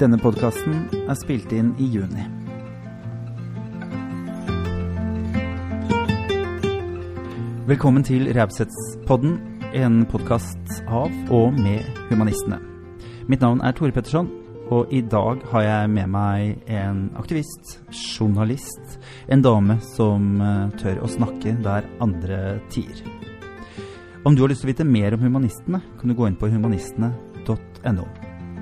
Denne 0.00 0.16
podkasten 0.16 0.86
er 1.04 1.16
spilt 1.20 1.50
inn 1.52 1.74
i 1.76 1.84
juni. 1.92 2.24
Velkommen 7.68 8.04
til 8.06 8.30
Raupsets-podden, 8.32 9.36
en 9.76 10.02
podkast 10.08 10.80
av 10.88 11.12
og 11.32 11.52
med 11.60 11.84
humanistene. 12.08 12.58
Mitt 13.28 13.44
navn 13.44 13.60
er 13.60 13.76
Tore 13.76 13.92
Petterson, 13.92 14.32
og 14.72 14.88
i 14.88 15.04
dag 15.04 15.44
har 15.52 15.68
jeg 15.68 15.92
med 15.92 16.10
meg 16.16 16.72
en 16.72 17.06
aktivist, 17.20 17.78
journalist, 17.92 18.98
en 19.28 19.44
dame 19.44 19.76
som 19.92 20.34
eh, 20.40 20.68
tør 20.80 21.04
å 21.04 21.12
snakke 21.12 21.58
der 21.60 21.88
andre 22.00 22.62
tier. 22.72 23.04
Om 24.24 24.32
du 24.32 24.46
har 24.46 24.54
lyst 24.54 24.64
til 24.64 24.70
å 24.70 24.74
vite 24.74 24.88
mer 24.88 25.18
om 25.18 25.26
humanistene, 25.28 25.84
kan 26.00 26.08
du 26.08 26.16
gå 26.16 26.30
inn 26.30 26.38
på 26.40 26.48
humanistene.no. 26.48 28.06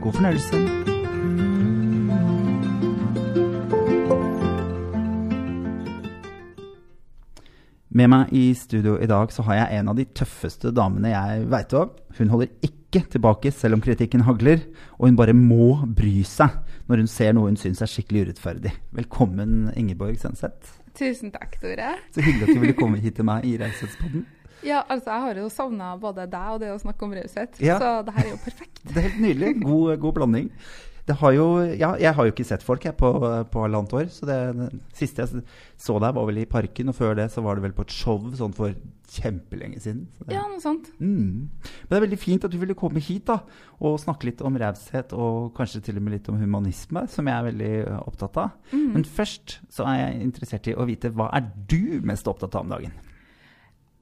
God 0.01 0.17
fornøyelse. 0.17 0.99
Med 8.00 8.09
meg 8.09 8.31
i 8.32 8.46
studio 8.57 8.95
i 9.03 9.07
dag 9.11 9.29
så 9.35 9.43
har 9.45 9.59
jeg 9.59 9.81
en 9.81 9.90
av 9.93 9.96
de 9.99 10.07
tøffeste 10.17 10.71
damene 10.72 11.11
jeg 11.13 11.43
veit 11.53 11.72
om. 11.77 11.90
Hun 12.17 12.31
holder 12.32 12.49
ikke 12.64 13.03
tilbake 13.13 13.50
selv 13.53 13.76
om 13.76 13.82
kritikken 13.85 14.23
hagler, 14.25 14.63
og 14.96 15.11
hun 15.11 15.18
bare 15.18 15.35
må 15.36 15.75
bry 15.85 16.23
seg 16.25 16.54
når 16.89 17.03
hun 17.03 17.11
ser 17.13 17.35
noe 17.36 17.50
hun 17.50 17.59
syns 17.61 17.82
er 17.85 17.90
skikkelig 17.93 18.23
urettferdig. 18.31 18.73
Velkommen, 18.96 19.68
Ingeborg 19.76 20.17
Senseth. 20.23 20.79
Tusen 20.96 21.29
takk, 21.35 21.59
Tore. 21.61 21.93
Så 22.14 22.25
hyggelig 22.25 22.49
at 22.49 22.54
du 22.57 22.63
ville 22.64 22.79
komme 22.79 23.03
hit 23.04 23.18
til 23.21 23.29
meg 23.29 23.45
i 23.50 23.59
Raushetspodden. 23.61 24.25
Ja, 24.64 24.81
altså 24.93 25.12
jeg 25.12 25.26
har 25.26 25.43
jo 25.45 25.51
savna 25.53 25.90
både 26.01 26.25
deg 26.32 26.54
og 26.54 26.62
det 26.64 26.73
å 26.73 26.81
snakke 26.81 27.04
om 27.04 27.12
raushet, 27.17 27.61
Ja. 27.64 27.76
så 27.81 27.93
det 28.09 28.17
her 28.17 28.26
er 28.26 28.32
jo 28.32 28.40
perfekt. 28.46 28.81
Det 28.87 28.96
er 28.96 29.07
helt 29.11 29.21
nydelig. 29.26 29.53
God, 29.61 29.93
god 30.03 30.17
blanding. 30.23 30.48
Det 31.11 31.17
har 31.19 31.32
jo, 31.35 31.45
ja, 31.75 31.89
jeg 31.99 32.14
har 32.14 32.27
jo 32.28 32.31
ikke 32.31 32.45
sett 32.47 32.62
folk 32.62 32.84
jeg, 32.87 32.95
på, 33.00 33.09
på 33.51 33.62
halvannet 33.64 33.95
år. 33.98 34.07
Så 34.15 34.29
det, 34.29 34.37
det 34.55 34.69
siste 34.95 35.25
jeg 35.25 35.43
så 35.81 35.97
deg, 35.98 36.15
var 36.15 36.29
vel 36.29 36.39
i 36.39 36.47
parken. 36.47 36.93
Og 36.93 36.95
før 36.95 37.17
det 37.19 37.27
så 37.34 37.43
var 37.43 37.59
det 37.59 37.65
vel 37.65 37.75
på 37.75 37.83
et 37.83 37.95
show 37.95 38.29
sånn 38.39 38.55
for 38.55 38.77
kjempelenge 39.11 39.81
siden. 39.83 40.05
Så 40.15 40.29
det, 40.29 40.37
Ja, 40.37 40.45
noe 40.47 40.62
sånt. 40.62 40.93
mm. 41.01 41.51
Men 41.51 41.91
det 41.91 41.99
er 41.99 42.07
veldig 42.07 42.21
fint 42.23 42.47
at 42.47 42.55
du 42.55 42.61
ville 42.62 42.79
komme 42.79 43.03
hit 43.03 43.27
da, 43.27 43.41
og 43.83 43.99
snakke 43.99 44.29
litt 44.31 44.45
om 44.47 44.55
raushet, 44.62 45.17
og 45.19 45.51
kanskje 45.59 45.83
til 45.89 45.99
og 45.99 46.07
med 46.07 46.15
litt 46.15 46.31
om 46.31 46.39
humanisme, 46.39 47.03
som 47.11 47.27
jeg 47.27 47.34
er 47.41 47.49
veldig 47.51 47.75
opptatt 48.05 48.39
av. 48.45 48.55
Men 48.71 49.03
først 49.19 49.59
så 49.73 49.89
er 49.91 49.99
jeg 50.05 50.25
interessert 50.31 50.71
i 50.71 50.79
å 50.79 50.87
vite 50.87 51.11
hva 51.11 51.33
er 51.34 51.51
du 51.67 51.99
mest 52.06 52.31
opptatt 52.31 52.55
av 52.55 52.69
om 52.69 52.77
dagen? 52.77 52.95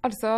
Altså, 0.05 0.31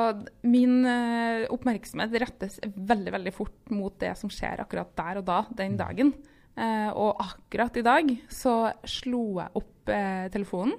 min 0.47 0.84
eh, 0.89 1.44
oppmerksomhet 1.53 2.14
rettes 2.22 2.62
veldig, 2.64 3.12
veldig 3.19 3.33
fort 3.34 3.75
mot 3.75 3.98
det 4.00 4.14
som 4.16 4.31
skjer 4.33 4.62
akkurat 4.62 4.94
der 4.97 5.19
og 5.20 5.27
da, 5.27 5.42
den 5.59 5.75
dagen. 5.81 6.14
Eh, 6.59 6.91
og 6.91 7.20
akkurat 7.23 7.77
i 7.79 7.84
dag 7.87 8.11
så 8.33 8.73
slo 8.89 9.25
jeg 9.39 9.55
opp 9.61 9.93
eh, 9.93 10.27
telefonen, 10.33 10.75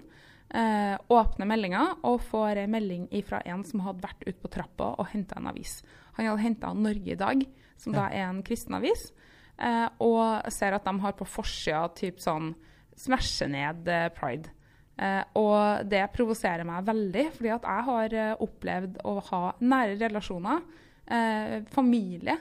eh, 0.51 0.95
åpner 1.11 1.49
meldinga 1.49 1.83
og 2.07 2.19
får 2.27 2.63
en 2.63 2.73
melding 2.75 3.07
fra 3.27 3.41
en 3.47 3.63
som 3.67 3.83
hadde 3.85 4.03
vært 4.03 4.25
ute 4.27 4.39
på 4.41 4.51
trappa 4.51 4.91
og 4.99 5.09
henta 5.13 5.39
en 5.39 5.49
avis. 5.51 5.79
Han 6.17 6.27
hadde 6.27 6.43
henta 6.43 6.73
Norge 6.75 7.15
i 7.15 7.19
dag, 7.19 7.45
som 7.79 7.95
da 7.95 8.09
er 8.11 8.27
en 8.27 8.43
kristen 8.45 8.77
avis, 8.77 9.09
eh, 9.57 9.87
og 10.03 10.51
ser 10.53 10.77
at 10.77 10.85
de 10.85 10.95
har 11.05 11.15
på 11.17 11.27
forsida 11.27 11.87
typ 11.97 12.19
sånn 12.21 12.53
smashe 12.99 13.47
ned 13.49 13.87
eh, 13.89 14.09
pride. 14.13 14.51
Uh, 15.01 15.23
og 15.39 15.87
det 15.89 16.03
provoserer 16.13 16.67
meg 16.67 16.85
veldig, 16.85 17.23
fordi 17.33 17.49
at 17.55 17.63
jeg 17.65 17.85
har 17.87 18.13
uh, 18.13 18.41
opplevd 18.43 18.99
å 19.07 19.15
ha 19.31 19.39
nære 19.63 19.95
relasjoner, 20.03 20.59
uh, 21.09 21.55
familie, 21.73 22.35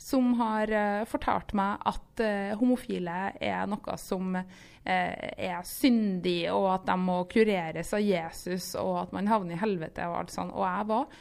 som 0.00 0.34
har 0.34 0.70
eh, 0.70 1.04
fortalt 1.08 1.54
meg 1.56 1.82
at 1.88 2.22
eh, 2.22 2.52
homofile 2.58 3.32
er 3.40 3.66
noe 3.70 3.96
som 4.00 4.34
eh, 4.36 4.44
er 4.84 5.60
syndig, 5.66 6.50
og 6.52 6.68
at 6.74 6.86
de 6.90 6.96
må 7.00 7.22
kureres 7.30 7.94
av 7.96 8.04
Jesus, 8.04 8.74
og 8.80 9.04
at 9.06 9.14
man 9.16 9.30
havner 9.30 9.56
i 9.56 9.62
helvete 9.62 10.06
og 10.10 10.18
alt 10.22 10.34
sånt. 10.34 10.52
Og 10.52 10.66
jeg 10.66 10.88
var 10.90 11.18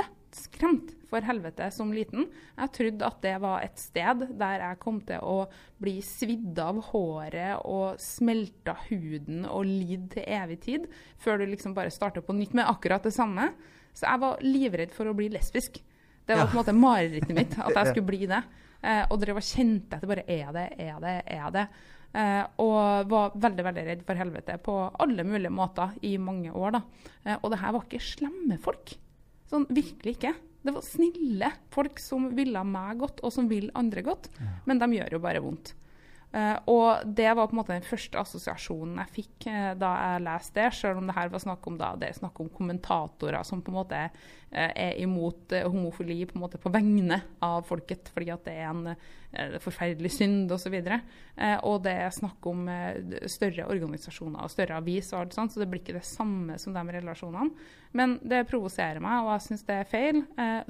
vettskremt 0.00 0.94
for 1.06 1.28
helvete 1.28 1.68
som 1.74 1.92
liten. 1.94 2.26
Jeg 2.56 2.74
trodde 2.80 3.08
at 3.12 3.22
det 3.22 3.36
var 3.44 3.62
et 3.62 3.78
sted 3.80 4.26
der 4.40 4.64
jeg 4.64 4.82
kom 4.82 5.00
til 5.06 5.22
å 5.22 5.38
bli 5.82 5.98
svidd 6.04 6.58
av 6.62 6.80
håret 6.88 7.62
og 7.68 8.00
smelta 8.02 8.78
huden 8.88 9.44
og 9.46 9.68
lidd 9.68 10.10
til 10.16 10.26
evig 10.40 10.62
tid, 10.66 10.88
før 11.22 11.42
du 11.42 11.50
liksom 11.52 11.76
bare 11.76 11.94
starter 11.94 12.24
på 12.24 12.34
nytt 12.34 12.56
med 12.56 12.66
akkurat 12.66 13.06
det 13.06 13.14
samme. 13.14 13.52
Så 13.96 14.08
jeg 14.08 14.24
var 14.24 14.42
livredd 14.44 14.90
for 14.96 15.08
å 15.08 15.14
bli 15.16 15.30
lesbisk. 15.32 15.78
Det 16.26 16.36
var 16.36 16.48
på 16.48 16.56
en 16.56 16.60
måte 16.62 16.74
marerittet 16.74 17.34
mitt, 17.36 17.52
at 17.58 17.74
jeg 17.76 17.92
skulle 17.92 18.08
bli 18.08 18.26
det. 18.30 18.40
Eh, 18.82 19.04
og 19.10 19.20
drev 19.22 19.38
og 19.40 19.46
kjente 19.46 19.96
etter 19.96 20.10
bare 20.10 20.24
Er 20.30 20.50
det, 20.54 20.66
er 20.82 20.98
det, 21.02 21.14
er 21.36 21.52
det? 21.54 21.66
Eh, 22.16 22.42
og 22.62 23.08
var 23.10 23.34
veldig 23.36 23.64
veldig 23.66 23.84
redd 23.86 24.02
for 24.08 24.18
helvete 24.18 24.56
på 24.62 24.74
alle 25.04 25.24
mulige 25.26 25.52
måter 25.52 25.94
i 26.06 26.16
mange 26.18 26.52
år. 26.52 26.78
da. 26.78 26.82
Eh, 27.24 27.38
og 27.40 27.50
det 27.52 27.60
her 27.62 27.74
var 27.76 27.86
ikke 27.86 28.02
slemme 28.02 28.58
folk. 28.62 28.94
Sånn 29.50 29.66
virkelig 29.70 30.16
ikke. 30.16 30.34
Det 30.66 30.74
var 30.74 30.82
snille 30.82 31.50
folk 31.70 32.00
som 32.02 32.30
ville 32.34 32.62
meg 32.66 32.98
godt, 32.98 33.20
og 33.22 33.32
som 33.34 33.46
vil 33.50 33.70
andre 33.78 34.02
godt. 34.02 34.30
Men 34.66 34.80
de 34.82 34.88
gjør 34.96 35.14
jo 35.14 35.22
bare 35.22 35.42
vondt. 35.44 35.74
Eh, 36.32 36.56
og 36.68 37.06
det 37.16 37.28
var 37.32 37.46
på 37.46 37.54
en 37.54 37.60
måte 37.60 37.76
den 37.76 37.86
første 37.86 38.18
assosiasjonen 38.18 38.98
jeg 39.04 39.12
fikk 39.14 39.46
uh, 39.46 39.72
da 39.78 39.92
jeg 39.94 40.24
leste 40.26 40.58
det, 40.58 40.72
selv 40.74 40.98
om 41.00 41.06
det 41.08 41.14
her 41.16 41.30
var 41.32 41.42
snakk 41.44 41.68
om, 41.70 41.76
da, 41.78 41.92
det 41.96 42.10
er 42.10 42.18
snakk 42.18 42.40
om 42.42 42.50
kommentatorer 42.52 43.46
som 43.46 43.62
på 43.64 43.70
en 43.70 43.78
måte 43.78 44.00
uh, 44.10 44.72
er 44.74 44.98
imot 45.00 45.54
homofili 45.64 46.18
på 46.26 46.36
en 46.36 46.42
måte 46.42 46.60
på 46.60 46.72
vegne 46.74 47.22
av 47.46 47.62
folket, 47.68 48.10
fordi 48.12 48.32
at 48.34 48.44
det 48.48 48.56
er 48.58 48.68
en 48.72 48.96
forferdelig 49.60 50.14
synd 50.14 50.52
osv. 50.54 50.74
Eh, 50.80 51.56
og 51.68 51.82
det 51.84 51.92
er 52.06 52.14
snakk 52.14 52.46
om 52.48 52.62
større 53.28 53.66
organisasjoner 53.68 54.46
og 54.46 54.52
større 54.52 54.78
avis, 54.80 55.10
og 55.12 55.18
alt 55.20 55.36
sånt, 55.36 55.52
så 55.52 55.60
det 55.60 55.66
blir 55.68 55.82
ikke 55.82 55.98
det 55.98 56.06
samme 56.08 56.56
som 56.62 56.72
de 56.72 56.84
relasjonene. 56.96 57.66
Men 57.98 58.16
det 58.24 58.46
provoserer 58.48 59.02
meg, 59.04 59.26
og 59.26 59.34
jeg 59.34 59.44
syns 59.50 59.66
det 59.68 59.76
er 59.76 59.90
feil, 59.90 60.22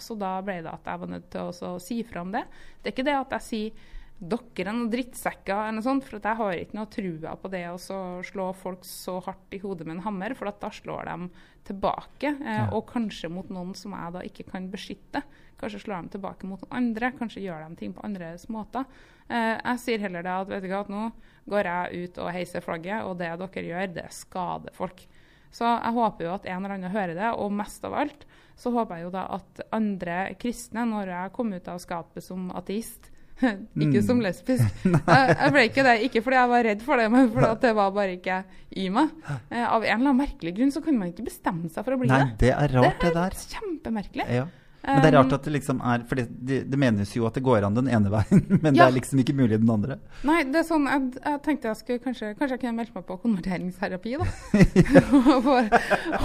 så 0.03 0.17
da 0.19 0.33
ble 0.43 0.59
det 0.65 0.73
at 0.73 0.91
jeg 0.91 1.03
var 1.05 1.13
nødt 1.13 1.31
til 1.31 1.53
å 1.69 1.77
si 1.85 2.01
fra 2.09 2.25
om 2.27 2.35
det. 2.35 2.43
Det 2.81 2.91
er 2.91 2.97
ikke 2.97 3.07
det 3.07 3.17
at 3.21 3.37
jeg 3.39 3.47
sier 3.51 3.87
dere 4.17 4.65
er 4.65 4.73
noen 4.73 4.89
drittsekker, 4.91 5.53
eller 5.53 5.77
noe 5.77 5.85
sånt, 5.85 6.05
for 6.09 6.17
at 6.17 6.25
jeg 6.31 6.39
har 6.39 6.53
ikke 6.57 6.77
noe 6.79 6.89
trua 6.89 7.35
på 7.37 7.51
det 7.53 7.65
å 7.69 7.77
slå 8.25 8.47
folk 8.57 8.85
så 8.89 9.19
hardt 9.27 9.53
i 9.53 9.61
hodet 9.61 9.85
med 9.87 9.99
en 9.99 10.07
hammer, 10.07 10.35
for 10.39 10.49
at 10.49 10.61
da 10.63 10.71
slår 10.73 11.05
de 11.11 11.29
tilbake, 11.69 12.31
eh, 12.41 12.57
Ja. 12.63 12.69
og 12.73 12.87
kanskje 12.89 13.29
mot 13.31 13.49
noen 13.51 13.75
som 13.77 13.93
jeg 13.93 14.13
da 14.13 14.21
ikke 14.21 14.51
kan 14.51 14.71
beskytte. 14.71 15.23
Kanskje 15.61 15.83
slår 15.85 16.03
de 16.03 16.19
tilbake 16.19 16.45
mot 16.45 16.61
noen 16.63 16.73
andre, 16.73 17.13
kanskje 17.13 17.43
gjør 17.45 17.69
de 17.69 17.77
ting 17.77 17.93
på 17.93 18.05
andres 18.05 18.47
måter. 18.49 18.87
Eh, 19.29 19.61
jeg 19.61 19.79
sier 19.79 19.99
heller 19.99 20.23
det 20.23 20.31
at 20.33 20.49
vet 20.49 20.63
du 20.63 20.69
hva, 20.69 20.81
at 20.81 20.89
nå 20.89 21.13
går 21.49 21.65
jeg 21.65 22.05
ut 22.09 22.19
og 22.19 22.33
heiser 22.33 22.61
flagget, 22.63 23.05
og 23.05 23.19
det 23.19 23.39
dere 23.39 23.67
gjør, 23.69 23.95
det 23.95 24.13
skader 24.13 24.73
folk. 24.73 25.07
Så 25.51 25.65
jeg 25.83 25.93
håper 25.93 26.25
jo 26.25 26.35
at 26.35 26.47
en 26.47 26.65
eller 26.65 26.75
annen 26.75 26.91
hører 26.91 27.15
det, 27.15 27.39
og 27.39 27.53
mest 27.53 27.85
av 27.85 27.93
alt 27.95 28.25
så 28.57 28.73
håper 28.73 28.97
jeg 28.97 29.05
jo 29.05 29.11
da 29.11 29.27
at 29.37 29.61
andre 29.73 30.35
kristne, 30.41 30.87
når 30.89 31.07
jeg 31.09 31.33
kom 31.33 31.53
ut 31.53 31.69
av 31.69 31.79
skapet 31.79 32.23
som 32.23 32.51
ateist, 32.53 33.11
ikke 33.85 34.03
som 34.05 34.21
lesbisk. 34.25 34.85
Jeg, 34.87 35.53
ble 35.55 35.65
ikke 35.69 35.85
det, 35.87 35.97
ikke 36.09 36.23
fordi 36.25 36.39
jeg 36.41 36.51
var 36.53 36.67
redd 36.67 36.85
for 36.85 37.01
det, 37.01 37.09
men 37.13 37.31
fordi 37.33 37.55
det 37.63 37.73
var 37.77 37.91
bare 37.97 38.15
ikke 38.17 38.43
i 38.77 38.87
meg. 38.93 39.11
Eh, 39.51 39.65
av 39.65 39.83
en 39.83 39.89
eller 39.89 40.13
annen 40.13 40.21
merkelig 40.23 40.55
grunn 40.57 40.73
så 40.73 40.83
kunne 40.85 41.03
man 41.03 41.13
ikke 41.13 41.27
bestemme 41.27 41.69
seg 41.73 41.85
for 41.85 41.97
å 41.97 42.01
bli 42.01 42.09
Nei, 42.11 42.23
det. 42.33 42.39
det 42.47 42.55
er 42.55 42.77
rart, 42.79 43.03
det 43.03 43.13
der. 43.17 43.37
Kjempemerkelig. 43.57 44.29
Ja. 44.41 44.47
Men 44.87 45.03
det 45.03 45.09
er 45.09 45.17
rart 45.17 45.33
Um, 45.33 45.35
at 45.35 45.47
det 45.49 45.53
liksom 45.57 45.81
er 45.83 46.03
For 46.07 46.19
det, 46.19 46.25
det, 46.47 46.59
det 46.71 46.79
menes 46.79 47.11
jo 47.17 47.25
at 47.27 47.35
det 47.35 47.43
går 47.43 47.65
an 47.67 47.75
den 47.75 47.89
ene 47.91 48.11
veien, 48.13 48.43
men 48.63 48.77
det 48.77 48.85
er 48.85 48.95
liksom 48.95 49.19
ikke 49.23 49.35
mulig 49.35 49.59
den 49.59 49.73
andre. 49.73 49.99
Nei, 50.27 50.45
det 50.47 50.61
er 50.61 50.67
sånn, 50.69 50.87
jeg, 50.87 51.09
jeg 51.19 51.41
tenkte 51.43 51.73
jeg 51.73 51.81
skulle 51.81 52.05
kanskje, 52.05 52.33
kanskje 52.39 52.55
jeg 52.55 52.63
kunne 52.63 52.77
meldt 52.79 52.95
meg 52.95 53.07
på 53.09 53.19
konverteringsterapi, 53.25 54.15
da. 54.21 54.29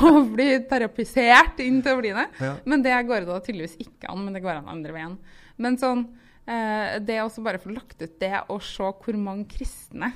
og 0.05 0.33
bli 0.35 0.49
terapisert 0.69 1.61
inn 1.65 1.81
til 1.81 1.97
å 1.97 2.01
bli 2.03 2.13
det. 2.17 2.27
Ja. 2.43 2.53
Men 2.69 2.85
det 2.85 2.99
går 3.09 3.25
da 3.29 3.39
tydeligvis 3.41 3.79
ikke 3.81 4.11
an, 4.13 4.21
men 4.27 4.37
det 4.37 4.43
går 4.45 4.59
an 4.59 4.69
andre 4.75 4.93
veien. 4.93 5.17
Men 5.61 5.79
sånn, 5.81 6.05
eh, 6.47 6.97
det 7.03 7.21
å 7.23 7.29
bare 7.43 7.61
få 7.61 7.73
lagt 7.75 8.01
ut 8.01 8.19
det, 8.21 8.33
og 8.49 8.61
se 8.65 8.83
hvor 8.83 9.17
mange 9.17 9.47
kristne 9.51 10.11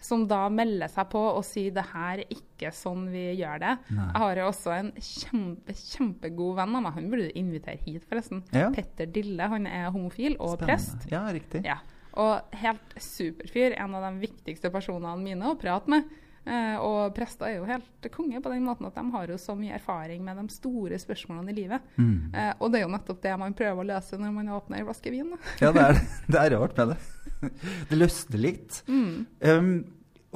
som 0.00 0.22
da 0.24 0.46
melder 0.48 0.88
seg 0.88 1.10
på 1.12 1.20
og 1.20 1.42
sier 1.44 1.74
det 1.76 1.84
her 1.90 2.22
er 2.22 2.30
ikke 2.32 2.70
sånn 2.72 3.02
vi 3.12 3.26
gjør 3.36 3.60
det. 3.60 3.72
Nei. 3.92 4.06
Jeg 4.06 4.22
har 4.22 4.38
jo 4.40 4.46
også 4.48 4.72
en 4.72 4.88
kjempe, 4.96 5.74
kjempegod 5.76 6.56
venn 6.56 6.78
av 6.78 6.84
meg, 6.86 6.94
han 6.96 7.10
burde 7.12 7.28
du 7.28 7.36
invitere 7.40 7.76
hit 7.84 8.06
forresten. 8.08 8.40
Ja. 8.56 8.70
Petter 8.72 9.10
Dille, 9.12 9.50
han 9.52 9.68
er 9.68 9.90
homofil 9.92 10.38
og 10.38 10.56
Spennende. 10.56 10.70
prest. 10.70 11.06
Ja, 11.12 11.26
riktig. 11.36 11.62
Ja, 11.68 11.76
og 12.16 12.56
helt 12.62 12.96
superfyr. 12.96 13.76
En 13.76 13.94
av 13.98 14.08
de 14.08 14.24
viktigste 14.24 14.72
personene 14.72 15.20
mine 15.20 15.52
å 15.52 15.58
prate 15.60 15.92
med. 15.92 16.08
Eh, 16.48 16.76
og 16.80 17.12
prester 17.12 17.50
er 17.50 17.58
jo 17.58 17.68
helt 17.68 18.08
konge 18.14 18.40
på 18.40 18.52
den 18.52 18.64
måten 18.64 18.88
at 18.88 18.96
de 18.96 19.04
har 19.12 19.28
jo 19.28 19.36
så 19.40 19.52
mye 19.58 19.76
erfaring 19.76 20.22
med 20.24 20.38
de 20.40 20.46
store 20.54 20.98
spørsmålene 21.00 21.52
i 21.52 21.58
livet. 21.58 21.92
Mm. 22.00 22.32
Eh, 22.32 22.52
og 22.58 22.72
det 22.72 22.80
er 22.80 22.86
jo 22.86 22.92
nettopp 22.94 23.22
det 23.26 23.36
man 23.42 23.56
prøver 23.56 23.84
å 23.84 23.88
løse 23.92 24.18
når 24.20 24.34
man 24.38 24.52
åpner 24.56 24.80
en 24.80 24.88
flaske 24.88 25.12
vin. 25.12 25.34
Ja, 25.60 25.72
det 25.76 25.84
er, 25.84 26.02
det 26.32 26.42
er 26.42 26.56
rart 26.56 26.76
med 26.80 26.94
det. 26.94 27.00
Det 27.90 27.96
løsner 27.96 28.40
litt. 28.40 28.82
Mm. 28.88 29.12
Um, 29.48 29.70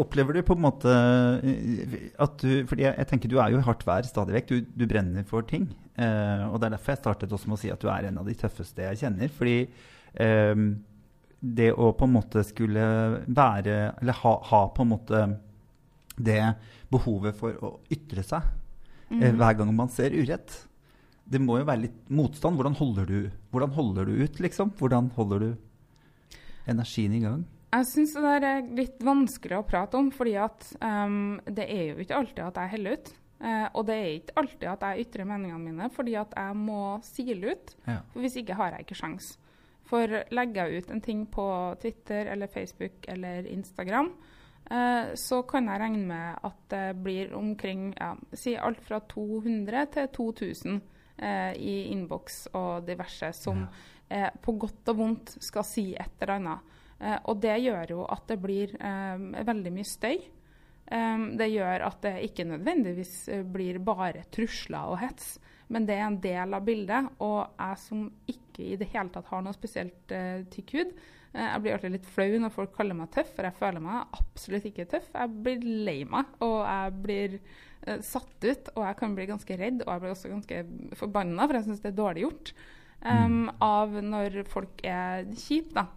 opplever 0.00 0.36
du 0.36 0.40
på 0.46 0.54
en 0.56 0.62
måte 0.64 0.92
eh, 1.44 1.96
at 2.24 2.38
du 2.40 2.64
fordi 2.66 2.86
jeg, 2.86 2.96
jeg 2.96 3.08
tenker 3.10 3.30
du 3.30 3.36
er 3.38 3.52
jo 3.52 3.60
i 3.60 3.66
hardt 3.66 3.84
vær 3.86 4.08
stadig 4.08 4.38
vekk. 4.38 4.52
Du, 4.52 4.72
du 4.84 4.86
brenner 4.88 5.26
for 5.28 5.44
ting. 5.48 5.68
Uh, 5.98 6.50
og 6.50 6.58
det 6.58 6.68
er 6.68 6.76
derfor 6.76 6.94
jeg 6.94 7.02
startet 7.02 7.36
også 7.36 7.50
med 7.50 7.58
å 7.58 7.62
si 7.62 7.72
at 7.72 7.84
du 7.84 7.88
er 7.92 8.08
en 8.08 8.20
av 8.20 8.28
de 8.28 8.36
tøffeste 8.40 8.88
jeg 8.88 9.02
kjenner. 9.04 9.32
Fordi 9.36 9.58
um, 10.56 10.68
det 11.44 11.72
å 11.76 11.92
på 11.92 12.08
en 12.08 12.14
måte 12.14 12.40
skulle 12.46 12.84
være 13.26 13.74
Eller 14.00 14.16
ha, 14.22 14.30
ha 14.48 14.60
på 14.72 14.84
en 14.84 14.92
måte 14.94 15.18
det 16.16 16.54
behovet 16.92 17.36
for 17.38 17.56
å 17.58 17.72
ytre 17.92 18.22
seg 18.26 18.44
eh, 19.10 19.32
hver 19.34 19.58
gang 19.58 19.72
man 19.74 19.90
ser 19.92 20.14
urett. 20.14 20.52
Det 21.24 21.40
må 21.40 21.58
jo 21.58 21.66
være 21.68 21.86
litt 21.86 22.12
motstand. 22.12 22.58
Hvordan 22.58 22.76
holder 22.78 23.08
du, 23.08 23.18
hvordan 23.54 23.72
holder 23.74 24.08
du 24.10 24.22
ut, 24.24 24.40
liksom? 24.44 24.74
Hvordan 24.78 25.10
holder 25.16 25.46
du 25.46 25.50
energien 26.70 27.16
i 27.16 27.22
gang? 27.24 27.44
Jeg 27.74 27.88
syns 27.90 28.12
det 28.14 28.22
der 28.22 28.44
er 28.46 28.66
litt 28.78 29.00
vanskelig 29.02 29.56
å 29.58 29.66
prate 29.66 29.98
om, 29.98 30.10
fordi 30.14 30.36
at 30.38 30.66
um, 30.78 31.40
det 31.48 31.64
er 31.66 31.86
jo 31.88 32.04
ikke 32.04 32.18
alltid 32.20 32.42
at 32.44 32.60
jeg 32.60 32.74
heller 32.76 32.98
ut. 33.00 33.14
Uh, 33.44 33.66
og 33.74 33.86
det 33.88 33.96
er 33.96 34.10
ikke 34.12 34.36
alltid 34.40 34.68
at 34.70 34.84
jeg 34.86 35.06
ytrer 35.08 35.28
meningene 35.28 35.72
mine, 35.72 35.88
fordi 35.92 36.14
at 36.20 36.36
jeg 36.38 36.58
må 36.60 36.82
sile 37.04 37.56
ut. 37.56 37.74
Ja. 37.88 37.98
For 38.12 38.22
hvis 38.22 38.38
ikke 38.40 38.58
har 38.60 38.76
jeg 38.76 38.86
ikke 38.86 39.00
sjans. 39.00 39.32
For 39.88 40.20
legger 40.32 40.70
jeg 40.70 40.84
ut 40.84 40.94
en 40.94 41.02
ting 41.04 41.26
på 41.28 41.48
Twitter 41.82 42.30
eller 42.32 42.52
Facebook 42.52 43.08
eller 43.10 43.48
Instagram, 43.50 44.12
så 44.64 45.42
kan 45.44 45.66
jeg 45.68 45.80
regne 45.82 46.06
med 46.08 46.44
at 46.48 46.60
det 46.72 46.84
blir 47.04 47.34
omkring 47.36 47.90
ja, 47.98 48.14
si 48.32 48.54
alt 48.56 48.80
fra 48.80 49.02
200 49.10 49.82
til 49.92 50.08
2000 50.16 50.78
eh, 51.18 51.52
i 51.56 51.74
innboks 51.92 52.46
og 52.56 52.86
diverse 52.88 53.28
som 53.36 53.66
eh, 54.08 54.30
på 54.42 54.56
godt 54.60 54.88
og 54.94 55.00
vondt 55.02 55.34
skal 55.44 55.66
si 55.68 55.90
et 55.92 56.16
eller 56.22 56.36
annet. 56.38 56.72
Eh, 57.00 57.18
og 57.30 57.40
det 57.42 57.58
gjør 57.64 57.96
jo 57.96 58.06
at 58.08 58.24
det 58.30 58.38
blir 58.42 58.74
eh, 58.78 59.44
veldig 59.46 59.74
mye 59.74 59.88
støy. 59.88 60.22
Um, 60.84 61.30
det 61.40 61.46
gjør 61.48 61.86
at 61.86 62.02
det 62.04 62.26
ikke 62.26 62.44
nødvendigvis 62.44 63.14
eh, 63.32 63.40
blir 63.40 63.78
bare 63.80 64.26
trusler 64.34 64.92
og 64.92 64.98
hets, 65.00 65.38
men 65.72 65.88
det 65.88 65.96
er 65.96 66.06
en 66.06 66.20
del 66.22 66.56
av 66.56 66.64
bildet. 66.66 67.10
Og 67.24 67.40
jeg 67.58 67.80
som 67.82 68.06
ikke 68.30 68.64
i 68.64 68.78
det 68.80 68.90
hele 68.92 69.12
tatt 69.14 69.30
har 69.32 69.44
noe 69.44 69.56
spesielt 69.56 70.14
uh, 70.14 70.44
tykk 70.52 70.76
hud, 70.76 70.94
uh, 71.34 71.42
jeg 71.46 71.64
blir 71.64 71.76
alltid 71.76 71.96
litt 71.96 72.12
flau 72.16 72.38
når 72.44 72.54
folk 72.54 72.74
kaller 72.76 72.98
meg 72.98 73.12
tøff, 73.14 73.32
for 73.36 73.48
jeg 73.48 73.58
føler 73.58 73.84
meg 73.84 74.20
absolutt 74.20 74.70
ikke 74.70 74.88
tøff. 74.92 75.10
Jeg 75.14 75.42
blir 75.46 75.66
lei 75.88 75.98
meg, 76.08 76.30
og 76.44 76.60
jeg 76.62 76.94
blir 77.08 77.36
uh, 77.40 77.98
satt 78.04 78.48
ut, 78.48 78.72
og 78.76 78.86
jeg 78.88 79.00
kan 79.00 79.18
bli 79.18 79.28
ganske 79.32 79.58
redd, 79.60 79.84
og 79.86 79.92
jeg 79.92 80.04
blir 80.04 80.14
også 80.14 80.32
ganske 80.32 80.64
forbanna, 81.00 81.48
for 81.48 81.58
jeg 81.58 81.68
syns 81.68 81.84
det 81.84 81.92
er 81.94 82.00
dårlig 82.00 82.26
gjort 82.28 82.54
um, 83.04 83.44
av 83.64 84.00
når 84.04 84.42
folk 84.52 84.84
er 84.86 85.28
kjipe, 85.38 85.74
da. 85.76 85.88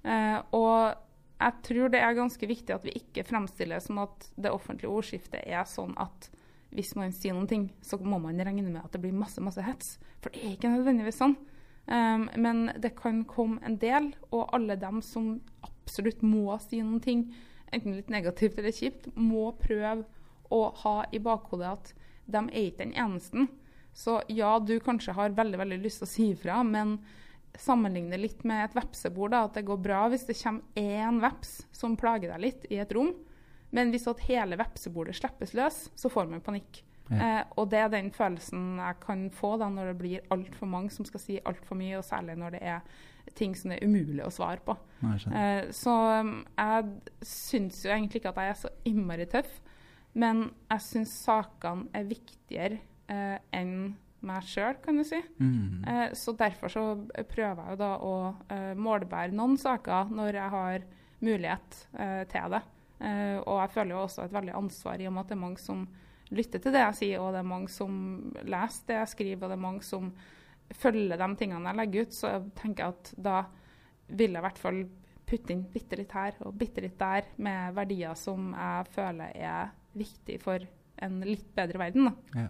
Eh, 0.00 0.38
og 0.56 0.96
jeg 1.40 1.56
tror 1.66 1.92
det 1.92 2.00
er 2.00 2.16
ganske 2.16 2.48
viktig 2.48 2.74
at 2.74 2.84
vi 2.86 2.96
ikke 3.00 3.24
fremstiller 3.28 3.82
som 3.84 4.00
at 4.04 4.28
det 4.40 4.52
offentlige 4.52 4.92
ordskiftet 4.92 5.44
er 5.44 5.66
sånn 5.68 5.92
at 6.00 6.30
hvis 6.74 6.94
man 6.98 7.12
sier 7.14 7.34
noen 7.34 7.48
ting, 7.50 7.68
så 7.82 7.98
må 7.98 8.20
man 8.22 8.38
regne 8.38 8.68
med 8.68 8.82
at 8.82 8.92
det 8.94 9.02
blir 9.02 9.16
masse 9.16 9.42
masse 9.42 9.62
hets. 9.64 9.96
For 10.22 10.32
det 10.32 10.42
er 10.42 10.54
ikke 10.54 10.72
nødvendigvis 10.72 11.20
sånn. 11.20 11.36
Um, 11.90 12.28
men 12.38 12.68
det 12.78 12.92
kan 12.98 13.24
komme 13.26 13.58
en 13.66 13.78
del, 13.82 14.12
og 14.30 14.52
alle 14.54 14.76
dem 14.78 15.00
som 15.02 15.40
absolutt 15.66 16.22
må 16.22 16.54
si 16.62 16.82
noen 16.82 17.02
ting, 17.02 17.24
enten 17.74 17.96
litt 17.96 18.12
negativt 18.12 18.58
eller 18.60 18.74
kjipt, 18.74 19.08
må 19.14 19.50
prøve 19.58 20.06
å 20.50 20.60
ha 20.82 20.96
i 21.14 21.22
bakhodet 21.22 21.70
at 21.70 21.90
de 22.30 22.44
er 22.44 22.68
ikke 22.68 22.84
den 22.84 22.94
eneste. 22.98 23.48
Så 23.96 24.20
ja, 24.30 24.52
du 24.62 24.76
kanskje 24.82 25.14
har 25.16 25.34
veldig 25.34 25.58
veldig 25.58 25.80
lyst 25.82 26.02
til 26.02 26.06
å 26.06 26.10
si 26.10 26.28
ifra, 26.34 26.60
men 26.66 26.98
sammenligne 27.58 28.18
litt 28.20 28.44
med 28.46 28.68
et 28.68 28.76
vepsebord. 28.78 29.34
Da, 29.34 29.44
at 29.48 29.58
det 29.58 29.66
går 29.66 29.80
bra 29.82 30.04
hvis 30.12 30.28
det 30.28 30.38
kommer 30.38 30.78
én 30.78 31.18
veps 31.22 31.64
som 31.74 31.98
plager 31.98 32.30
deg 32.30 32.44
litt 32.44 32.68
i 32.70 32.78
et 32.82 32.94
rom. 32.94 33.12
Men 33.76 33.92
hvis 33.94 34.08
at 34.10 34.22
hele 34.26 34.58
vepsebordet 34.58 35.18
slippes 35.18 35.54
løs, 35.54 35.84
så 35.98 36.10
får 36.12 36.30
man 36.30 36.42
panikk. 36.44 36.82
Eh, 37.10 37.42
og 37.58 37.70
det 37.72 37.78
er 37.82 37.88
den 37.90 38.12
følelsen 38.14 38.78
jeg 38.78 38.98
kan 39.02 39.24
få 39.34 39.56
da, 39.58 39.66
når 39.72 39.90
det 39.90 39.96
blir 39.98 40.26
altfor 40.30 40.68
mange 40.70 40.92
som 40.94 41.06
skal 41.08 41.22
si 41.22 41.40
altfor 41.42 41.78
mye, 41.78 41.96
og 41.98 42.06
særlig 42.06 42.36
når 42.38 42.54
det 42.54 42.60
er 42.62 42.84
ting 43.38 43.56
som 43.58 43.72
det 43.72 43.80
er 43.80 43.90
umulig 43.90 44.22
å 44.24 44.30
svare 44.34 44.62
på. 44.64 44.76
Nei. 45.02 45.16
Eh, 45.40 45.70
så 45.74 45.94
um, 46.20 46.36
jeg 46.54 47.26
syns 47.26 47.82
jo 47.84 47.92
egentlig 47.94 48.22
ikke 48.22 48.32
at 48.32 48.40
jeg 48.42 48.54
er 48.54 48.60
så 48.62 48.70
innmari 48.90 49.26
tøff, 49.30 49.58
men 50.18 50.48
jeg 50.70 50.86
syns 50.86 51.16
sakene 51.24 51.90
er 51.94 52.08
viktigere 52.10 52.80
eh, 53.10 53.36
enn 53.54 53.92
meg 54.26 54.44
sjøl, 54.44 54.76
kan 54.84 54.98
du 55.00 55.04
si. 55.06 55.18
Mm. 55.40 55.84
Eh, 55.88 56.08
så 56.18 56.34
derfor 56.38 56.72
så 56.72 56.84
prøver 57.30 57.62
jeg 57.62 57.74
jo 57.74 57.78
da 57.80 57.92
å 58.04 58.14
eh, 58.52 58.72
målbære 58.78 59.34
noen 59.36 59.56
saker 59.60 60.12
når 60.14 60.36
jeg 60.36 60.54
har 60.56 60.84
mulighet 61.24 61.80
eh, 61.96 62.22
til 62.30 62.54
det. 62.56 62.62
Eh, 63.00 63.38
og 63.40 63.62
jeg 63.62 63.72
føler 63.74 63.94
jo 63.96 64.02
også 64.04 64.26
et 64.26 64.36
veldig 64.36 64.56
ansvar 64.58 65.00
i 65.00 65.08
og 65.08 65.14
med 65.16 65.24
at 65.24 65.32
det 65.32 65.36
er 65.38 65.44
mange 65.46 65.62
som 65.62 65.86
lytter 66.30 66.62
til 66.62 66.74
det 66.74 66.82
jeg 66.84 66.98
sier, 66.98 67.22
og 67.22 67.32
det 67.34 67.40
er 67.40 67.50
mange 67.50 67.72
som 67.72 67.94
leser 68.44 68.86
det 68.90 68.98
jeg 68.98 69.12
skriver, 69.14 69.42
og 69.42 69.50
det 69.50 69.56
er 69.56 69.64
mange 69.64 69.86
som 69.86 70.12
følger 70.80 71.18
de 71.18 71.28
tingene 71.40 71.72
jeg 71.72 71.80
legger 71.80 72.06
ut. 72.06 72.16
Så 72.16 72.32
jeg 72.34 72.52
tenker 72.60 72.92
at 72.92 73.12
da 73.16 73.38
vil 74.10 74.36
jeg 74.36 74.42
i 74.42 74.46
hvert 74.46 74.60
fall 74.60 74.84
putte 75.30 75.54
inn 75.54 75.66
bitte 75.70 75.98
litt 75.98 76.12
her 76.14 76.38
og 76.42 76.56
bitte 76.58 76.82
litt 76.82 76.98
der 76.98 77.28
med 77.42 77.74
verdier 77.76 78.16
som 78.18 78.50
jeg 78.50 78.88
føler 78.94 79.36
er 79.38 79.70
viktig 79.98 80.38
for 80.42 80.64
en 81.00 81.20
litt 81.26 81.46
bedre 81.56 81.80
verden. 81.80 82.10
da. 82.10 82.42
Ja. 82.44 82.48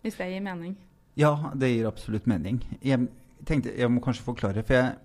Hvis 0.00 0.16
det 0.16 0.30
gir 0.32 0.44
mening. 0.44 0.76
Ja, 1.20 1.34
det 1.54 1.68
gir 1.74 1.88
absolutt 1.88 2.26
mening. 2.30 2.62
Jeg 2.80 3.08
tenkte, 3.46 3.72
jeg 3.76 3.92
må 3.92 4.00
kanskje 4.04 4.24
forklare, 4.24 4.64
for 4.64 4.78
jeg 4.78 4.96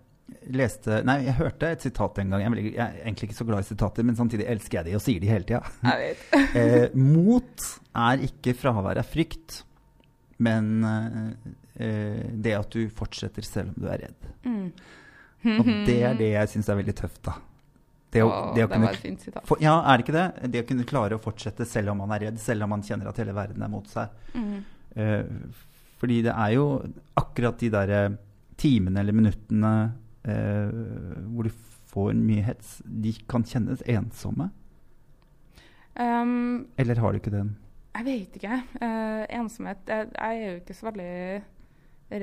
leste 0.55 1.01
Nei, 1.05 1.19
jeg 1.27 1.37
hørte 1.37 1.69
et 1.75 1.85
sitat 1.85 2.19
en 2.21 2.33
gang. 2.33 2.43
Jeg 2.43 2.73
er, 2.73 2.97
egentlig 3.03 3.29
ikke 3.29 3.37
så 3.37 3.47
glad 3.47 3.65
i 3.65 3.67
sitater, 3.67 4.05
men 4.07 4.17
samtidig 4.17 4.47
elsker 4.49 4.79
jeg 4.79 4.87
de 4.89 4.97
og 4.97 5.03
sier 5.05 5.21
de 5.21 5.31
hele 5.31 5.47
tida. 5.47 5.63
Eh, 6.55 6.93
mot 6.95 7.65
er 7.99 8.21
ikke 8.23 8.53
fravær 8.55 9.01
av 9.01 9.07
frykt, 9.09 9.57
men 10.45 10.69
eh, 10.87 12.29
det 12.31 12.53
at 12.55 12.71
du 12.71 12.87
fortsetter 12.95 13.43
selv 13.45 13.73
om 13.73 13.83
du 13.83 13.89
er 13.91 14.05
redd. 14.05 14.29
Mm. 14.47 14.69
Og 15.59 15.67
det 15.87 15.97
er 16.07 16.15
det 16.17 16.31
jeg 16.31 16.53
syns 16.53 16.71
er 16.71 16.79
veldig 16.79 16.95
tøft, 16.97 17.21
da. 17.27 17.35
Det 18.15 18.23
å, 18.23 18.29
det 18.55 18.63
å 18.63 18.69
det 18.69 18.71
kunne 18.71 18.87
var 18.87 18.95
et 18.95 19.03
fint 19.03 19.25
sitat. 19.27 19.43
for, 19.49 19.59
ja, 19.59 19.73
er 19.83 19.97
det 19.97 20.05
ikke 20.05 20.15
det? 20.15 20.49
Det 20.53 20.63
å 20.63 20.67
kunne 20.69 20.87
klare 20.87 21.17
å 21.17 21.21
fortsette 21.21 21.67
selv 21.67 21.91
om 21.91 21.99
man 21.99 22.13
er 22.15 22.29
redd, 22.29 22.39
selv 22.39 22.63
om 22.63 22.71
man 22.71 22.85
kjenner 22.85 23.11
at 23.11 23.19
hele 23.19 23.35
verden 23.35 23.65
er 23.65 23.71
mot 23.71 23.89
seg. 23.91 24.13
Mm. 24.31 24.53
Eh, 24.95 25.25
fordi 25.99 26.21
det 26.23 26.31
er 26.31 26.55
jo 26.55 26.65
akkurat 27.19 27.59
de 27.59 27.71
der 27.73 27.93
eh, 27.97 28.15
timene 28.61 29.03
eller 29.03 29.17
minuttene 29.17 29.73
eh, 30.27 31.25
hvor 31.31 31.47
du 31.47 31.53
får 31.91 32.15
mye 32.19 32.43
hets, 32.45 32.79
de 32.85 33.13
kan 33.29 33.45
kjennes 33.47 33.83
ensomme. 33.87 34.49
Um, 35.95 36.67
Eller 36.77 36.99
har 36.99 37.13
du 37.13 37.21
ikke 37.21 37.31
den? 37.31 37.55
jeg 37.95 38.03
vet 38.03 38.33
ikke. 38.35 38.55
Uh, 38.81 39.23
ensomhet 39.37 39.87
jeg, 39.87 40.09
jeg 40.11 40.39
er 40.39 40.49
jo 40.49 40.55
ikke 40.59 40.75
så 40.75 40.87
veldig 40.89 41.11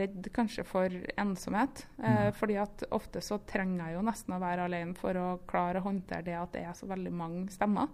redd 0.02 0.26
kanskje 0.36 0.64
for 0.68 0.98
ensomhet. 1.18 1.86
Uh, 1.96 2.10
Mm. 2.12 2.34
Fordi 2.36 2.58
at 2.60 2.84
ofte 2.92 3.22
så 3.24 3.38
trenger 3.48 3.86
jeg 3.86 3.96
jo 3.96 4.04
nesten 4.04 4.36
å 4.36 4.42
være 4.42 4.66
alene 4.68 4.94
for 4.98 5.16
å 5.16 5.28
klare 5.48 5.80
å 5.80 5.86
håndtere 5.86 6.26
det 6.28 6.36
at 6.36 6.52
det 6.52 6.66
er 6.68 6.76
så 6.76 6.88
veldig 6.90 7.12
mange 7.16 7.46
stemmer. 7.54 7.88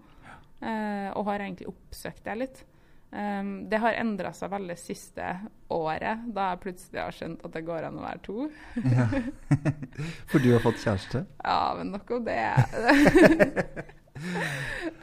Uh, 0.58 1.14
og 1.14 1.28
har 1.30 1.44
egentlig 1.44 1.70
oppsøkt 1.70 2.24
det 2.26 2.34
litt. 2.40 2.64
Um, 3.08 3.70
det 3.70 3.78
har 3.80 3.94
endra 3.96 4.34
seg 4.36 4.50
veldig 4.52 4.74
siste 4.76 5.24
året, 5.72 6.26
da 6.36 6.50
jeg 6.50 6.60
plutselig 6.60 7.00
har 7.00 7.14
skjønt 7.16 7.44
at 7.46 7.54
det 7.54 7.62
går 7.64 7.86
an 7.88 7.96
å 7.96 8.04
være 8.04 8.20
to. 8.26 8.48
For 10.30 10.44
du 10.44 10.50
har 10.52 10.60
fått 10.64 10.82
kjæreste? 10.82 11.22
Ja, 11.40 11.72
men 11.78 11.94
nok 11.94 12.10
om 12.18 12.26
det. 12.26 12.36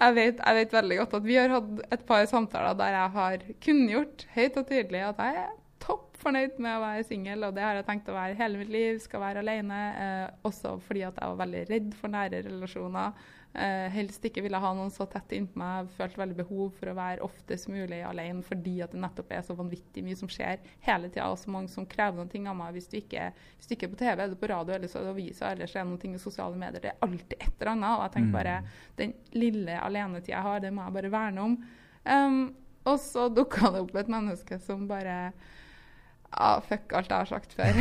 jeg, 0.03 0.11
vet, 0.19 0.37
jeg 0.37 0.59
vet 0.59 0.77
veldig 0.77 0.99
godt 1.01 1.17
at 1.17 1.25
vi 1.25 1.39
har 1.39 1.55
hatt 1.55 1.81
et 1.97 2.05
par 2.05 2.27
samtaler 2.29 2.77
der 2.77 2.99
jeg 2.99 3.13
har 3.17 3.47
kunngjort 3.65 4.27
høyt 4.35 4.59
og 4.61 4.69
tydelig 4.69 5.01
at 5.09 5.23
jeg 5.25 5.45
er 5.45 5.53
topp 5.85 6.19
fornøyd 6.21 6.59
med 6.61 6.77
å 6.77 6.83
være 6.83 7.07
singel, 7.07 7.47
og 7.47 7.55
det 7.57 7.65
har 7.65 7.79
jeg 7.79 7.87
tenkt 7.87 8.09
å 8.09 8.17
være 8.17 8.37
hele 8.37 8.61
mitt 8.61 8.71
liv. 8.73 8.99
Skal 9.01 9.23
være 9.23 9.41
alene. 9.41 9.79
Eh, 10.01 10.27
også 10.47 10.75
fordi 10.85 11.05
at 11.07 11.17
jeg 11.17 11.33
var 11.33 11.41
veldig 11.41 11.63
redd 11.71 11.97
for 11.97 12.13
nære 12.13 12.43
relasjoner. 12.45 13.25
Eh, 13.55 13.89
helst 13.93 14.25
ikke 14.27 14.41
ville 14.43 14.59
ha 14.59 14.69
noen 14.75 14.89
så 14.91 15.05
tett 15.07 15.31
innpå 15.37 15.59
meg. 15.61 15.87
Følte 15.95 16.19
veldig 16.19 16.35
behov 16.41 16.73
for 16.75 16.91
å 16.91 16.95
være 16.97 17.23
oftest 17.23 17.69
mulig 17.71 18.01
alene 18.03 18.43
fordi 18.43 18.73
at 18.83 18.91
det 18.91 18.99
nettopp 18.99 19.31
er 19.31 19.45
så 19.47 19.55
vanvittig 19.55 20.03
mye 20.03 20.17
som 20.19 20.31
skjer 20.31 20.59
hele 20.83 21.07
tida, 21.07 21.29
og 21.31 21.39
så 21.39 21.53
mange 21.53 21.71
som 21.71 21.87
krever 21.87 22.19
noen 22.19 22.31
ting 22.33 22.49
av 22.51 22.57
meg. 22.59 22.73
Hvis 22.75 22.89
du 22.91 22.97
ikke, 22.99 23.29
hvis 23.55 23.69
du 23.69 23.75
ikke 23.77 23.87
er 23.87 23.93
på 23.93 24.01
TV, 24.01 24.25
er 24.25 24.33
du 24.33 24.35
på 24.41 24.51
radio, 24.51 24.75
eller 24.75 24.91
så 24.91 24.99
er 24.99 25.07
det 25.07 25.15
aviser, 25.15 25.55
eller 25.55 25.71
så 25.71 25.79
er 25.79 25.87
det 25.87 26.01
ting 26.03 26.17
i 26.17 26.21
sosiale 26.25 26.59
medier. 26.59 26.83
Det 26.83 26.91
er 26.91 27.07
alltid 27.07 27.37
et 27.39 27.49
eller 27.53 27.73
annet. 27.77 27.95
Og 27.95 28.03
jeg 28.03 28.15
tenker 28.17 28.35
bare 28.35 28.59
den 28.99 29.17
lille 29.37 29.79
alenetida 29.79 30.35
jeg 30.35 30.47
har, 30.49 30.61
det 30.63 30.75
må 30.75 30.83
jeg 30.83 30.97
bare 30.99 31.15
verne 31.15 31.47
om. 31.47 31.57
Um, 32.05 32.39
og 32.85 32.99
så 33.01 33.29
dukka 33.33 33.71
det 33.73 33.85
opp 33.85 33.95
et 33.97 34.11
menneske 34.11 34.59
som 34.61 34.83
bare 34.89 35.15
Ja, 36.35 36.59
fuck 36.61 36.91
alt 36.93 37.07
jeg 37.07 37.23
har 37.23 37.29
sagt 37.31 37.55
før. 37.55 37.77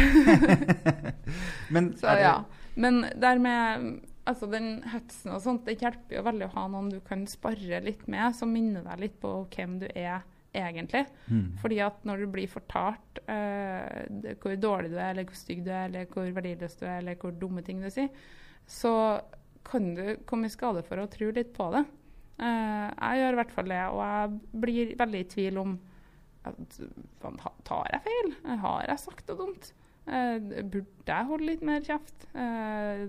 Men 1.74 1.92
Så 1.98 2.06
det, 2.06 2.22
ja. 2.22 2.36
Men 2.78 3.06
dermed 3.18 4.13
Altså, 4.24 4.48
den 4.48 4.78
hetsen 4.88 5.34
og 5.34 5.42
sånt, 5.44 5.66
det 5.68 5.80
hjelper 5.82 6.16
jo 6.16 6.22
veldig 6.24 6.46
å 6.46 6.54
ha 6.54 6.62
noen 6.72 6.86
du 6.94 7.00
kan 7.04 7.26
spare 7.28 7.82
litt 7.84 8.06
med, 8.08 8.32
som 8.36 8.52
minner 8.52 8.86
deg 8.86 9.02
litt 9.02 9.18
på 9.20 9.32
hvem 9.52 9.74
du 9.82 9.88
er 9.90 10.22
egentlig. 10.54 11.02
Mm. 11.28 11.48
Fordi 11.60 11.80
at 11.84 12.04
når 12.08 12.22
du 12.22 12.26
blir 12.32 12.48
fortalt 12.48 13.20
uh, 13.26 14.04
det- 14.08 14.36
hvor 14.40 14.54
dårlig 14.56 14.92
du 14.94 14.96
er, 14.96 15.10
eller 15.10 15.28
hvor 15.28 15.36
stygg 15.36 15.64
du 15.66 15.70
er, 15.74 15.88
eller 15.90 16.08
hvor 16.08 16.30
verdiløs 16.38 16.78
du 16.80 16.86
er, 16.86 17.00
eller 17.02 17.18
hvor 17.20 17.34
dumme 17.36 17.64
ting 17.66 17.82
du 17.84 17.90
sier, 17.92 18.08
så 18.64 18.94
kan 19.66 19.92
du 19.96 20.04
komme 20.28 20.48
i 20.48 20.52
skade 20.52 20.84
for 20.86 21.00
å 21.02 21.08
tro 21.10 21.28
litt 21.34 21.52
på 21.56 21.68
det. 21.74 21.84
Uh, 22.40 22.88
jeg 22.90 23.20
gjør 23.20 23.36
i 23.36 23.40
hvert 23.42 23.54
fall 23.54 23.70
det, 23.70 23.82
og 23.92 24.00
jeg 24.04 24.60
blir 24.64 24.94
veldig 25.04 25.20
i 25.24 25.30
tvil 25.36 25.60
om 25.62 25.76
at, 26.44 26.80
Tar 27.64 27.86
jeg 27.92 28.04
feil? 28.04 28.34
Har 28.60 28.84
jeg 28.88 29.00
sagt 29.00 29.28
noe 29.30 29.38
dumt? 29.40 29.70
Uh, 30.04 30.36
burde 30.62 31.08
jeg 31.08 31.28
holde 31.30 31.48
litt 31.48 31.62
mer 31.64 31.84
kjeft? 31.84 32.26
Eh, 32.36 33.04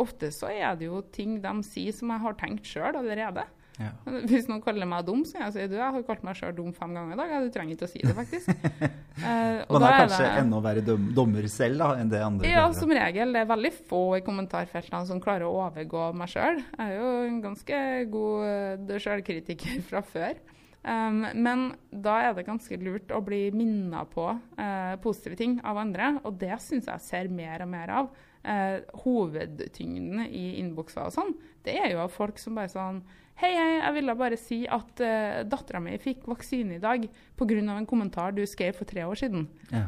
ofte 0.00 0.30
så 0.32 0.48
er 0.52 0.76
det 0.80 0.86
jo 0.88 1.02
ting 1.12 1.40
de 1.42 1.56
sier 1.66 1.92
som 1.92 2.08
jeg 2.14 2.20
har 2.24 2.38
tenkt 2.40 2.64
sjøl 2.66 2.96
allerede. 2.96 3.44
Ja. 3.80 3.88
Hvis 4.28 4.48
noen 4.50 4.60
kaller 4.64 4.84
meg 4.88 5.06
dum, 5.08 5.22
så 5.24 5.38
kan 5.38 5.46
jeg 5.48 5.54
si 5.56 5.66
du, 5.72 5.76
jeg 5.78 5.94
har 5.94 6.02
kalt 6.06 6.24
meg 6.26 6.36
sjøl 6.36 6.52
dum 6.56 6.72
fem 6.76 6.92
ganger 6.96 7.14
i 7.14 7.20
dag. 7.20 7.46
Du 7.46 7.52
trenger 7.54 7.76
ikke 7.76 7.88
å 7.88 7.92
si 7.92 8.02
det, 8.04 8.14
faktisk. 8.18 8.52
Eh, 9.22 9.58
og 9.68 9.76
Man 9.76 9.82
da 9.84 9.88
er 9.88 9.92
er 9.92 9.98
kanskje 10.00 10.22
det- 10.24 10.38
enda 10.40 10.58
verre 10.64 10.82
dom, 10.82 11.02
dommer 11.14 11.44
selv 11.52 11.78
da, 11.82 11.88
enn 12.00 12.08
det 12.08 12.22
andre 12.24 12.48
Ja, 12.48 12.62
klarer. 12.64 12.78
som 12.78 12.90
regel. 12.96 13.32
Det 13.36 13.40
er 13.42 13.50
veldig 13.50 13.70
få 13.90 14.00
i 14.16 14.22
kommentarfeltene 14.24 15.06
som 15.06 15.20
klarer 15.20 15.44
å 15.46 15.58
overgå 15.66 16.06
meg 16.16 16.30
sjøl. 16.32 16.62
Jeg 16.78 16.80
er 16.80 16.96
jo 16.96 17.10
en 17.28 17.36
ganske 17.44 17.80
god 18.10 18.88
uh, 18.88 18.96
sjølkritiker 19.04 19.84
fra 19.84 20.00
før. 20.02 20.40
Um, 20.82 21.20
men 21.44 21.66
da 21.92 22.16
er 22.24 22.34
det 22.40 22.46
ganske 22.48 22.80
lurt 22.82 23.12
å 23.14 23.20
bli 23.22 23.42
minna 23.54 24.06
på 24.10 24.24
uh, 24.32 24.96
positive 25.04 25.36
ting 25.38 25.60
av 25.62 25.76
andre, 25.84 26.14
og 26.24 26.40
det 26.40 26.56
syns 26.64 26.88
jeg 26.90 27.04
ser 27.04 27.28
mer 27.30 27.62
og 27.62 27.70
mer 27.76 27.92
av. 28.00 28.08
Eh, 28.42 28.80
hovedtyngden 29.04 30.24
i 30.26 30.56
innbokser 30.58 31.04
og 31.06 31.14
sånn, 31.14 31.28
det 31.62 31.76
er 31.78 31.92
jo 31.92 32.00
av 32.02 32.10
folk 32.10 32.40
som 32.42 32.56
bare 32.58 32.72
sånn 32.72 33.04
Hei, 33.38 33.52
hei, 33.54 33.76
jeg 33.78 33.94
ville 33.96 34.14
bare 34.18 34.36
si 34.38 34.58
at 34.70 35.00
uh, 35.02 35.40
dattera 35.48 35.80
mi 35.82 35.94
fikk 35.98 36.26
vaksine 36.28 36.76
i 36.76 36.82
dag 36.82 37.06
pga. 37.38 37.54
en 37.62 37.86
kommentar 37.88 38.34
du 38.36 38.42
skrev 38.46 38.76
for 38.76 38.84
tre 38.86 39.02
år 39.08 39.18
siden. 39.18 39.46
Ja. 39.72 39.86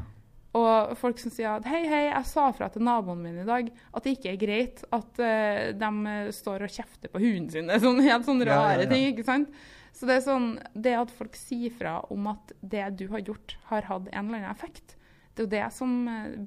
Og 0.55 0.95
folk 0.99 1.21
som 1.21 1.31
sier 1.35 1.53
at 1.53 1.67
hei, 1.69 1.83
hei, 1.87 2.07
jeg 2.09 2.31
sa 2.31 2.49
fra 2.57 2.71
til 2.73 2.83
naboen 2.87 3.23
min 3.23 3.43
i 3.43 3.47
dag 3.47 3.71
at 3.93 4.07
det 4.07 4.17
ikke 4.17 4.33
er 4.33 4.41
greit 4.41 4.83
at 4.95 5.23
eh, 5.23 5.71
de 5.77 5.91
eh, 6.11 6.33
står 6.35 6.67
og 6.67 6.75
kjefter 6.75 7.13
på 7.13 7.23
hunden 7.23 7.51
sin. 7.53 7.71
Er 7.71 7.83
sånn 7.83 8.03
helt 8.03 8.27
sånne 8.27 8.49
Ja, 8.49 8.59
rare 8.63 8.87
ja. 8.87 8.91
ting, 8.91 9.07
ikke 9.13 9.27
sant? 9.27 9.55
Så 9.95 10.09
det 10.09 10.19
er 10.19 10.27
sånn, 10.27 10.53
det 10.75 10.95
at 10.99 11.15
folk 11.15 11.35
sier 11.39 11.75
fra 11.75 11.99
om 12.11 12.31
at 12.33 12.55
det 12.63 12.87
du 12.99 13.09
har 13.13 13.23
gjort, 13.23 13.59
har 13.71 13.91
hatt 13.91 14.09
en 14.11 14.31
eller 14.31 14.41
annen 14.41 14.55
effekt, 14.55 14.97
det 15.35 15.45
er 15.45 15.47
jo 15.47 15.55
det 15.57 15.67
som 15.75 15.99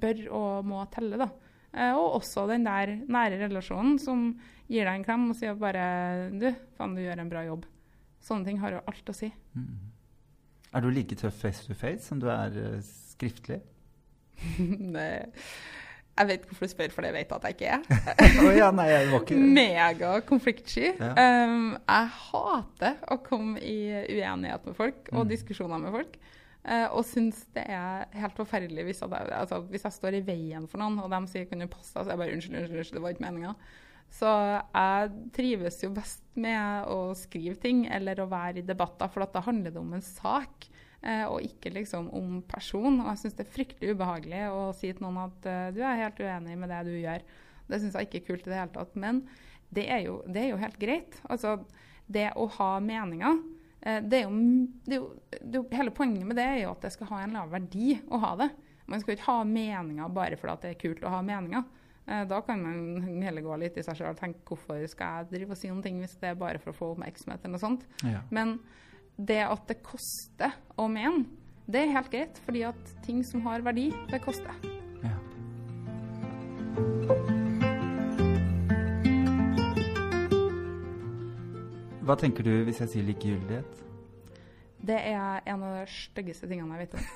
bør 0.02 0.24
og 0.40 0.68
må 0.68 0.82
telle, 0.92 1.20
da. 1.20 1.30
Eh, 1.74 1.92
og 1.92 2.18
også 2.22 2.46
den 2.48 2.64
der 2.64 2.94
nære 3.08 3.42
relasjonen 3.46 3.98
som 4.00 4.30
gir 4.68 4.84
deg 4.88 4.94
en 4.98 5.04
klem 5.04 5.26
og 5.30 5.36
sier 5.36 5.56
bare 5.58 6.30
du, 6.32 6.48
faen, 6.78 6.94
du 6.96 7.02
gjør 7.04 7.20
en 7.24 7.30
bra 7.32 7.44
jobb. 7.46 7.66
Sånne 8.24 8.48
ting 8.48 8.58
har 8.60 8.72
jo 8.78 8.84
alt 8.88 9.10
å 9.12 9.16
si. 9.16 9.28
Mm. 9.54 9.74
Er 10.74 10.84
du 10.84 10.90
like 10.92 11.16
tøff 11.16 11.38
face 11.40 11.64
to 11.64 11.74
face 11.78 12.04
som 12.08 12.20
du 12.20 12.26
er 12.32 12.52
uh, 12.52 12.80
skriftlig? 12.82 13.60
Jeg 16.18 16.26
vet 16.26 16.40
ikke 16.40 16.48
hvorfor 16.50 16.66
du 16.66 16.72
spør, 16.72 16.90
for 16.90 17.06
det 17.06 17.12
vet 17.14 17.30
jeg 17.30 17.36
at 17.36 17.44
jeg 17.46 17.54
ikke 17.54 17.68
er. 17.76 17.82
oh, 18.42 18.48
ja, 18.56 18.70
nei, 18.74 18.88
jeg 18.90 19.10
var 19.12 19.20
ikke 19.22 19.36
Mega 19.38 20.08
konfliktsky. 20.26 20.88
Ja. 20.98 21.12
Um, 21.46 21.76
jeg 21.78 22.08
hater 22.16 22.96
å 23.14 23.20
komme 23.22 23.60
i 23.62 23.76
uenighet 24.16 24.66
med 24.66 24.74
folk 24.74 25.12
og 25.12 25.20
Mm. 25.22 25.28
diskusjoner 25.30 25.78
med 25.84 25.94
folk. 25.94 26.16
Eh, 26.68 26.86
og 26.92 27.04
syns 27.08 27.40
det 27.56 27.64
er 27.72 28.06
helt 28.20 28.38
forferdelig 28.38 28.84
hvis, 28.88 29.02
jeg, 29.02 29.28
altså, 29.34 29.62
hvis 29.72 29.86
jeg 29.88 29.96
står 29.96 30.18
i 30.20 30.24
veien 30.26 30.68
for 30.70 30.82
noen, 30.82 31.00
og 31.02 31.10
de 31.10 31.20
sier 31.32 31.48
'kan 31.48 31.64
du 31.64 31.66
passe 31.66 31.94
deg', 31.94 32.04
så 32.04 32.12
jeg 32.12 32.20
bare 32.20 32.34
'unnskyld, 32.36 32.58
unnskyld, 32.60 32.78
unnskyld 32.78 32.98
det 32.98 33.04
var 33.06 33.16
ikke 33.16 33.28
meninga'. 33.28 33.54
Så 34.08 34.28
jeg 34.72 35.10
trives 35.36 35.82
jo 35.82 35.90
best 35.92 36.22
med 36.34 36.86
å 36.88 37.12
skrive 37.18 37.58
ting 37.60 37.86
eller 37.92 38.20
å 38.22 38.28
være 38.30 38.62
i 38.62 38.66
debatter, 38.66 39.10
for 39.12 39.24
at 39.26 39.34
da 39.34 39.42
handler 39.44 39.74
det 39.74 39.80
om 39.80 39.92
en 39.94 40.04
sak. 40.04 40.68
eh, 41.02 41.24
og 41.30 41.44
ikke 41.46 41.70
liksom 41.70 42.08
om 42.10 42.42
person. 42.42 43.00
Og 43.00 43.06
jeg 43.12 43.18
syns 43.20 43.36
det 43.38 43.46
er 43.46 43.52
fryktelig 43.54 43.92
ubehagelig 43.94 44.40
å 44.50 44.72
si 44.74 44.90
til 44.90 45.04
noen 45.04 45.20
at 45.28 45.46
eh, 45.46 45.68
du 45.70 45.78
er 45.86 46.00
helt 46.02 46.18
uenig 46.18 46.56
med 46.58 46.72
det 46.72 46.80
du 46.88 46.94
gjør. 46.98 47.22
Det 47.68 47.78
syns 47.78 47.94
jeg 47.94 48.08
ikke 48.08 48.18
er 48.18 48.26
kult 48.26 48.48
i 48.48 48.50
det 48.50 48.58
hele 48.58 48.74
tatt. 48.74 48.96
Men 48.96 49.20
det 49.70 49.84
er 49.94 50.02
jo, 50.08 50.22
det 50.26 50.42
er 50.42 50.48
jo 50.50 50.58
helt 50.58 50.78
greit. 50.80 51.20
Altså, 51.30 51.58
det 52.08 52.32
å 52.34 52.48
ha 52.56 52.70
meninger 52.80 53.38
det 54.04 54.18
er, 54.20 54.24
jo, 54.26 54.30
det, 54.84 54.94
er 54.94 54.98
jo, 55.00 55.08
det 55.32 55.54
er 55.54 55.58
jo, 55.60 55.64
Hele 55.78 55.92
poenget 55.96 56.26
med 56.28 56.36
det 56.36 56.44
er 56.44 56.58
jo 56.64 56.72
at 56.74 56.82
det 56.84 56.90
skal 56.92 57.08
ha 57.12 57.20
en 57.24 57.36
lav 57.38 57.50
verdi 57.52 57.94
å 58.12 58.18
ha 58.22 58.32
det. 58.40 58.48
Man 58.88 59.00
skal 59.00 59.12
jo 59.14 59.18
ikke 59.18 59.28
ha 59.30 59.44
meninger 59.48 60.08
bare 60.16 60.36
fordi 60.40 60.56
det 60.64 60.70
er 60.74 60.80
kult 60.82 61.04
å 61.04 61.12
ha 61.12 61.20
meninger. 61.24 61.64
Eh, 62.08 62.24
Da 62.28 62.40
kan 62.44 62.62
man 62.64 63.22
heller 63.22 63.44
gå 63.44 63.56
litt 63.60 63.76
i 63.80 63.84
seg 63.86 63.96
sjøl 64.00 64.12
og 64.14 64.20
tenke 64.20 64.44
hvorfor 64.48 64.84
skal 64.88 65.22
jeg 65.22 65.30
drive 65.34 65.50
og 65.56 65.60
si 65.60 65.68
noen 65.72 65.82
ting 65.84 65.98
hvis 66.02 66.16
det 66.20 66.30
er 66.32 66.38
bare 66.40 66.60
for 66.62 66.72
å 66.72 66.78
få 66.78 66.90
oppmerksomhet 66.94 67.44
eller 67.44 67.56
noe 67.56 67.64
sånt. 67.64 67.86
ja. 68.04 68.22
Men 68.30 68.58
det 69.18 69.40
at 69.44 69.64
det 69.66 69.80
koster 69.82 70.52
å 70.78 70.86
mene, 70.88 71.24
det 71.66 71.80
er 71.84 71.94
helt 71.96 72.10
greit. 72.12 72.38
Fordi 72.46 72.62
at 72.68 72.94
ting 73.04 73.24
som 73.26 73.42
har 73.48 73.64
verdi, 73.66 73.88
det 74.12 74.22
koster. 74.24 74.54
ja. 75.02 75.16
Hva 82.08 82.16
tenker 82.16 82.46
du 82.46 82.54
hvis 82.64 82.80
jeg 82.80 82.88
sier 82.94 83.04
likegyldighet? 83.04 83.84
Det 84.88 84.96
er 84.96 85.42
en 85.50 85.64
av 85.66 85.74
de 85.76 85.86
styggeste 85.92 86.48
tingene 86.48 86.78
jeg 86.78 86.86
vet 86.86 86.98
om. 86.98 87.06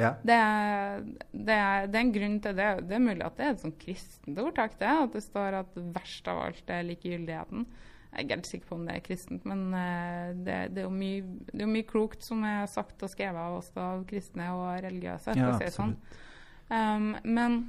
Ja. 0.00 0.14
Det 0.24 0.32
er, 0.32 1.00
det, 1.28 1.52
er, 1.52 1.86
det 1.90 1.98
er 1.98 2.04
en 2.06 2.12
grunn 2.14 2.36
til 2.40 2.54
det. 2.56 2.68
Det 2.88 2.94
er 2.96 3.02
mulig 3.04 3.24
at 3.26 3.34
det 3.36 3.44
er 3.44 3.50
et 3.52 3.60
sånn 3.60 3.74
kristent 3.76 4.38
ordtak, 4.40 4.78
det. 4.80 4.88
At 4.88 5.12
det 5.12 5.20
står 5.26 5.56
at 5.58 5.74
verst 5.96 6.30
av 6.30 6.40
alt 6.46 6.72
er 6.72 6.86
likegyldigheten. 6.88 7.66
Jeg 8.14 8.24
er 8.24 8.40
ikke 8.40 8.48
sikker 8.48 8.70
på 8.70 8.78
om 8.78 8.86
det 8.88 8.94
er 8.96 9.04
kristent, 9.04 9.44
men 9.46 9.66
eh, 9.76 10.30
det, 10.34 10.56
det, 10.72 10.82
er 10.82 10.88
jo 10.88 10.94
mye, 10.94 11.26
det 11.52 11.66
er 11.66 11.70
mye 11.74 11.86
klokt 11.90 12.24
som 12.24 12.46
er 12.48 12.64
sagt 12.70 13.04
og 13.04 13.12
skrevet 13.12 13.38
av 13.38 13.58
oss 13.60 13.68
av 13.76 14.06
kristne 14.08 14.48
og 14.56 14.70
religiøse. 14.86 15.36
Ja, 15.36 15.52
si 15.60 15.68
sånn. 15.74 15.92
Um, 16.70 17.12
men 17.26 17.60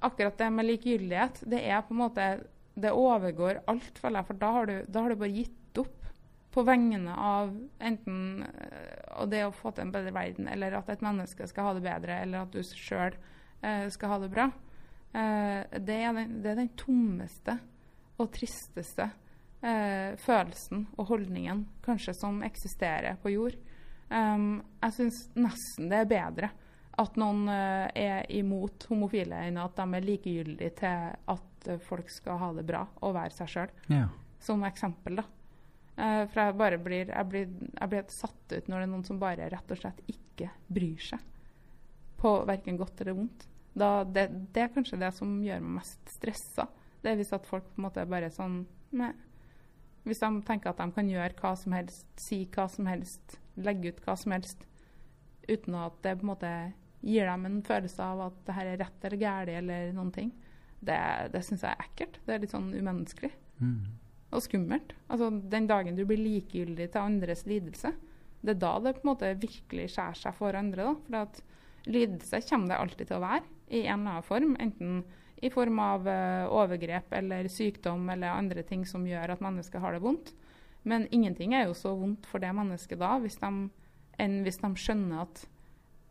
akkurat 0.00 0.40
det 0.40 0.48
med 0.54 0.70
likegyldighet, 0.70 1.44
det 1.52 1.62
er 1.68 1.84
på 1.84 1.94
en 1.94 2.02
måte 2.06 2.30
Det 2.78 2.94
overgår 2.94 3.62
alt, 3.70 3.98
føler 3.98 4.20
jeg. 4.20 4.28
For 4.30 4.42
da 4.42 4.52
har, 4.54 4.68
du, 4.70 4.76
da 4.88 5.04
har 5.04 5.14
du 5.14 5.20
bare 5.20 5.34
gitt 5.34 5.80
opp 5.82 6.06
på 6.54 6.64
vegne 6.64 7.14
av 7.14 7.50
enten 7.84 8.44
eh, 8.46 9.24
det 9.30 9.42
å 9.46 9.54
få 9.54 9.72
til 9.74 9.86
en 9.86 9.92
bedre 9.94 10.14
verden, 10.14 10.48
eller 10.50 10.78
at 10.78 10.88
et 10.92 11.04
menneske 11.04 11.46
skal 11.50 11.68
ha 11.68 11.74
det 11.76 11.84
bedre, 11.84 12.22
eller 12.22 12.46
at 12.46 12.54
du 12.54 12.62
sjøl 12.64 13.18
skal 13.90 14.12
ha 14.12 14.16
det 14.22 14.28
bra. 14.30 14.44
Eh, 15.12 15.80
det, 15.80 15.96
er 15.96 16.12
den, 16.12 16.38
det 16.42 16.52
er 16.52 16.60
den 16.60 16.74
tommeste 16.78 17.56
og 18.18 18.30
tristeste 18.34 19.08
eh, 19.64 20.14
følelsen 20.20 20.84
og 20.98 21.08
holdningen 21.12 21.64
kanskje 21.84 22.14
som 22.18 22.42
eksisterer 22.46 23.18
på 23.22 23.32
jord. 23.32 23.56
Um, 24.08 24.62
jeg 24.80 24.94
syns 24.96 25.16
nesten 25.36 25.90
det 25.90 25.98
er 26.00 26.08
bedre 26.08 26.48
at 26.98 27.18
noen 27.20 27.46
eh, 27.52 27.88
er 27.94 28.30
imot 28.34 28.88
homofile, 28.90 29.44
enn 29.46 29.58
at 29.62 29.76
de 29.78 29.98
er 29.98 30.06
likegyldige 30.06 30.74
til 30.80 31.12
at 31.34 31.68
eh, 31.70 31.82
folk 31.84 32.10
skal 32.10 32.40
ha 32.40 32.52
det 32.56 32.64
bra 32.66 32.84
og 33.06 33.14
være 33.14 33.36
seg 33.36 33.52
sjøl. 33.52 33.74
Ja. 33.92 34.06
Som 34.42 34.64
eksempel, 34.66 35.20
da. 35.20 35.26
Eh, 35.98 36.24
for 36.30 36.42
jeg 36.42 36.56
bare 36.58 36.80
blir 36.82 37.12
jeg, 37.12 37.28
blir 37.30 37.46
jeg 37.48 37.92
blir 37.92 38.10
satt 38.14 38.54
ut 38.54 38.70
når 38.70 38.80
det 38.80 38.86
er 38.86 38.90
noen 38.94 39.06
som 39.06 39.20
bare 39.22 39.50
rett 39.50 39.74
og 39.74 39.80
slett 39.80 40.02
ikke 40.10 40.50
bryr 40.66 41.06
seg. 41.10 41.22
På 42.18 42.40
verken 42.48 42.78
godt 42.80 43.00
eller 43.02 43.18
vondt. 43.18 43.46
Da, 43.78 44.02
det, 44.02 44.28
det 44.54 44.64
er 44.64 44.74
kanskje 44.74 44.98
det 44.98 45.12
som 45.14 45.38
gjør 45.44 45.62
meg 45.62 45.80
mest 45.80 46.12
stressa. 46.16 46.66
Det 46.98 47.12
er 47.12 47.18
hvis 47.20 47.34
at 47.34 47.46
folk 47.46 47.66
på 47.68 47.78
en 47.78 47.86
måte 47.86 48.06
bare 48.10 48.30
sånn 48.34 48.64
Nei. 48.98 49.10
Hvis 50.08 50.22
de 50.22 50.28
tenker 50.48 50.70
at 50.70 50.78
de 50.80 50.86
kan 50.96 51.08
gjøre 51.10 51.36
hva 51.36 51.50
som 51.60 51.74
helst, 51.76 52.06
si 52.16 52.38
hva 52.54 52.64
som 52.72 52.86
helst, 52.88 53.34
legge 53.60 53.90
ut 53.92 53.98
hva 54.06 54.14
som 54.16 54.32
helst, 54.32 54.62
uten 55.44 55.76
at 55.76 55.98
det 56.06 56.14
på 56.16 56.24
en 56.24 56.30
måte 56.30 56.52
gir 57.00 57.26
dem 57.28 57.46
en 57.46 57.62
følelse 57.62 58.02
av 58.02 58.20
at 58.28 58.38
det 58.46 58.56
her 58.56 58.72
er 58.72 58.80
rett 58.82 59.04
eller 59.06 59.20
galt 59.20 59.52
eller 59.54 59.92
noen 59.96 60.12
ting. 60.14 60.32
Det, 60.80 60.98
det 61.32 61.42
syns 61.46 61.64
jeg 61.66 61.74
er 61.74 61.84
ekkelt. 61.86 62.20
Det 62.26 62.34
er 62.34 62.42
litt 62.44 62.54
sånn 62.54 62.72
umenneskelig 62.74 63.34
Mm. 63.58 63.98
og 64.30 64.42
skummelt. 64.44 64.92
Altså, 65.10 65.32
den 65.50 65.66
dagen 65.66 65.96
du 65.96 66.04
blir 66.06 66.20
likegyldig 66.20 66.92
til 66.92 67.00
andres 67.02 67.40
lidelse, 67.50 67.90
det 68.38 68.52
er 68.54 68.60
da 68.62 68.78
det 68.78 68.92
på 68.94 69.02
en 69.02 69.08
måte 69.10 69.32
virkelig 69.34 69.88
skjærer 69.96 70.14
seg 70.20 70.36
for 70.38 70.54
andre. 70.54 70.84
da. 70.84 70.94
For 71.08 71.16
at 71.24 71.40
lidelse 71.90 72.40
kommer 72.46 72.68
det 72.68 72.78
alltid 72.78 73.08
til 73.08 73.16
å 73.16 73.24
være, 73.24 73.42
i 73.70 73.80
en 73.86 74.00
eller 74.00 74.12
annen 74.12 74.28
form. 74.28 74.54
Enten 74.62 75.02
i 75.42 75.50
form 75.50 75.78
av 75.82 76.06
uh, 76.06 76.46
overgrep 76.54 77.12
eller 77.18 77.48
sykdom 77.50 78.08
eller 78.10 78.30
andre 78.30 78.62
ting 78.62 78.86
som 78.86 79.04
gjør 79.06 79.34
at 79.34 79.42
mennesket 79.42 79.80
har 79.82 79.94
det 79.94 80.02
vondt. 80.02 80.32
Men 80.84 81.08
ingenting 81.10 81.54
er 81.54 81.66
jo 81.66 81.74
så 81.74 81.96
vondt 81.98 82.26
for 82.26 82.38
det 82.38 82.54
mennesket 82.54 82.98
da, 82.98 83.16
hvis 83.18 83.38
de, 83.42 83.50
enn 84.22 84.42
hvis 84.46 84.62
de 84.62 84.70
skjønner 84.78 85.26
at 85.26 85.44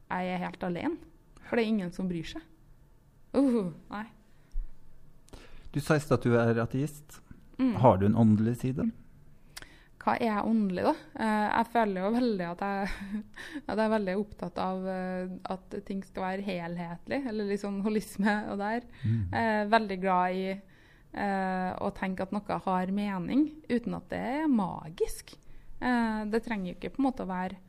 jeg 0.08 0.34
er 0.34 0.44
helt 0.46 0.64
alene. 0.64 0.98
For 1.48 1.56
det 1.56 1.64
er 1.64 1.74
ingen 1.74 1.92
som 1.96 2.08
bryr 2.10 2.28
seg. 2.28 2.44
Uh, 3.36 3.74
nei. 3.92 4.06
Du 5.72 5.82
sa 5.84 5.98
i 5.98 6.04
stad 6.04 6.20
at 6.20 6.26
du 6.28 6.38
er 6.40 6.64
ateist. 6.64 7.20
Mm. 7.58 7.76
Har 7.82 8.00
du 8.00 8.08
en 8.08 8.18
åndelig 8.18 8.58
side? 8.62 8.88
Hva 10.08 10.14
er 10.24 10.46
åndelig, 10.48 10.86
da? 10.86 10.94
Eh, 11.20 11.48
jeg 11.52 11.68
føler 11.74 12.00
jo 12.00 12.10
veldig 12.16 12.46
at 12.48 12.62
jeg, 12.64 12.92
at 13.68 13.74
jeg 13.74 13.84
er 13.84 13.92
veldig 13.92 14.14
opptatt 14.22 14.62
av 14.64 14.86
eh, 14.94 15.34
at 15.52 15.76
ting 15.90 16.04
skal 16.06 16.24
være 16.30 16.46
helhetlig, 16.46 17.20
eller 17.28 17.50
litt 17.50 17.64
sånn 17.64 17.82
holisme 17.84 18.38
og 18.54 18.62
der. 18.62 18.88
Mm. 19.04 19.20
Jeg 19.34 19.52
er 19.58 19.74
veldig 19.74 19.98
glad 20.06 20.38
i 20.38 20.46
eh, 20.54 21.72
å 21.84 21.92
tenke 21.98 22.24
at 22.24 22.32
noe 22.36 22.60
har 22.70 22.94
mening, 22.96 23.50
uten 23.68 23.98
at 24.00 24.08
det 24.14 24.24
er 24.38 24.48
magisk. 24.52 25.36
Eh, 25.82 26.22
det 26.32 26.44
trenger 26.46 26.72
jo 26.72 26.78
ikke 26.78 26.94
på 26.96 27.04
en 27.04 27.10
måte 27.10 27.28
å 27.28 27.32
være 27.34 27.60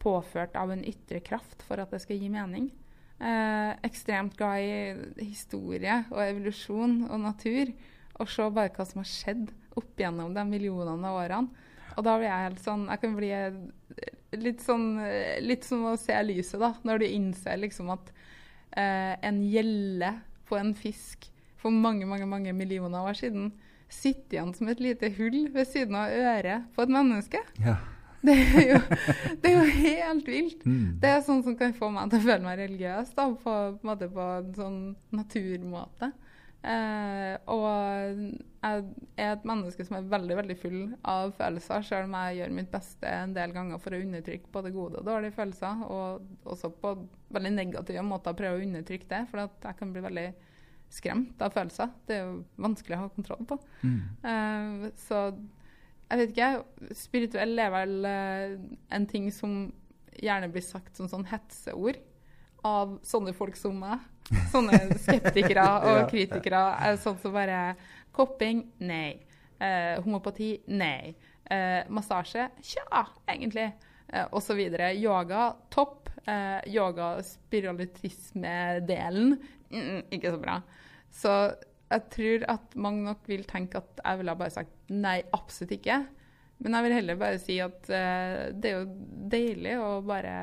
påført 0.00 0.56
av 0.58 0.72
en 0.72 0.84
ytre 0.86 1.20
kraft 1.24 1.64
for 1.66 1.82
at 1.82 1.92
det 1.92 2.00
skal 2.02 2.20
gi 2.20 2.30
mening. 2.32 2.70
Eh, 3.20 3.72
ekstremt 3.84 4.36
glad 4.38 4.64
i 4.64 5.26
historie 5.28 6.02
og 6.08 6.22
evolusjon 6.24 7.02
og 7.10 7.20
natur. 7.24 7.72
Og 8.20 8.28
se 8.28 8.46
bare 8.52 8.72
hva 8.74 8.86
som 8.88 9.02
har 9.02 9.08
skjedd 9.08 9.50
opp 9.78 10.00
gjennom 10.00 10.32
de 10.36 10.44
millionene 10.48 11.08
av 11.08 11.20
årene. 11.22 11.68
Og 11.96 12.06
da 12.06 12.16
blir 12.16 12.28
jeg 12.28 12.44
helt 12.46 12.60
sånn 12.62 12.82
Jeg 12.86 13.00
kan 13.02 13.14
bli 13.16 13.30
litt 14.38 14.60
sånn 14.62 14.84
Litt 15.42 15.64
som 15.66 15.88
å 15.90 15.96
se 15.98 16.14
lyset, 16.22 16.60
da. 16.62 16.70
Når 16.86 17.02
du 17.02 17.06
innser 17.08 17.58
liksom 17.58 17.90
at 17.96 18.12
eh, 18.78 19.16
en 19.26 19.40
gjelle 19.42 20.12
på 20.48 20.58
en 20.58 20.70
fisk 20.78 21.26
for 21.60 21.74
mange, 21.74 22.06
mange, 22.08 22.28
mange 22.30 22.54
millioner 22.56 23.04
år 23.04 23.18
siden 23.18 23.50
sitter 23.90 24.38
igjen 24.38 24.52
som 24.54 24.70
et 24.70 24.80
lite 24.82 25.10
hull 25.18 25.48
ved 25.54 25.68
siden 25.68 25.96
av 25.98 26.14
øret 26.14 26.68
på 26.76 26.84
et 26.84 26.92
menneske. 26.94 27.42
Ja. 27.60 27.76
Det 28.26 28.34
er 28.36 28.66
jo, 28.74 28.80
det 29.40 29.48
er 29.48 29.54
jo 29.54 29.76
helt 29.80 30.26
vilt. 30.28 30.64
Mm. 30.68 30.98
Det 31.00 31.08
er 31.08 31.22
sånn 31.24 31.40
som 31.46 31.54
kan 31.56 31.72
få 31.76 31.88
meg 31.94 32.10
til 32.12 32.20
å 32.20 32.26
føle 32.26 32.44
meg 32.44 32.58
religiøs 32.60 33.14
da, 33.16 33.30
på, 33.32 33.54
på, 33.80 33.94
en 33.94 34.10
på 34.12 34.26
en 34.26 34.50
sånn 34.58 34.82
naturmåte. 35.16 36.10
Eh, 36.60 37.36
og 37.48 37.62
jeg 38.60 38.82
er 39.16 39.30
et 39.32 39.46
menneske 39.48 39.84
som 39.86 39.96
er 39.96 40.10
veldig 40.12 40.36
veldig 40.42 40.56
full 40.60 40.80
av 41.08 41.32
følelser, 41.38 41.86
selv 41.88 42.10
om 42.10 42.16
jeg 42.18 42.42
gjør 42.42 42.52
mitt 42.58 42.68
beste 42.74 43.14
en 43.22 43.32
del 43.36 43.54
ganger 43.56 43.80
for 43.80 43.96
å 43.96 44.02
undertrykke 44.04 44.52
både 44.52 44.74
gode 44.74 45.00
og 45.00 45.08
dårlige 45.08 45.38
følelser. 45.38 45.86
Og 45.88 46.52
også 46.52 46.72
på 46.82 46.92
veldig 47.32 47.54
negative 47.56 48.04
måter 48.04 48.36
prøve 48.36 48.60
å 48.60 48.66
undertrykke 48.66 49.08
det, 49.08 49.22
for 49.32 49.46
at 49.46 49.70
jeg 49.70 49.80
kan 49.80 49.94
bli 49.94 50.04
veldig 50.04 50.26
skremt 50.90 51.40
av 51.40 51.54
følelser. 51.54 51.96
Det 52.04 52.18
er 52.18 52.26
jo 52.26 52.36
vanskelig 52.60 52.98
å 52.98 53.06
ha 53.06 53.14
kontroll 53.14 53.48
på. 53.48 53.60
Mm. 53.86 53.98
Eh, 54.32 54.86
så 55.06 55.24
jeg 56.10 56.18
vet 56.18 56.30
ikke. 56.34 56.50
Spirituell 56.98 57.54
er 57.62 57.70
vel 57.74 57.94
eh, 58.08 58.50
en 58.96 59.06
ting 59.10 59.24
som 59.34 59.52
gjerne 60.20 60.48
blir 60.52 60.64
sagt 60.66 60.96
som 60.98 61.06
sånn 61.08 61.28
hetseord 61.30 61.96
av 62.66 62.98
sånne 63.06 63.32
folk 63.36 63.56
som 63.56 63.78
meg. 63.80 63.98
Sånne 64.52 64.72
skeptikere 65.04 65.66
og 65.86 66.10
kritikere. 66.10 66.62
er 66.82 66.96
Sånn 67.00 67.18
som 67.22 67.32
bare 67.34 67.76
Kopping? 68.14 68.58
Nei. 68.82 69.20
Eh, 69.60 70.00
homopati? 70.02 70.60
Nei. 70.74 71.14
Eh, 71.50 71.82
massasje? 71.92 72.48
Tja, 72.62 73.06
egentlig. 73.30 73.72
Eh, 74.10 74.26
og 74.26 74.42
så 74.42 74.54
videre. 74.58 74.94
Yoga? 74.98 75.54
Topp. 75.70 76.08
Eh, 76.26 76.60
Yoga-spiralitisme-delen? 76.74 79.38
Mm, 79.70 80.02
ikke 80.10 80.30
så 80.34 80.38
bra. 80.42 80.62
Så 81.10 81.54
jeg 81.90 82.06
tror 82.14 82.44
at 82.54 82.76
mange 82.78 83.02
nok 83.08 83.26
vil 83.26 83.44
tenke 83.48 83.80
at 83.80 84.02
jeg 84.04 84.20
ville 84.20 84.36
bare 84.38 84.54
sagt 84.54 84.92
nei, 84.94 85.18
absolutt 85.34 85.74
ikke. 85.74 85.98
Men 86.60 86.76
jeg 86.76 86.86
vil 86.86 86.96
heller 86.98 87.18
bare 87.18 87.40
si 87.42 87.56
at 87.64 87.88
uh, 87.88 88.52
det 88.52 88.70
er 88.70 88.78
jo 88.78 88.86
deilig 89.32 89.74
å 89.80 89.90
bare 90.04 90.34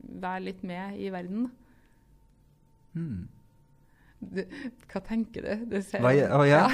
være 0.00 0.44
litt 0.44 0.62
med 0.66 0.98
i 1.00 1.10
verden. 1.12 1.50
Mm. 2.94 3.28
Du, 4.20 4.42
hva 4.92 5.00
tenker 5.00 5.46
du? 5.46 5.64
du 5.70 5.78
ser, 5.80 6.02
Hva 6.04 6.12
å, 6.12 6.44
ja. 6.50 6.66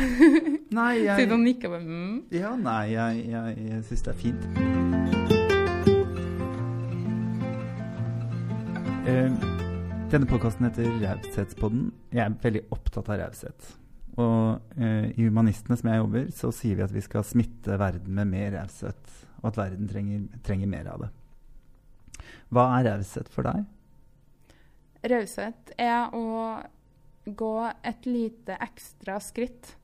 Nei, 0.75 1.05
jeg 1.05 1.21
Siden 1.21 1.37
hun 1.37 1.45
nikker 1.47 1.71
bare 1.71 1.87
mm. 1.87 2.17
Ja, 2.35 2.57
nei, 2.59 2.91
jeg, 2.97 3.29
jeg, 3.31 3.69
jeg 3.71 3.85
syns 3.87 4.03
det 4.03 4.11
er 4.11 4.19
fint. 4.25 4.43
Eh, 9.07 9.56
denne 10.07 10.27
podkasten 10.31 10.69
heter 10.69 10.87
Raushetspodden. 11.03 11.89
Jeg 12.15 12.23
er 12.23 12.35
veldig 12.43 12.61
opptatt 12.75 13.09
av 13.11 13.19
raushet. 13.19 13.71
Og 14.23 14.79
eh, 14.79 15.09
i 15.19 15.27
Humanistene 15.27 15.77
som 15.79 15.91
jeg 15.91 15.99
jobber, 15.99 16.29
så 16.37 16.51
sier 16.55 16.79
vi 16.79 16.85
at 16.85 16.95
vi 16.95 17.03
skal 17.03 17.25
smitte 17.27 17.75
verden 17.81 18.15
med 18.15 18.31
mer 18.31 18.55
raushet. 18.55 19.15
Og 19.41 19.49
at 19.51 19.59
verden 19.59 19.91
trenger, 19.91 20.29
trenger 20.47 20.71
mer 20.71 20.91
av 20.93 21.03
det. 21.05 21.11
Hva 22.55 22.69
er 22.77 22.87
raushet 22.93 23.33
for 23.35 23.49
deg? 23.49 23.67
Raushet 25.11 25.75
er 25.75 26.15
å 26.15 26.27
gå 27.27 27.55
et 27.67 28.07
lite 28.07 28.61
ekstra 28.63 29.19
skritt, 29.23 29.75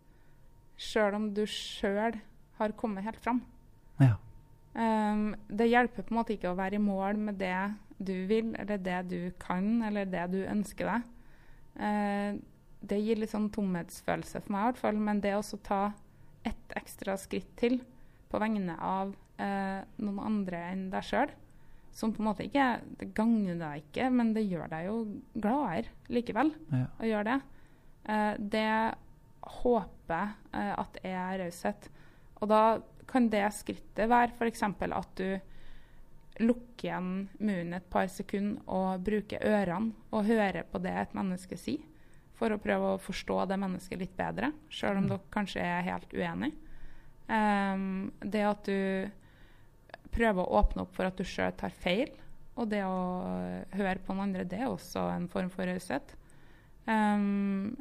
sjøl 0.78 1.18
om 1.18 1.30
du 1.34 1.42
sjøl 1.50 2.20
har 2.60 2.78
kommet 2.78 3.08
helt 3.08 3.18
fram. 3.22 3.42
Ja. 3.98 4.14
Um, 4.72 5.34
det 5.52 5.68
hjelper 5.68 6.06
på 6.06 6.14
en 6.14 6.18
måte 6.22 6.32
ikke 6.32 6.52
å 6.52 6.56
være 6.56 6.78
i 6.78 6.82
mål 6.82 7.18
med 7.20 7.36
det 7.42 7.56
du 8.02 8.14
vil, 8.30 8.54
eller 8.58 8.80
det 8.80 9.00
du 9.10 9.18
kan, 9.42 9.82
eller 9.84 10.08
det 10.08 10.24
du 10.32 10.40
ønsker 10.46 10.88
deg. 10.88 11.10
Uh, 11.76 12.40
det 12.82 12.98
gir 12.98 13.20
litt 13.20 13.30
sånn 13.30 13.50
tomhetsfølelse 13.52 14.40
for 14.42 14.54
meg, 14.54 14.62
i 14.62 14.70
hvert 14.70 14.80
fall. 14.80 15.02
Men 15.08 15.20
det 15.22 15.36
å 15.38 15.44
ta 15.62 15.82
ett 16.48 16.74
ekstra 16.78 17.18
skritt 17.20 17.52
til 17.60 17.78
på 18.32 18.40
vegne 18.42 18.74
av 18.80 19.12
uh, 19.12 19.80
noen 20.00 20.24
andre 20.24 20.64
enn 20.72 20.88
deg 20.92 21.06
sjøl, 21.06 21.32
som 21.92 22.14
på 22.16 22.22
en 22.22 22.30
måte 22.30 22.46
ikke 22.46 22.66
Det 22.96 23.10
gagner 23.12 23.58
deg 23.60 23.82
ikke, 23.82 24.06
men 24.08 24.30
det 24.32 24.46
gjør 24.46 24.70
deg 24.72 24.86
jo 24.86 24.94
gladere 25.34 25.92
likevel 26.08 26.54
ja. 26.72 26.86
å 26.96 27.10
gjøre 27.10 27.26
det. 27.28 27.40
Uh, 28.08 28.34
det 28.40 28.68
håper 29.60 30.32
jeg 30.54 30.74
at 30.78 30.98
er 31.04 31.40
raushet. 31.42 31.90
Og 32.40 32.48
da 32.50 32.62
kan 33.12 33.28
det 33.32 33.44
skrittet 33.54 34.08
være 34.10 34.32
f.eks. 34.38 34.62
at 34.64 35.16
du 35.20 35.28
lukker 36.40 36.88
igjen 36.88 37.10
munnen 37.38 37.76
et 37.76 37.88
par 37.92 38.08
sekunder 38.10 38.62
og 38.72 39.02
bruker 39.04 39.44
ørene 39.44 39.92
og 40.10 40.26
hører 40.26 40.64
på 40.68 40.80
det 40.82 40.94
et 40.96 41.16
menneske 41.16 41.58
sier, 41.60 41.82
for 42.38 42.54
å 42.54 42.60
prøve 42.62 42.94
å 42.94 43.02
forstå 43.02 43.36
det 43.50 43.58
mennesket 43.60 44.00
litt 44.00 44.14
bedre, 44.18 44.50
sjøl 44.72 44.96
om 44.96 45.04
Mm. 45.04 45.10
dere 45.12 45.30
kanskje 45.30 45.60
er 45.60 45.84
helt 45.86 46.14
uenige. 46.16 46.56
Um, 47.28 48.12
det 48.20 48.42
at 48.42 48.64
du 48.64 49.10
prøver 50.10 50.42
å 50.42 50.58
åpne 50.60 50.82
opp 50.82 50.96
for 50.96 51.06
at 51.06 51.16
du 51.16 51.24
sjøl 51.24 51.52
tar 51.56 51.70
feil, 51.70 52.10
og 52.56 52.68
det 52.68 52.82
å 52.84 53.62
høre 53.72 54.00
på 54.02 54.12
den 54.12 54.24
andre, 54.24 54.44
det 54.44 54.58
er 54.60 54.68
også 54.68 55.06
en 55.14 55.28
form 55.28 55.48
for 55.50 55.64
raushet. 55.68 56.16
Um, 56.86 57.76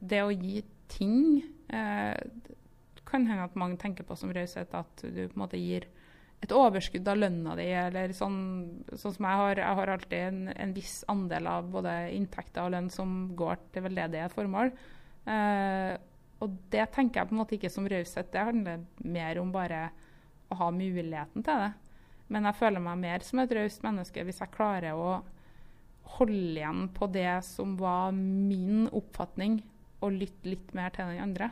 det 0.00 0.22
å 0.22 0.30
gi 0.30 0.62
ting 0.88 1.42
eh, 1.68 2.14
kan 3.08 3.26
hende 3.28 3.46
at 3.48 3.56
mange 3.58 3.78
tenker 3.80 4.06
på 4.06 4.16
som 4.18 4.32
raushet 4.34 4.74
at 4.76 5.02
du 5.02 5.24
på 5.24 5.34
en 5.34 5.42
måte 5.42 5.60
gir 5.60 5.88
et 6.44 6.52
overskudd 6.54 7.08
av 7.10 7.18
lønna 7.18 7.56
di, 7.58 7.66
eller 7.74 8.12
sånn, 8.14 8.36
sånn 8.92 9.14
som 9.16 9.26
jeg 9.26 9.40
har. 9.40 9.58
Jeg 9.58 9.78
har 9.80 9.90
alltid 9.94 10.18
en, 10.28 10.42
en 10.54 10.74
viss 10.76 11.00
andel 11.10 11.48
av 11.50 11.72
både 11.72 11.94
inntekter 12.14 12.62
og 12.62 12.76
lønn 12.76 12.90
som 12.94 13.16
går 13.38 13.58
til 13.74 13.84
veldedige 13.88 14.28
formål. 14.36 14.70
Eh, 15.26 15.96
og 16.38 16.60
det 16.70 16.84
tenker 16.94 17.20
jeg 17.20 17.30
på 17.30 17.34
en 17.34 17.40
måte 17.40 17.56
ikke 17.58 17.72
som 17.74 17.88
raushet. 17.90 18.30
Det 18.30 18.46
handler 18.50 18.84
mer 19.02 19.40
om 19.42 19.50
bare 19.54 19.88
å 20.48 20.60
ha 20.60 20.70
muligheten 20.70 21.42
til 21.42 21.64
det. 21.64 21.72
Men 22.28 22.46
jeg 22.46 22.58
føler 22.60 22.84
meg 22.84 23.02
mer 23.02 23.24
som 23.26 23.42
et 23.42 23.54
raust 23.56 23.82
menneske 23.82 24.22
hvis 24.28 24.40
jeg 24.44 24.54
klarer 24.54 24.94
å 24.94 25.18
holde 26.18 26.54
igjen 26.60 26.86
på 26.94 27.08
det 27.12 27.40
som 27.44 27.74
var 27.80 28.14
min 28.16 28.86
oppfatning, 28.94 29.58
og 29.98 30.14
lytte 30.14 30.46
litt 30.46 30.70
mer 30.76 30.92
til 30.94 31.10
den 31.10 31.24
andre. 31.24 31.50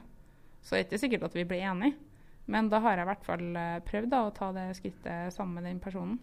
Så 0.67 0.75
det 0.75 0.81
er 0.81 0.87
ikke 0.89 0.99
sikkert 0.99 1.27
at 1.29 1.37
vi 1.39 1.47
blir 1.47 1.63
enige, 1.63 1.95
men 2.51 2.71
da 2.71 2.81
har 2.83 2.99
jeg 2.99 3.07
i 3.07 3.11
hvert 3.11 3.27
fall 3.27 3.59
eh, 3.59 3.77
prøvd 3.87 4.11
da, 4.11 4.23
å 4.27 4.33
ta 4.35 4.49
det 4.55 4.65
skrittet 4.79 5.35
sammen 5.35 5.61
med 5.61 5.69
den 5.71 5.83
personen. 5.83 6.19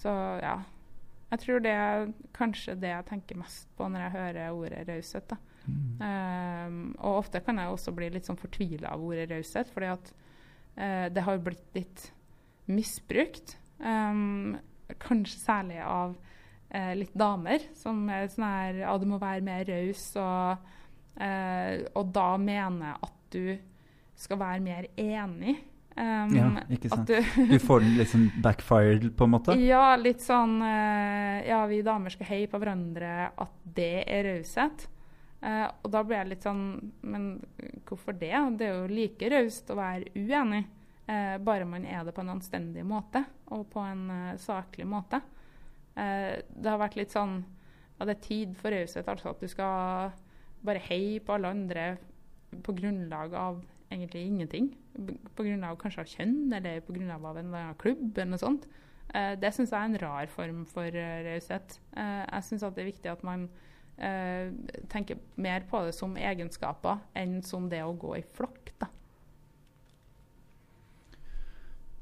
Så 0.00 0.12
ja. 0.40 0.56
Jeg 1.30 1.42
tror 1.44 1.60
det 1.62 1.72
er 1.76 2.08
kanskje 2.34 2.74
det 2.80 2.90
jeg 2.90 3.06
tenker 3.06 3.38
mest 3.38 3.68
på 3.78 3.86
når 3.86 4.02
jeg 4.02 4.14
hører 4.16 4.56
ordet 4.56 4.80
raushet. 4.88 5.34
Mm. 5.68 6.00
Um, 6.00 6.80
og 6.96 7.20
ofte 7.20 7.42
kan 7.44 7.60
jeg 7.60 7.70
også 7.70 7.92
bli 7.94 8.08
litt 8.10 8.26
sånn 8.26 8.40
fortvila 8.40 8.96
av 8.96 9.04
ordet 9.04 9.28
raushet, 9.30 9.70
fordi 9.70 9.92
at 9.92 10.10
uh, 10.80 11.06
det 11.12 11.22
har 11.28 11.44
blitt 11.44 11.76
litt 11.76 12.08
misbrukt. 12.72 13.54
Um, 13.78 14.58
kanskje 14.98 15.38
særlig 15.38 15.78
av 15.84 16.16
uh, 16.16 16.92
litt 16.98 17.14
damer, 17.14 17.68
som 17.78 18.02
er 18.10 18.26
sånn 18.32 18.48
her 18.48 18.82
Ja, 18.82 18.96
du 18.98 19.06
må 19.12 19.20
være 19.22 19.46
mer 19.46 19.62
raus, 19.70 20.08
og, 20.18 20.72
eh, 21.16 21.82
og 21.94 22.12
da 22.14 22.36
mener 22.40 22.86
jeg 22.92 22.96
at 23.08 23.18
du 23.30 23.58
skal 24.20 24.38
være 24.38 24.60
mer 24.60 24.86
enig. 25.00 25.56
Um, 25.96 26.30
Ja, 26.36 26.46
ikke 26.70 26.88
sant. 26.88 27.08
du 27.10 27.46
Du 27.50 27.58
får 27.58 27.80
den 27.82 27.96
liksom 27.98 28.28
backfired, 28.42 29.08
på 29.18 29.24
en 29.26 29.30
måte? 29.34 29.56
ja, 29.58 29.96
litt 29.98 30.22
sånn 30.22 30.60
eh, 30.62 31.48
Ja, 31.48 31.64
vi 31.66 31.80
damer 31.82 32.10
skal 32.14 32.26
heie 32.30 32.46
på 32.48 32.60
hverandre, 32.62 33.32
at 33.36 33.56
det 33.64 34.04
er 34.06 34.24
raushet. 34.28 34.86
Eh, 35.42 35.66
og 35.82 35.90
da 35.90 36.02
blir 36.04 36.18
jeg 36.20 36.28
litt 36.34 36.44
sånn 36.46 36.92
Men 37.02 37.26
hvorfor 37.88 38.12
det? 38.12 38.30
Det 38.60 38.68
er 38.68 38.74
jo 38.78 38.86
like 38.92 39.30
raust 39.32 39.70
å 39.72 39.76
være 39.80 40.12
uenig, 40.14 40.62
eh, 41.08 41.36
bare 41.42 41.64
man 41.66 41.84
er 41.88 42.04
det 42.04 42.14
på 42.14 42.20
en 42.22 42.34
anstendig 42.36 42.84
måte 42.86 43.24
og 43.50 43.66
på 43.72 43.80
en 43.82 44.04
eh, 44.10 44.36
saklig 44.38 44.86
måte. 44.86 45.20
Eh, 45.96 46.38
det 46.54 46.70
har 46.70 46.78
vært 46.78 46.96
litt 47.00 47.10
sånn 47.10 47.40
Ja, 47.98 48.06
det 48.06 48.14
er 48.18 48.26
tid 48.28 48.56
for 48.56 48.70
raushet, 48.70 49.08
altså 49.10 49.30
at 49.34 49.40
du 49.42 49.48
skal 49.48 50.12
bare 50.64 50.82
hei 50.90 51.18
på 51.24 51.34
alle 51.36 51.48
andre 51.54 51.84
på 52.62 52.74
grunnlag 52.76 53.34
av 53.34 53.62
egentlig 53.90 54.26
ingenting. 54.26 54.70
På 55.34 55.42
grunnlag 55.46 55.78
kanskje 55.80 56.02
av 56.04 56.10
kjønn, 56.12 56.52
eller 56.54 56.80
på 56.84 56.92
grunnlag 56.94 57.24
av 57.24 57.38
en 57.38 57.54
klubb, 57.78 58.10
eller 58.16 58.30
noe 58.34 58.42
sånt. 58.42 58.66
Eh, 59.14 59.34
det 59.40 59.50
syns 59.54 59.72
jeg 59.72 59.80
er 59.80 59.88
en 59.90 59.98
rar 60.02 60.26
form 60.30 60.64
for 60.70 60.86
uh, 60.86 61.16
raushet. 61.26 61.78
Eh, 61.96 62.22
jeg 62.26 62.46
syns 62.46 62.62
det 62.62 62.84
er 62.84 62.90
viktig 62.92 63.10
at 63.10 63.24
man 63.26 63.48
eh, 63.98 64.52
tenker 64.92 65.18
mer 65.36 65.64
på 65.70 65.82
det 65.86 65.94
som 65.96 66.14
egenskaper 66.16 67.00
enn 67.18 67.40
som 67.42 67.68
det 67.72 67.82
å 67.82 67.96
gå 67.98 68.16
i 68.20 68.22
flokk. 68.36 68.70
da. 68.78 68.86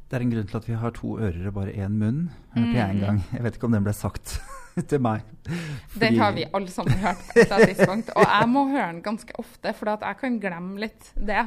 Det 0.08 0.16
er 0.16 0.24
en 0.24 0.30
grunn 0.32 0.46
til 0.48 0.56
at 0.56 0.68
vi 0.68 0.76
har 0.80 0.92
to 0.96 1.16
ører 1.20 1.48
og 1.50 1.56
bare 1.58 1.72
én 1.76 1.96
munn, 2.00 2.28
hørte 2.54 2.76
jeg 2.76 2.90
en 2.90 2.96
Mm. 2.96 3.04
gang. 3.06 3.18
Jeg 3.32 3.42
vet 3.44 3.56
ikke 3.56 3.66
om 3.68 3.72
den 3.76 3.84
ble 3.84 3.92
sagt 3.92 4.38
til 4.90 5.02
meg. 5.04 5.24
Den 5.98 6.18
har 6.20 6.34
vi 6.36 6.46
alle 6.52 6.72
sammen 6.72 7.00
hørt 7.02 7.24
på 7.32 7.44
et 7.44 7.72
tidspunkt. 7.72 8.12
Og 8.14 8.26
jeg 8.26 8.50
må 8.52 8.66
høre 8.72 8.90
den 8.92 9.02
ganske 9.04 9.34
ofte, 9.40 9.74
for 9.76 9.94
jeg 9.94 10.20
kan 10.20 10.38
glemme 10.42 10.82
litt 10.84 11.10
det. 11.16 11.44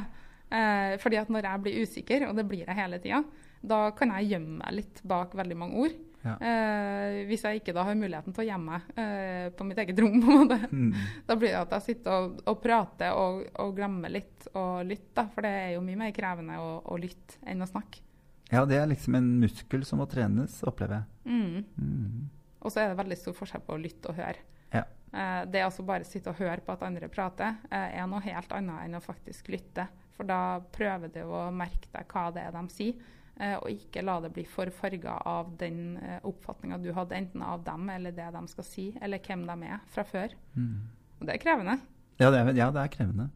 Eh, 0.52 0.94
fordi 1.00 1.20
at 1.20 1.32
når 1.32 1.48
jeg 1.48 1.64
blir 1.64 1.82
usikker, 1.86 2.28
og 2.28 2.36
det 2.36 2.46
blir 2.48 2.66
jeg 2.66 2.78
hele 2.78 3.00
tida, 3.02 3.22
da 3.62 3.84
kan 3.96 4.12
jeg 4.18 4.34
gjemme 4.34 4.58
meg 4.60 4.80
litt 4.80 5.04
bak 5.08 5.36
veldig 5.38 5.58
mange 5.58 5.84
ord. 5.86 6.00
Ja. 6.22 6.36
Eh, 6.38 7.22
hvis 7.26 7.42
jeg 7.42 7.58
ikke 7.58 7.74
da 7.74 7.82
har 7.88 7.98
muligheten 7.98 8.34
til 8.34 8.44
å 8.44 8.46
gjemme 8.46 8.76
meg 8.76 9.00
eh, 9.02 9.48
på 9.56 9.66
mitt 9.66 9.80
eget 9.82 9.98
rom. 10.02 10.20
på 10.22 10.30
en 10.30 10.44
måte. 10.44 10.58
Mm. 10.70 10.92
Da 11.26 11.36
blir 11.38 11.54
det 11.54 11.62
at 11.64 11.74
jeg 11.78 11.86
sitter 11.88 12.26
og, 12.28 12.38
og 12.46 12.60
prater 12.62 13.18
og, 13.18 13.42
og 13.62 13.74
glemmer 13.78 14.12
litt 14.12 14.46
og 14.52 14.84
lytter. 14.86 15.30
For 15.34 15.46
det 15.46 15.52
er 15.64 15.74
jo 15.76 15.84
mye 15.86 15.98
mer 16.04 16.14
krevende 16.14 16.60
å, 16.62 16.76
å 16.84 17.00
lytte 17.00 17.40
enn 17.48 17.64
å 17.64 17.70
snakke. 17.70 18.04
Ja, 18.52 18.66
det 18.68 18.76
er 18.76 18.90
liksom 18.90 19.16
en 19.16 19.32
muskel 19.40 19.86
som 19.88 20.02
må 20.02 20.06
trenes, 20.10 20.58
opplever 20.68 21.00
jeg. 21.00 21.32
Mm. 21.32 21.64
Mm. 21.80 22.30
Og 22.62 22.72
så 22.72 22.82
er 22.82 22.92
det 22.92 23.00
veldig 23.00 23.18
stor 23.18 23.36
forskjell 23.36 23.64
på 23.66 23.76
å 23.76 23.80
lytte 23.82 24.12
og 24.12 24.18
høre. 24.18 24.44
Ja. 24.72 24.84
Eh, 25.12 25.40
det 25.52 25.64
å 25.66 25.86
bare 25.86 26.08
sitte 26.08 26.32
og 26.32 26.40
høre 26.40 26.62
på 26.64 26.74
at 26.74 26.84
andre 26.86 27.08
prater, 27.12 27.58
eh, 27.70 27.98
er 27.98 28.06
noe 28.08 28.22
helt 28.24 28.52
annet 28.56 28.86
enn 28.86 28.96
å 28.96 29.02
faktisk 29.04 29.50
lytte. 29.52 29.88
For 30.16 30.28
da 30.28 30.60
prøver 30.72 31.12
du 31.12 31.20
å 31.24 31.48
merke 31.54 31.90
deg 31.92 32.06
hva 32.08 32.30
det 32.32 32.46
er 32.46 32.54
de 32.54 32.62
sier, 32.72 32.94
eh, 33.36 33.56
og 33.56 33.68
ikke 33.68 34.04
la 34.04 34.20
det 34.20 34.32
bli 34.32 34.44
for 34.48 34.70
farga 34.70 35.18
av 35.26 35.56
den 35.58 35.98
oppfatninga 36.22 36.80
du 36.82 36.92
hadde, 36.92 37.16
enten 37.16 37.42
av 37.42 37.64
dem 37.64 37.90
eller 37.90 38.12
det 38.12 38.30
de 38.32 38.46
skal 38.48 38.64
si, 38.64 38.88
eller 39.00 39.18
hvem 39.18 39.46
de 39.48 39.68
er 39.68 39.80
fra 39.86 40.04
før. 40.04 40.34
Mm. 40.56 40.88
Og 41.20 41.26
det 41.26 41.34
er 41.34 41.44
krevende. 41.44 41.78
Ja, 42.18 42.30
det 42.30 42.38
er, 42.38 42.52
ja, 42.54 42.70
det 42.70 42.80
er 42.80 42.92
krevende. 42.92 43.30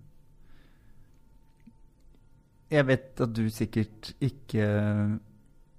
Jeg 2.70 2.86
vet 2.86 3.20
at 3.22 3.32
du 3.34 3.46
sikkert 3.50 4.12
ikke 4.18 4.66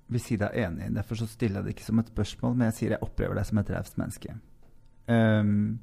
vil 0.08 0.24
si 0.24 0.38
deg 0.40 0.56
enig, 0.56 0.92
derfor 0.96 1.20
så 1.20 1.28
stiller 1.28 1.60
jeg 1.60 1.68
det 1.68 1.76
ikke 1.76 1.88
som 1.90 2.00
et 2.00 2.14
spørsmål, 2.14 2.56
men 2.56 2.70
jeg 2.70 2.78
sier 2.78 2.96
jeg 2.96 3.04
opplever 3.04 3.38
deg 3.38 3.50
som 3.50 3.60
et 3.62 3.72
raust 3.74 4.00
menneske. 4.00 4.36
Um, 5.08 5.80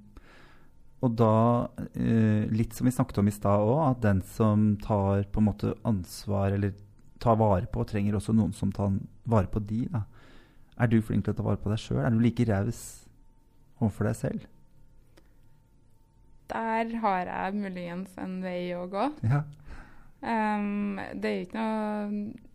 og 1.05 1.13
da, 1.21 1.35
uh, 1.69 2.43
litt 2.53 2.77
som 2.77 2.89
vi 2.89 2.95
snakket 2.95 3.21
om 3.21 3.29
i 3.29 3.35
stad 3.35 3.65
òg, 3.67 3.83
at 3.91 4.01
den 4.07 4.23
som 4.29 4.71
tar 4.81 5.27
på 5.29 5.43
en 5.43 5.49
måte 5.51 5.75
ansvar 5.85 6.57
eller 6.57 6.73
tar 7.21 7.37
vare 7.41 7.69
på, 7.71 7.85
trenger 7.89 8.17
også 8.17 8.35
noen 8.37 8.55
som 8.57 8.73
tar 8.73 8.97
vare 9.29 9.51
på 9.53 9.61
de. 9.65 9.85
Da. 9.93 10.05
Er 10.81 10.91
du 10.91 10.99
flink 11.05 11.27
til 11.27 11.35
å 11.35 11.39
ta 11.39 11.47
vare 11.47 11.61
på 11.61 11.73
deg 11.73 11.81
sjøl? 11.81 12.01
Er 12.03 12.13
du 12.13 12.25
like 12.25 12.49
raus 12.49 12.83
overfor 13.81 14.09
deg 14.09 14.19
selv? 14.19 14.49
Der 16.53 16.97
har 17.01 17.29
jeg 17.29 17.61
muligens 17.61 18.17
en 18.21 18.41
vei 18.45 18.73
å 18.77 18.85
gå. 18.93 19.07
Ja. 19.25 19.45
Um, 20.25 20.97
det 21.21 21.29
er 21.29 21.37
jo 21.37 21.47
ikke 21.47 21.61
noe 21.61 22.53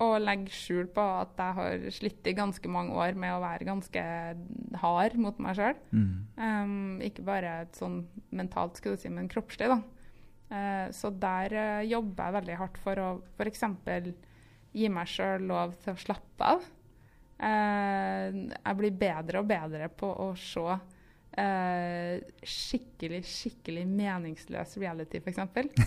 å 0.00 0.08
legge 0.20 0.52
skjul 0.54 0.88
på 0.94 1.02
at 1.20 1.36
jeg 1.36 1.56
har 1.58 1.86
slitt 1.92 2.28
i 2.28 2.36
ganske 2.36 2.72
mange 2.72 2.96
år 2.96 3.18
med 3.20 3.34
å 3.34 3.42
være 3.42 3.68
ganske 3.68 4.04
hard 4.80 5.16
mot 5.20 5.40
meg 5.42 5.58
sjøl. 5.58 5.78
Mm. 5.92 6.12
Um, 6.40 7.00
ikke 7.04 7.24
bare 7.26 7.54
sånn 7.76 8.02
mentalt, 8.36 8.80
skulle 8.80 8.96
du 8.96 9.04
si, 9.04 9.12
men 9.12 9.28
kroppslig. 9.30 9.68
da. 9.68 9.80
Uh, 10.50 10.86
så 10.96 11.12
der 11.12 11.54
uh, 11.54 11.82
jobber 11.86 12.26
jeg 12.26 12.38
veldig 12.38 12.60
hardt 12.62 12.80
for 12.82 13.02
å 13.02 13.10
f.eks. 13.36 13.66
gi 14.72 14.92
meg 14.92 15.10
sjøl 15.10 15.44
lov 15.50 15.76
til 15.84 15.94
å 15.94 16.02
slappe 16.06 16.52
av. 16.56 16.64
Uh, 17.40 18.48
jeg 18.56 18.80
blir 18.80 18.96
bedre 19.04 19.44
og 19.44 19.52
bedre 19.52 19.92
på 19.92 20.08
å 20.24 20.32
se 20.38 20.80
eh, 21.38 22.20
skikkelig, 22.42 23.20
skikkelig 23.28 23.84
meningsløs 23.86 24.76
reality, 24.80 25.20
f.eks. 25.20 25.40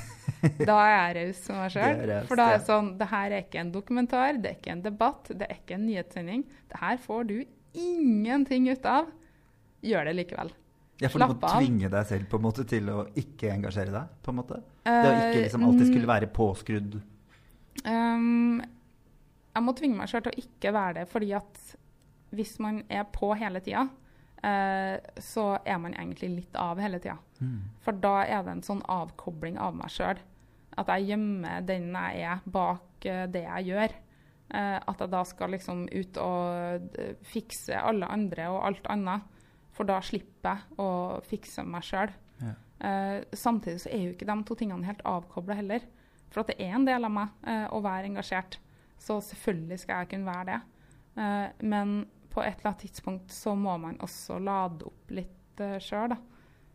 da 0.69 0.77
er 0.85 0.93
jeg 0.93 1.15
raus 1.19 1.43
som 1.47 1.59
meg 1.59 1.73
sjøl. 1.75 2.03
For 2.29 2.39
da 2.39 2.47
er 2.49 2.57
det 2.57 2.67
sånn 2.67 2.93
Det 2.99 3.09
her 3.11 3.27
er 3.31 3.45
ikke 3.45 3.61
en 3.63 3.73
dokumentar, 3.75 4.39
det 4.39 4.51
er 4.51 4.59
ikke 4.59 4.75
en 4.77 4.85
debatt, 4.85 5.31
det 5.31 5.49
er 5.49 5.59
ikke 5.59 5.77
en 5.77 5.87
nyhetssending. 5.89 6.43
Det 6.71 6.81
her 6.83 6.99
får 7.03 7.29
du 7.31 7.37
ingenting 7.73 8.69
ut 8.71 8.85
av. 8.89 9.09
Gjør 9.83 10.09
det 10.09 10.17
likevel. 10.21 10.53
Ja, 11.01 11.09
for 11.09 11.19
du 11.19 11.33
må 11.33 11.39
av. 11.41 11.57
tvinge 11.57 11.89
deg 11.91 12.05
selv 12.07 12.29
på 12.31 12.39
en 12.39 12.45
måte 12.45 12.63
til 12.69 12.87
å 12.93 13.01
ikke 13.19 13.49
engasjere 13.51 13.91
deg? 13.91 14.11
på 14.23 14.31
en 14.31 14.37
måte? 14.39 14.61
Det 14.85 15.09
å 15.09 15.15
ikke 15.17 15.41
liksom 15.47 15.65
alltid 15.67 15.89
skulle 15.89 16.11
være 16.11 16.29
påskrudd? 16.31 16.99
Um, 17.83 18.61
jeg 19.53 19.65
må 19.65 19.73
tvinge 19.77 19.97
meg 19.97 20.11
sjøl 20.11 20.23
til 20.23 20.35
å 20.35 20.43
ikke 20.43 20.71
være 20.75 21.01
det, 21.01 21.07
fordi 21.11 21.33
at 21.35 21.63
hvis 22.33 22.55
man 22.63 22.79
er 22.89 23.03
på 23.13 23.33
hele 23.37 23.61
tida, 23.65 23.87
eh, 24.45 24.95
så 25.21 25.45
er 25.65 25.81
man 25.81 25.95
egentlig 25.95 26.29
litt 26.35 26.55
av 26.59 26.81
hele 26.81 26.99
tida. 27.03 27.17
Mm. 27.39 27.59
For 27.83 27.99
da 28.03 28.15
er 28.23 28.45
det 28.45 28.57
en 28.57 28.65
sånn 28.65 28.83
avkobling 28.91 29.59
av 29.61 29.75
meg 29.77 29.93
sjøl. 29.93 30.21
At 30.79 30.89
jeg 30.95 31.11
gjemmer 31.11 31.65
den 31.67 31.91
jeg 31.93 32.25
er, 32.25 32.41
bak 32.45 33.07
eh, 33.09 33.25
det 33.31 33.45
jeg 33.45 33.69
gjør. 33.71 33.95
Eh, 34.53 34.79
at 34.79 35.03
jeg 35.03 35.13
da 35.13 35.23
skal 35.27 35.53
liksom 35.55 35.85
ut 35.91 36.19
og 36.21 36.97
eh, 36.99 37.15
fikse 37.25 37.79
alle 37.79 38.09
andre 38.11 38.49
og 38.53 38.61
alt 38.69 38.91
annet. 38.93 39.29
For 39.73 39.89
da 39.89 39.97
slipper 40.05 40.59
jeg 40.59 40.81
å 40.83 40.89
fikse 41.25 41.65
meg 41.65 41.85
sjøl. 41.87 42.13
Ja. 42.43 42.53
Eh, 42.83 43.19
samtidig 43.37 43.85
så 43.85 43.93
er 43.93 44.05
jo 44.05 44.13
ikke 44.13 44.29
de 44.29 44.37
to 44.45 44.57
tingene 44.59 44.85
helt 44.89 45.01
avkobla 45.07 45.57
heller. 45.57 45.85
For 46.33 46.43
at 46.43 46.51
det 46.51 46.59
er 46.65 46.75
en 46.77 46.85
del 46.85 47.05
av 47.05 47.13
meg 47.13 47.49
eh, 47.49 47.65
å 47.73 47.81
være 47.85 48.09
engasjert. 48.11 48.59
Så 49.01 49.19
selvfølgelig 49.25 49.81
skal 49.81 50.03
jeg 50.03 50.13
kunne 50.13 50.29
være 50.29 50.53
det. 50.53 50.61
Uh, 51.13 51.49
men 51.69 51.89
på 52.33 52.41
et 52.43 52.57
eller 52.57 52.71
annet 52.71 52.83
tidspunkt 52.87 53.31
så 53.35 53.53
må 53.55 53.75
man 53.81 53.99
også 54.03 54.39
lade 54.41 54.87
opp 54.89 55.11
litt 55.13 55.61
uh, 55.61 55.77
sjøl, 55.83 56.15
da. 56.15 56.17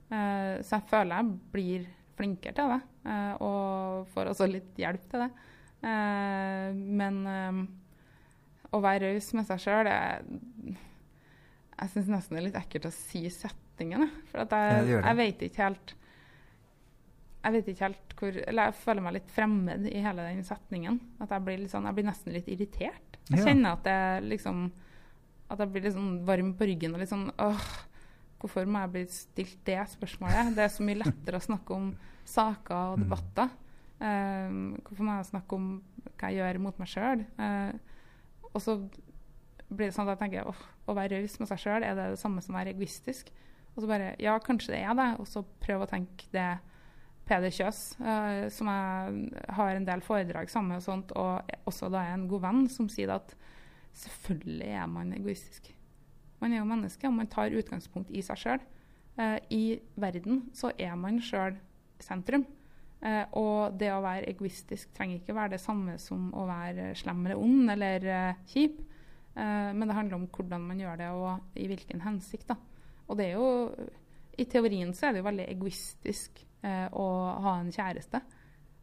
Uh, 0.08 0.54
så 0.64 0.78
jeg 0.78 0.86
føler 0.88 1.18
jeg 1.18 1.32
blir 1.52 1.88
flinkere 2.18 2.54
til 2.56 2.72
det, 2.72 2.80
uh, 3.10 3.34
og 3.44 4.08
får 4.14 4.30
også 4.32 4.48
litt 4.50 4.78
hjelp 4.80 5.04
til 5.12 5.26
det. 5.26 5.30
Uh, 5.82 6.72
men 6.74 7.20
å 8.74 8.80
være 8.84 9.12
raus 9.14 9.28
med 9.38 9.46
seg 9.48 9.60
sjøl, 9.62 9.88
jeg 11.78 11.92
syns 11.92 12.08
nesten 12.10 12.34
det 12.36 12.40
er 12.42 12.46
litt 12.48 12.58
ekkelt 12.58 12.88
å 12.90 12.94
si 12.94 13.22
setningen. 13.32 14.08
For 14.32 14.42
Ja, 14.42 14.48
jeg, 14.50 14.84
det 14.88 14.96
det. 14.96 15.04
jeg 15.06 15.18
vet 15.22 15.44
ikke 15.48 15.64
helt 15.68 15.94
jeg 17.38 17.54
vet 17.54 17.68
ikke 17.70 17.84
helt 17.86 18.14
hvor 18.18 18.36
Eller 18.50 18.66
jeg 18.66 18.74
føler 18.80 19.04
meg 19.04 19.14
litt 19.14 19.28
fremmed 19.30 19.84
i 19.86 20.00
hele 20.02 20.24
den 20.26 20.40
setningen. 20.44 20.96
At 21.22 21.30
jeg 21.30 21.44
blir, 21.46 21.60
sånn, 21.70 21.86
jeg 21.86 21.94
blir 21.94 22.08
nesten 22.08 22.34
litt 22.34 22.48
irritert. 22.50 23.18
Jeg 23.30 23.38
Ja. 23.38 23.44
kjenner 23.46 23.76
at 23.78 23.86
jeg 23.86 24.24
liksom 24.32 24.64
At 25.50 25.58
jeg 25.62 25.72
blir 25.72 25.82
litt 25.86 25.94
sånn 25.96 26.24
varm 26.28 26.54
på 26.58 26.66
ryggen 26.68 26.94
og 26.94 27.00
litt 27.00 27.08
sånn 27.12 27.30
åh, 27.38 27.68
Hvorfor 28.38 28.68
må 28.70 28.78
jeg 28.84 28.90
bli 28.94 29.00
stilt 29.10 29.64
det 29.66 29.80
spørsmålet? 29.90 30.52
Det 30.54 30.62
er 30.62 30.68
så 30.70 30.84
mye 30.86 31.00
lettere 31.00 31.40
å 31.40 31.42
snakke 31.42 31.74
om 31.74 31.88
saker 32.24 32.74
og 32.92 32.98
Mm. 32.98 33.02
debatter. 33.08 33.48
Eh, 34.00 34.52
hvorfor 34.86 35.02
må 35.08 35.16
jeg 35.16 35.26
snakke 35.32 35.52
om 35.56 35.82
hva 36.18 36.30
jeg 36.30 36.38
gjør 36.38 36.60
mot 36.62 36.78
meg 36.78 36.88
sjøl? 36.88 37.24
og 38.54 38.60
så 38.62 38.76
blir 39.68 39.88
det 39.90 39.94
sånn 39.94 40.06
at 40.08 40.14
jeg 40.18 40.30
tenker 40.30 40.46
åh, 40.48 40.60
å 40.88 40.94
være 40.94 41.18
raus 41.20 41.34
med 41.40 41.48
seg 41.48 41.58
sjøl, 41.58 41.82
er 41.84 41.94
det 41.98 42.06
det 42.12 42.18
samme 42.22 42.40
som 42.40 42.54
å 42.54 42.58
være 42.58 42.72
egoistisk? 42.76 43.28
Og 43.76 43.82
så 43.82 43.88
bare 43.90 44.14
Ja, 44.18 44.38
kanskje 44.38 44.68
det 44.74 44.84
er 44.86 44.94
det. 44.94 45.20
Og 45.20 45.26
så 45.26 45.44
prøve 45.60 45.84
å 45.86 45.90
tenke 45.90 46.24
det 46.32 46.58
Peder 47.26 47.50
Kjøs, 47.50 47.98
uh, 48.00 48.48
som 48.48 48.66
jeg 48.70 49.32
har 49.50 49.74
en 49.76 49.84
del 49.84 50.00
foredrag 50.00 50.48
sammen 50.48 50.68
med, 50.68 50.76
og 50.78 50.82
sånt, 50.86 51.12
og 51.14 51.42
også 51.66 51.90
da 51.90 51.98
er 52.06 52.14
en 52.14 52.28
god 52.28 52.40
venn, 52.40 52.68
som 52.68 52.88
sier 52.88 53.10
at 53.10 53.34
selvfølgelig 53.92 54.68
er 54.82 54.86
man 54.86 55.12
egoistisk. 55.16 55.72
Man 56.40 56.52
er 56.52 56.60
jo 56.62 56.68
menneske, 56.68 57.06
og 57.08 57.16
man 57.16 57.30
tar 57.30 57.54
utgangspunkt 57.54 58.10
i 58.10 58.22
seg 58.22 58.38
sjøl. 58.38 58.66
I 59.50 59.80
verden 59.98 60.44
så 60.54 60.70
er 60.78 60.94
man 60.94 61.18
sjøl 61.18 61.56
sentrum. 61.98 62.44
Eh, 62.98 63.24
og 63.38 63.76
det 63.78 63.92
å 63.94 64.02
være 64.02 64.26
egoistisk 64.32 64.90
trenger 64.96 65.20
ikke 65.20 65.36
være 65.36 65.54
det 65.54 65.62
samme 65.62 65.94
som 66.02 66.32
å 66.34 66.48
være 66.48 66.90
slem 66.98 67.20
eller 67.26 67.38
ond 67.38 67.70
eller 67.74 68.06
eh, 68.14 68.40
kjip. 68.50 68.80
Eh, 69.38 69.70
men 69.74 69.86
det 69.86 69.96
handler 69.98 70.18
om 70.18 70.26
hvordan 70.34 70.66
man 70.66 70.82
gjør 70.82 70.98
det, 71.02 71.10
og 71.14 71.58
i 71.62 71.68
hvilken 71.70 72.02
hensikt. 72.02 72.48
da. 72.50 72.58
Og 73.06 73.18
det 73.18 73.30
er 73.30 73.38
jo 73.38 73.48
I 74.38 74.46
teorien 74.46 74.92
så 74.94 75.08
er 75.08 75.14
det 75.14 75.22
jo 75.22 75.28
veldig 75.28 75.46
egoistisk 75.50 76.42
eh, 76.62 76.86
å 76.94 77.06
ha 77.46 77.54
en 77.60 77.72
kjæreste. 77.74 78.22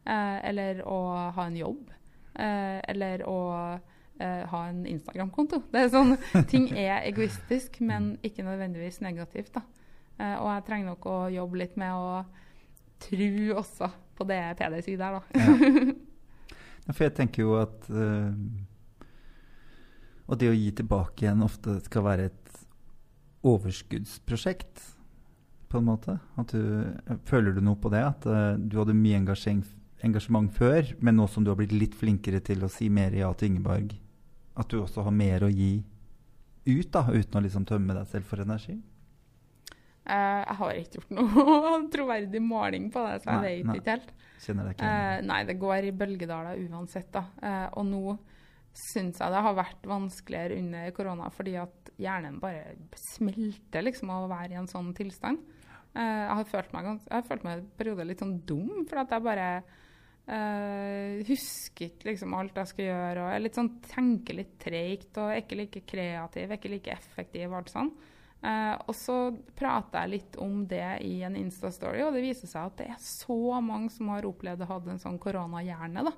Eh, 0.06 0.38
eller 0.50 0.82
å 0.86 0.98
ha 1.36 1.46
en 1.46 1.60
jobb. 1.60 1.92
Eh, 2.36 2.80
eller 2.92 3.24
å 3.28 3.38
eh, 4.20 4.42
ha 4.50 4.62
en 4.68 4.84
Instagram-konto. 4.88 5.62
Det 5.72 5.84
er 5.84 5.92
sånn, 5.92 6.16
Ting 6.52 6.70
er 6.72 7.06
egoistisk, 7.06 7.80
men 7.84 8.14
ikke 8.26 8.46
nødvendigvis 8.46 9.00
negativt. 9.04 9.54
da. 9.56 9.64
Uh, 10.16 10.36
og 10.40 10.46
jeg 10.48 10.64
trenger 10.64 10.94
nok 10.94 11.06
å 11.12 11.16
jobbe 11.28 11.58
litt 11.60 11.74
med 11.76 11.92
å 11.92 12.22
tro 13.04 13.26
også 13.60 13.90
på 14.16 14.24
det 14.24 14.38
Peder 14.56 14.80
sier 14.80 14.96
der, 14.96 15.18
da. 15.18 15.42
Ja, 16.86 16.92
for 16.94 17.04
jeg 17.04 17.16
tenker 17.18 17.42
jo 17.42 17.56
at 17.60 17.90
uh, 17.92 18.32
Og 20.24 20.38
det 20.40 20.48
å 20.48 20.56
gi 20.56 20.70
tilbake 20.78 21.26
igjen 21.26 21.44
ofte 21.44 21.76
skal 21.84 22.06
være 22.06 22.30
et 22.30 22.62
overskuddsprosjekt, 23.46 24.80
på 25.70 25.78
en 25.78 25.86
måte. 25.86 26.16
At 26.40 26.54
du, 26.54 26.86
føler 27.28 27.54
du 27.54 27.60
noe 27.64 27.78
på 27.78 27.90
det? 27.92 28.02
At 28.02 28.26
eh, 28.26 28.56
du 28.58 28.78
hadde 28.80 28.96
mye 28.96 29.20
engasjement, 29.20 29.68
engasjement 30.06 30.50
før, 30.54 30.92
men 30.98 31.18
nå 31.18 31.28
som 31.30 31.44
du 31.44 31.52
har 31.52 31.58
blitt 31.60 31.74
litt 31.74 31.94
flinkere 31.94 32.40
til 32.44 32.64
å 32.64 32.70
si 32.72 32.88
mer 32.92 33.14
ja 33.14 33.30
til 33.38 33.52
Ingeborg, 33.52 33.94
at 34.56 34.68
du 34.72 34.80
også 34.80 35.04
har 35.06 35.14
mer 35.14 35.44
å 35.46 35.52
gi 35.52 35.78
ut, 36.66 36.90
da, 36.90 37.04
uten 37.06 37.38
å 37.38 37.42
liksom 37.44 37.66
tømme 37.68 37.94
deg 37.96 38.06
selv 38.10 38.28
for 38.28 38.42
energi? 38.42 38.76
Uh, 40.06 40.42
jeg 40.42 40.56
har 40.60 40.78
ikke 40.78 41.00
gjort 41.00 41.12
noe 41.18 41.80
troverdig 41.94 42.42
måling 42.42 42.88
på 42.94 43.02
det, 43.08 43.18
så 43.22 43.34
jeg 43.34 43.42
Nei, 43.42 43.50
vet 43.50 43.68
nei. 43.70 43.76
ikke 43.80 43.94
helt. 43.96 44.12
Kjenner 44.44 44.68
deg 44.68 44.76
ikke? 44.76 44.90
Eh, 44.92 45.20
nei, 45.26 45.38
det 45.48 45.56
går 45.58 45.88
i 45.88 45.94
bølgedaler 46.02 46.60
uansett, 46.68 47.08
da. 47.14 47.24
Uh, 47.42 47.66
og 47.80 47.88
nå 47.88 48.16
syns 48.76 49.18
jeg 49.22 49.32
det 49.32 49.42
har 49.46 49.56
vært 49.56 49.86
vanskeligere 49.88 50.58
under 50.60 50.90
korona, 50.94 51.30
fordi 51.32 51.56
at 51.58 51.90
hjernen 51.98 52.36
bare 52.42 52.76
smelter 53.16 53.86
liksom 53.86 54.12
av 54.12 54.26
å 54.26 54.30
være 54.30 54.52
i 54.52 54.58
en 54.60 54.68
sånn 54.70 54.92
tilstand. 54.96 55.40
Jeg 55.96 56.28
har 56.28 56.44
følt 56.44 56.74
meg, 56.76 56.90
jeg 57.06 57.14
har 57.14 57.22
følt 57.24 57.44
meg 57.46 57.62
i 57.62 57.68
perioder 57.78 58.04
litt 58.04 58.20
sånn 58.20 58.34
dum, 58.44 58.82
for 58.84 59.00
at 59.00 59.14
jeg 59.14 59.24
bare 59.24 59.46
husker 60.26 61.86
ikke 61.86 62.08
liksom 62.08 62.32
alt 62.34 62.56
jeg 62.58 62.70
skal 62.72 62.88
gjøre, 62.88 63.22
og 63.22 63.30
er 63.30 63.42
litt 63.44 63.58
sånn, 63.58 63.68
tenker 63.86 64.40
litt 64.40 64.56
treigt 64.58 65.20
og 65.22 65.30
er 65.30 65.44
ikke 65.44 65.58
like 65.60 65.82
kreativ, 65.86 66.48
er 66.50 66.58
ikke 66.58 66.72
like 66.72 66.94
effektiv 66.96 67.54
alt 67.54 67.70
sånn. 67.70 67.92
Uh, 68.44 68.76
og 68.84 68.92
så 68.94 69.16
prater 69.56 70.04
jeg 70.04 70.12
litt 70.12 70.36
om 70.38 70.60
det 70.68 70.98
i 71.06 71.14
en 71.26 71.38
Insta-story, 71.38 72.02
og 72.04 72.14
det 72.14 72.22
viser 72.22 72.50
seg 72.50 72.68
at 72.68 72.76
det 72.78 72.88
er 72.92 72.98
så 73.02 73.38
mange 73.64 73.90
som 73.94 74.12
har 74.12 74.28
opplevd 74.28 74.62
å 74.62 74.68
ha 74.70 74.76
en 74.92 75.02
sånn 75.02 75.20
koronahjerne. 75.22 76.04
da. 76.06 76.12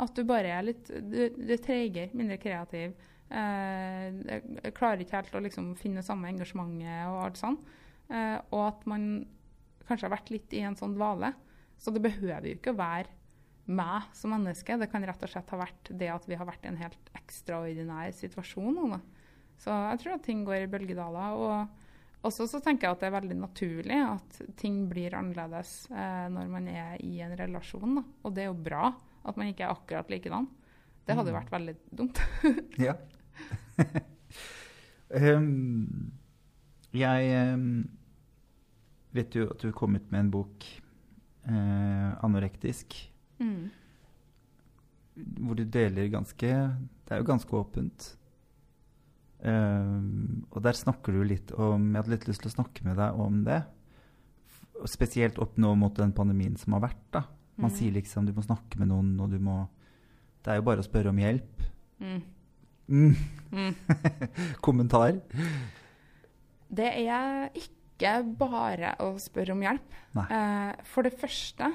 At 0.00 0.16
du 0.16 0.24
bare 0.24 0.50
er 0.56 0.64
litt 0.64 0.88
Du, 0.88 1.18
du 1.36 1.52
er 1.52 1.62
treigere, 1.62 2.12
mindre 2.16 2.40
kreativ. 2.42 2.96
Uh, 3.30 4.10
jeg 4.26 4.74
klarer 4.76 5.04
ikke 5.04 5.20
helt 5.20 5.38
å 5.38 5.44
liksom 5.44 5.70
finne 5.78 6.04
samme 6.04 6.28
engasjementet 6.32 7.06
og 7.12 7.20
alt 7.28 7.40
sånn. 7.40 7.60
Uh, 8.10 8.42
og 8.50 8.64
at 8.66 8.84
man 8.90 9.06
kanskje 9.86 10.08
har 10.08 10.16
vært 10.18 10.34
litt 10.34 10.52
i 10.58 10.64
en 10.66 10.76
sånn 10.78 10.98
dvale. 10.98 11.32
Så 11.80 11.94
det 11.94 12.02
behøver 12.04 12.50
jo 12.50 12.58
ikke 12.58 12.74
å 12.74 12.80
være 12.82 13.19
meg 13.70 14.08
som 14.16 14.32
menneske. 14.34 14.78
Det 14.80 14.88
kan 14.90 15.04
rett 15.06 15.22
og 15.22 15.30
slett 15.32 15.52
ha 15.52 15.60
vært 15.60 15.90
det 16.00 16.08
at 16.12 16.26
vi 16.28 16.38
har 16.38 16.48
vært 16.48 16.64
i 16.64 16.70
en 16.72 16.80
helt 16.80 17.12
ekstraordinær 17.18 18.14
situasjon 18.16 18.80
nå. 18.80 19.00
Så 19.60 19.74
jeg 19.74 20.00
tror 20.00 20.16
at 20.16 20.24
ting 20.24 20.42
går 20.46 20.64
i 20.64 20.70
bølgedaler. 20.72 21.36
Og 21.36 22.26
også 22.26 22.46
så 22.50 22.60
tenker 22.64 22.88
jeg 22.88 22.96
at 22.96 23.02
det 23.02 23.08
er 23.10 23.16
veldig 23.16 23.36
naturlig 23.40 24.00
at 24.04 24.40
ting 24.60 24.82
blir 24.90 25.16
annerledes 25.16 25.86
eh, 25.92 26.26
når 26.32 26.50
man 26.52 26.66
er 26.72 26.96
i 27.04 27.20
en 27.24 27.36
relasjon. 27.38 28.00
Da. 28.00 28.04
Og 28.24 28.34
det 28.36 28.44
er 28.44 28.50
jo 28.50 28.64
bra 28.68 28.90
at 29.20 29.36
man 29.36 29.50
ikke 29.50 29.66
er 29.66 29.74
akkurat 29.74 30.12
likedan. 30.12 30.48
Det 31.04 31.16
hadde 31.16 31.32
jo 31.32 31.38
vært 31.38 31.54
veldig 31.54 31.76
dumt. 31.96 32.20
Ja. 32.86 32.94
um, 35.10 36.12
jeg 37.04 37.54
um, 37.54 37.70
vet 39.16 39.34
jo 39.36 39.48
at 39.50 39.64
du 39.64 39.72
kom 39.76 39.96
ut 39.96 40.12
med 40.12 40.26
en 40.26 40.32
bok, 40.34 40.66
uh, 41.48 42.10
'Anorektisk', 42.20 43.08
Mm. 43.40 43.70
hvor 45.40 45.56
du 45.56 45.64
deler 45.64 46.10
ganske 46.12 46.48
Det 46.50 47.14
er 47.14 47.22
jo 47.22 47.24
ganske 47.28 47.56
åpent. 47.56 48.16
Um, 49.40 50.44
og 50.52 50.60
der 50.66 50.76
snakker 50.76 51.14
du 51.16 51.22
litt 51.24 51.48
om 51.56 51.86
Jeg 51.94 52.02
hadde 52.02 52.12
litt 52.12 52.26
lyst 52.28 52.42
til 52.44 52.50
å 52.50 52.56
snakke 52.58 52.84
med 52.84 52.98
deg 53.00 53.16
om 53.24 53.38
det. 53.46 53.62
F- 54.52 54.90
Spesielt 54.92 55.38
opp 55.40 55.56
nå 55.56 55.72
mot 55.80 55.96
den 55.96 56.12
pandemien 56.12 56.58
som 56.60 56.76
har 56.76 56.84
vært. 56.90 57.06
da. 57.16 57.22
Man 57.56 57.70
mm. 57.72 57.76
sier 57.78 57.92
liksom 57.96 58.28
du 58.28 58.34
må 58.36 58.44
snakke 58.44 58.78
med 58.80 58.88
noen, 58.92 59.14
og 59.20 59.32
du 59.32 59.38
må 59.40 59.62
Det 60.44 60.52
er 60.52 60.60
jo 60.60 60.66
bare 60.68 60.80
å 60.84 60.86
spørre 60.86 61.10
om 61.12 61.18
hjelp. 61.20 61.64
Mm. 62.00 62.20
Mm. 62.88 63.16
Mm. 63.52 63.74
Kommentar? 64.66 65.18
Det 66.70 66.86
er 67.00 67.50
ikke 67.56 68.14
bare 68.40 68.94
å 69.04 69.12
spørre 69.20 69.52
om 69.52 69.60
hjelp. 69.64 69.96
Eh, 70.16 70.84
for 70.88 71.04
det 71.04 71.12
første 71.20 71.68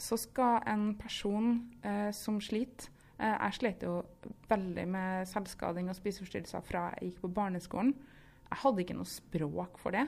så 0.00 0.18
skal 0.20 0.62
en 0.70 0.92
person 0.98 1.58
eh, 1.82 2.10
som 2.16 2.38
sliter 2.42 2.88
eh, 3.18 3.34
Jeg 3.34 3.58
slet 3.58 3.84
jo 3.86 3.98
veldig 4.50 4.86
med 4.90 5.28
selvskading 5.30 5.90
og 5.90 5.98
spiseforstyrrelser 5.98 6.64
fra 6.66 6.88
jeg 6.96 7.10
gikk 7.10 7.22
på 7.26 7.32
barneskolen. 7.40 7.92
Jeg 8.48 8.62
hadde 8.62 8.84
ikke 8.84 8.96
noe 8.96 9.10
språk 9.10 9.80
for 9.82 9.96
det. 9.96 10.06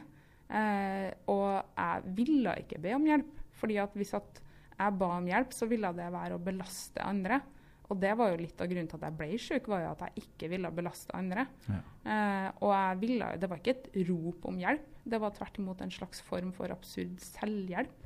Eh, 0.50 1.10
og 1.30 1.60
jeg 1.76 2.14
ville 2.16 2.56
ikke 2.64 2.80
be 2.82 2.96
om 2.96 3.06
hjelp. 3.06 3.36
fordi 3.60 3.76
at 3.76 3.92
hvis 3.94 4.14
at 4.16 4.40
jeg 4.80 4.96
ba 4.96 5.08
om 5.18 5.26
hjelp, 5.28 5.52
så 5.52 5.66
ville 5.68 5.90
det 5.92 6.06
være 6.14 6.38
å 6.38 6.42
belaste 6.42 7.02
andre. 7.04 7.42
Og 7.90 7.98
det 8.00 8.12
var 8.16 8.30
jo 8.30 8.38
litt 8.40 8.60
av 8.62 8.70
grunnen 8.70 8.88
til 8.88 9.00
at 9.00 9.06
jeg 9.08 9.16
ble 9.18 9.38
syk, 9.42 9.66
var 9.68 9.82
jo 9.82 9.90
at 9.90 10.04
jeg 10.06 10.24
ikke 10.24 10.48
ville 10.52 10.70
belaste 10.72 11.12
andre. 11.16 11.44
Ja. 11.66 11.80
Eh, 12.14 12.48
og 12.62 12.72
jeg 12.72 13.00
ville, 13.02 13.30
det 13.42 13.50
var 13.50 13.60
ikke 13.60 13.74
et 13.74 13.90
rop 14.08 14.46
om 14.48 14.60
hjelp, 14.62 14.86
det 15.10 15.20
var 15.20 15.34
tvert 15.36 15.58
imot 15.60 15.82
en 15.84 15.92
slags 15.92 16.22
form 16.24 16.54
for 16.56 16.72
absurd 16.72 17.18
selvhjelp. 17.24 17.99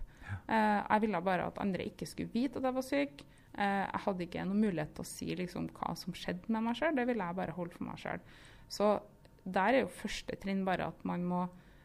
Eh, 0.48 0.80
jeg 0.80 1.04
ville 1.04 1.22
bare 1.24 1.48
at 1.50 1.60
andre 1.62 1.86
ikke 1.88 2.08
skulle 2.08 2.32
vite 2.34 2.60
at 2.60 2.68
jeg 2.68 2.76
var 2.76 2.86
syk. 2.86 3.24
Eh, 3.54 3.82
jeg 3.84 4.02
hadde 4.06 4.26
ikke 4.26 4.46
noen 4.48 4.64
mulighet 4.66 4.94
til 4.96 5.04
å 5.04 5.08
si 5.08 5.28
liksom, 5.38 5.68
hva 5.76 5.94
som 5.98 6.16
skjedde 6.16 6.50
med 6.52 6.66
meg 6.66 6.78
sjøl, 6.78 6.96
det 6.96 7.06
ville 7.10 7.28
jeg 7.28 7.38
bare 7.40 7.56
holde 7.56 7.76
for 7.76 7.88
meg 7.88 8.00
sjøl. 8.02 8.24
Så 8.72 8.90
der 9.44 9.76
er 9.76 9.84
jo 9.84 9.92
første 9.92 10.36
trinn 10.40 10.64
bare 10.66 10.88
at 10.90 11.06
man 11.06 11.24
må 11.28 11.44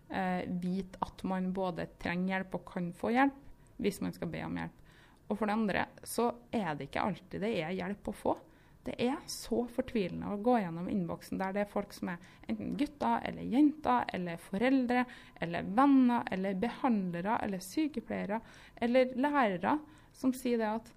eh, 0.09 0.43
vite 0.63 0.99
at 1.05 1.23
man 1.27 1.51
både 1.55 1.89
trenger 2.01 2.37
hjelp 2.37 2.59
og 2.59 2.67
kan 2.73 2.91
få 2.97 3.13
hjelp 3.15 3.45
hvis 3.79 4.01
man 4.03 4.15
skal 4.15 4.31
be 4.31 4.43
om 4.43 4.59
hjelp. 4.59 4.85
Og 5.29 5.37
for 5.37 5.45
det 5.45 5.55
andre 5.55 5.85
så 6.07 6.31
er 6.55 6.71
det 6.75 6.89
ikke 6.89 7.05
alltid 7.05 7.43
det 7.45 7.51
er 7.61 7.75
hjelp 7.77 8.09
å 8.09 8.15
få. 8.17 8.35
Det 8.89 8.95
er 9.05 9.17
så 9.29 9.61
fortvilende 9.69 10.31
å 10.33 10.39
gå 10.41 10.55
gjennom 10.63 10.89
innboksen 10.89 11.37
der 11.37 11.53
det 11.53 11.61
er 11.63 11.69
folk 11.69 11.93
som 11.93 12.09
er 12.13 12.23
enten 12.49 12.73
gutter 12.79 13.21
eller 13.29 13.45
jenter 13.53 14.09
eller 14.17 14.41
foreldre 14.41 15.03
eller 15.45 15.69
venner 15.77 16.25
eller 16.33 16.57
behandlere 16.57 17.37
eller 17.45 17.61
sykepleiere 17.61 18.41
eller 18.81 19.13
lærere 19.13 19.77
som 20.17 20.33
sier 20.33 20.57
det 20.57 20.71
at 20.79 20.89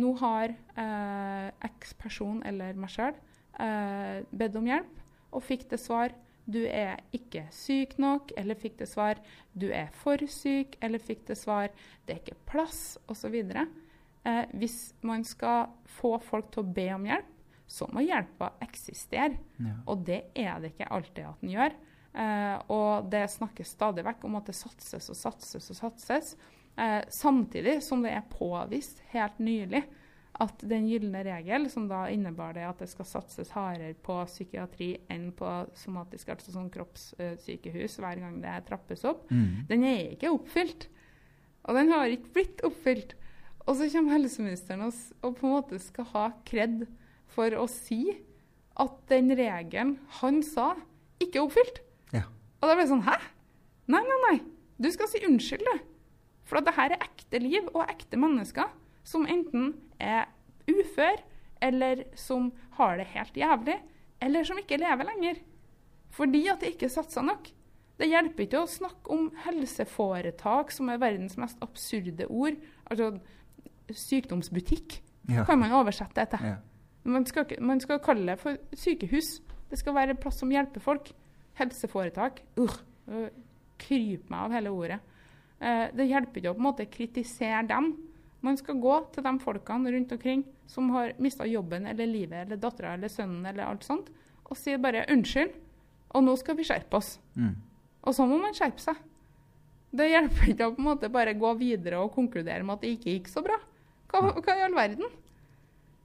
nå 0.00 0.14
har 0.22 0.54
eh, 0.80 1.48
X 1.68 1.92
person 2.00 2.40
eller 2.48 2.80
meg 2.80 2.94
sjøl 2.94 3.12
eh, 3.12 4.24
bedt 4.32 4.56
om 4.58 4.72
hjelp 4.72 5.02
og 5.34 5.44
fikk 5.44 5.68
det 5.74 5.82
svar 5.82 6.14
du 6.44 6.60
er 6.68 7.00
ikke 7.16 7.46
syk 7.56 7.96
nok, 7.98 8.32
eller 8.36 8.58
fikk 8.60 8.76
det 8.82 8.88
svar 8.90 9.20
du 9.56 9.70
er 9.72 9.88
for 9.96 10.20
syk, 10.28 10.76
eller 10.84 11.00
fikk 11.00 11.24
det 11.30 11.38
svar 11.40 11.70
det 12.04 12.16
er 12.16 12.20
ikke 12.20 12.42
plass, 12.50 12.98
osv. 13.08 13.34
Eh, 13.34 14.44
hvis 14.52 14.94
man 15.00 15.24
skal 15.24 15.72
få 15.98 16.18
folk 16.20 16.50
til 16.52 16.64
å 16.64 16.74
be 16.76 16.84
om 16.92 17.08
hjelp, 17.08 17.30
så 17.74 17.88
må 17.92 18.04
hjelpa 18.06 18.52
eksistere. 18.64 19.34
Ja. 19.58 19.74
Og 19.90 20.04
det 20.06 20.20
er 20.38 20.60
det 20.62 20.72
ikke 20.74 20.90
alltid 20.94 21.24
at 21.26 21.42
den 21.42 21.54
gjør. 21.56 21.74
Eh, 22.14 22.56
og 22.70 23.08
det 23.10 23.24
snakkes 23.32 23.74
stadig 23.74 24.04
vekk 24.06 24.24
om 24.28 24.38
at 24.38 24.46
det 24.50 24.54
satses 24.54 25.10
og 25.10 25.18
satses 25.18 25.70
og 25.74 25.80
satses. 25.80 26.36
Eh, 26.78 27.00
samtidig 27.10 27.80
som 27.86 28.02
det 28.06 28.12
er 28.14 28.26
påvist 28.30 29.02
helt 29.12 29.38
nylig 29.42 29.82
at 30.42 30.62
den 30.66 30.88
gylne 30.90 31.20
regel, 31.22 31.68
som 31.70 31.84
da 31.86 32.08
innebar 32.10 32.54
det 32.56 32.64
at 32.66 32.80
det 32.82 32.88
skal 32.90 33.06
satses 33.06 33.52
hardere 33.54 33.94
på 34.02 34.16
psykiatri 34.26 34.88
enn 35.14 35.28
på 35.38 35.46
somatisk, 35.78 36.32
altså 36.34 36.50
sånn 36.56 36.72
kroppssykehus 36.74 37.98
hver 38.02 38.18
gang 38.22 38.40
det 38.42 38.56
trappes 38.66 39.04
opp, 39.06 39.28
Mm. 39.30 39.66
den 39.68 39.84
er 39.84 40.10
ikke 40.16 40.32
oppfylt. 40.34 40.88
Og 41.64 41.74
den 41.78 41.92
har 41.94 42.06
ikke 42.10 42.32
blitt 42.34 42.64
oppfylt. 42.66 43.14
Og 43.66 43.76
så 43.78 43.86
kommer 43.92 44.18
helseministeren 44.18 44.82
og, 44.82 44.92
og 45.22 45.36
på 45.38 45.46
en 45.46 45.54
måte 45.54 45.78
skal 45.80 46.04
ha 46.12 46.24
kred 46.44 46.86
for 47.34 47.54
å 47.58 47.66
si 47.70 48.00
at 48.80 48.94
den 49.10 49.30
regelen 49.38 49.96
han 50.20 50.40
sa, 50.46 50.72
ikke 51.22 51.38
er 51.40 51.46
oppfylt. 51.48 51.80
Ja. 52.14 52.24
Og 52.62 52.68
da 52.70 52.74
ble 52.74 52.84
det 52.86 52.90
sånn 52.92 53.04
Hæ? 53.06 53.16
Nei, 53.92 54.00
nei, 54.02 54.18
nei. 54.28 54.36
Du 54.80 54.88
skal 54.90 55.08
si 55.10 55.20
unnskyld, 55.26 55.62
du. 55.66 55.82
For 56.48 56.58
at 56.60 56.66
det 56.68 56.74
her 56.76 56.94
er 56.96 57.04
ekte 57.04 57.40
liv 57.42 57.68
og 57.74 57.84
ekte 57.88 58.18
mennesker 58.20 58.70
som 59.06 59.26
enten 59.30 59.74
er 60.02 60.26
ufør, 60.70 61.20
eller 61.64 62.02
som 62.18 62.50
har 62.78 62.96
det 62.98 63.06
helt 63.14 63.36
jævlig, 63.38 63.76
eller 64.24 64.44
som 64.48 64.58
ikke 64.60 64.78
lever 64.80 65.06
lenger. 65.10 65.38
Fordi 66.16 66.42
at 66.52 66.60
det 66.64 66.74
ikke 66.74 66.88
er 66.88 66.94
satsa 66.96 67.22
nok. 67.24 67.50
Det 68.00 68.08
hjelper 68.10 68.46
ikke 68.48 68.62
å 68.64 68.68
snakke 68.70 69.12
om 69.14 69.28
helseforetak, 69.44 70.72
som 70.74 70.88
er 70.90 70.98
verdens 71.02 71.36
mest 71.38 71.60
absurde 71.62 72.26
ord. 72.26 72.56
Altså 72.90 73.12
sykdomsbutikk, 73.94 75.00
Ja. 75.28 75.44
kan 75.44 75.58
man 75.58 75.72
oversette 75.72 76.14
det 76.14 76.30
til. 76.30 76.46
Ja. 76.46 76.56
Man 77.04 77.26
skal, 77.28 77.46
man 77.60 77.80
skal 77.80 78.00
kalle 78.04 78.32
det 78.32 78.40
for 78.40 78.56
sykehus. 78.72 79.40
Det 79.70 79.78
skal 79.80 79.96
være 79.96 80.14
en 80.14 80.20
plass 80.20 80.38
som 80.40 80.52
hjelper 80.52 80.80
folk. 80.80 81.10
Helseforetak. 81.58 82.40
Uh, 82.56 83.28
kryp 83.80 84.30
meg 84.32 84.46
av 84.46 84.54
hele 84.56 84.72
ordet. 84.72 85.00
Eh, 85.64 85.86
det 85.96 86.08
hjelper 86.10 86.40
ikke 86.40 86.52
å 86.52 86.56
på 86.56 86.62
en 86.62 86.68
måte 86.68 86.90
kritisere 86.90 87.62
dem. 87.68 87.92
Man 88.44 88.58
skal 88.60 88.80
gå 88.82 88.96
til 89.14 89.24
de 89.24 89.32
folkene 89.40 89.92
rundt 89.94 90.12
omkring 90.12 90.44
som 90.68 90.90
har 90.92 91.14
mista 91.22 91.46
jobben 91.48 91.86
eller 91.88 92.08
livet 92.08 92.44
eller 92.44 92.60
dattera 92.60 92.94
eller 92.96 93.12
sønnen 93.12 93.46
eller 93.48 93.64
alt 93.66 93.86
sånt, 93.86 94.10
og 94.44 94.56
si 94.56 94.76
bare 94.76 95.06
'unnskyld', 95.08 95.54
og 96.14 96.24
nå 96.24 96.36
skal 96.36 96.56
vi 96.56 96.64
skjerpe 96.68 96.96
oss. 96.96 97.18
Mm. 97.36 97.56
Og 98.02 98.14
så 98.14 98.26
må 98.26 98.38
man 98.38 98.54
skjerpe 98.54 98.80
seg. 98.80 98.96
Det 99.94 100.10
hjelper 100.10 100.50
ikke 100.50 100.66
å 100.66 100.74
på 100.74 100.82
en 100.82 100.90
måte 100.90 101.08
bare 101.08 101.34
gå 101.34 101.54
videre 101.58 102.02
og 102.02 102.12
konkludere 102.12 102.62
med 102.62 102.74
at 102.74 102.80
det 102.82 102.90
ikke 102.98 103.10
gikk 103.10 103.28
så 103.28 103.42
bra. 103.42 103.56
Hva, 104.10 104.34
hva 104.34 104.56
i 104.58 104.64
all 104.66 104.74
verden? 104.74 105.06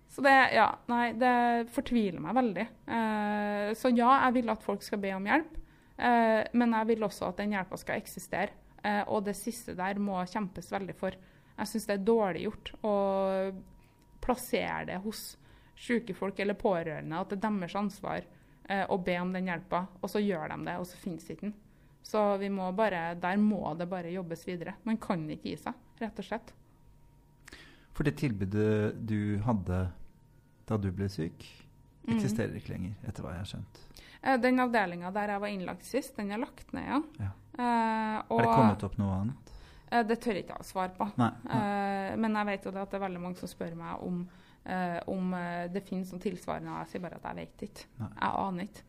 Så 0.09 0.23
det, 0.25 0.35
ja, 0.55 0.67
nei, 0.89 1.11
det 1.21 1.69
fortviler 1.73 2.21
meg 2.23 2.37
veldig. 2.37 2.65
Eh, 2.89 3.65
så 3.77 3.91
ja, 3.93 4.09
jeg 4.25 4.39
vil 4.39 4.49
at 4.49 4.63
folk 4.65 4.81
skal 4.85 5.01
be 5.03 5.11
om 5.13 5.27
hjelp, 5.29 5.59
eh, 6.01 6.41
men 6.57 6.73
jeg 6.79 6.89
vil 6.89 7.05
også 7.05 7.29
at 7.29 7.43
den 7.43 7.53
hjelpa 7.53 7.77
skal 7.77 8.01
eksistere. 8.01 8.55
Eh, 8.81 9.03
og 9.05 9.27
det 9.27 9.35
siste 9.37 9.75
der 9.77 9.99
må 10.01 10.17
kjempes 10.25 10.71
veldig 10.73 10.95
for. 10.97 11.15
Jeg 11.59 11.69
syns 11.69 11.85
det 11.89 11.97
er 11.97 12.07
dårlig 12.07 12.45
gjort 12.47 12.73
å 12.87 12.95
plassere 14.23 14.85
det 14.89 14.99
hos 15.03 15.23
syke 15.79 16.15
folk 16.15 16.39
eller 16.39 16.57
pårørende, 16.59 17.19
at 17.19 17.31
det 17.31 17.39
er 17.39 17.45
deres 17.45 17.75
ansvar 17.79 18.23
eh, 18.69 18.85
å 18.89 18.97
be 19.03 19.17
om 19.21 19.33
den 19.35 19.49
hjelpa, 19.51 19.85
og 20.01 20.11
så 20.11 20.21
gjør 20.23 20.53
de 20.53 20.63
det, 20.67 20.77
og 20.79 20.87
så 20.87 20.99
finnes 20.99 21.27
ikke 21.29 21.47
den. 21.47 21.57
Så 22.09 22.23
vi 22.41 22.49
må 22.49 22.71
bare, 22.73 23.13
der 23.19 23.37
må 23.37 23.75
det 23.77 23.89
bare 23.91 24.11
jobbes 24.11 24.45
videre. 24.47 24.77
Man 24.87 24.97
kan 25.01 25.27
ikke 25.29 25.51
gi 25.51 25.57
seg, 25.59 25.77
rett 25.99 26.19
og 26.19 26.25
slett. 26.25 26.53
For 27.99 28.07
det 28.07 28.15
tilbudet 28.15 28.95
du 29.03 29.41
hadde 29.43 29.79
da 30.69 30.77
du 30.79 30.87
ble 30.95 31.09
syk, 31.11 31.43
Mm. 32.07 32.15
eksisterer 32.15 32.55
ikke 32.55 32.71
lenger, 32.71 32.93
etter 33.05 33.25
hva 33.25 33.33
jeg 33.35 33.41
har 33.41 33.47
skjønt. 33.49 33.79
Eh, 34.23 34.37
Den 34.39 34.59
avdelinga 34.63 35.11
der 35.13 35.33
jeg 35.33 35.41
var 35.43 35.51
innlagt 35.51 35.83
sist, 35.83 36.15
den 36.15 36.31
er 36.31 36.39
lagt 36.39 36.71
ned, 36.73 36.87
ja. 36.87 37.01
Ja. 37.19 37.31
Uh, 37.59 38.39
Er 38.39 38.45
det 38.45 38.55
kommet 38.55 38.85
opp 38.87 38.95
noe 38.97 39.17
annet? 39.17 39.51
Uh, 39.91 40.03
Det 40.07 40.17
tør 40.23 40.39
jeg 40.39 40.45
ikke 40.45 40.61
å 40.61 40.63
svare 40.63 40.95
på. 40.95 41.09
Nei. 41.19 41.29
nei. 41.43 41.59
Uh, 41.59 42.15
men 42.23 42.39
jeg 42.39 42.45
vet 42.45 42.65
jo 42.65 42.71
det 42.71 42.81
at 42.81 42.89
det 42.89 43.01
er 43.01 43.03
veldig 43.03 43.21
mange 43.21 43.37
som 43.37 43.51
spør 43.51 43.75
meg 43.75 44.07
om, 44.07 44.23
om 45.11 45.31
det 45.73 45.83
finnes 45.83 46.11
noe 46.13 46.23
tilsvarende. 46.23 46.79
Jeg 46.85 46.87
sier 46.93 47.01
bare 47.01 47.19
at 47.19 47.27
jeg 47.27 47.35
vet 47.35 47.63
ikke. 47.67 47.85
Nei. 47.99 48.09
Jeg 48.15 48.33
aner 48.47 48.67
ikke. 48.69 48.83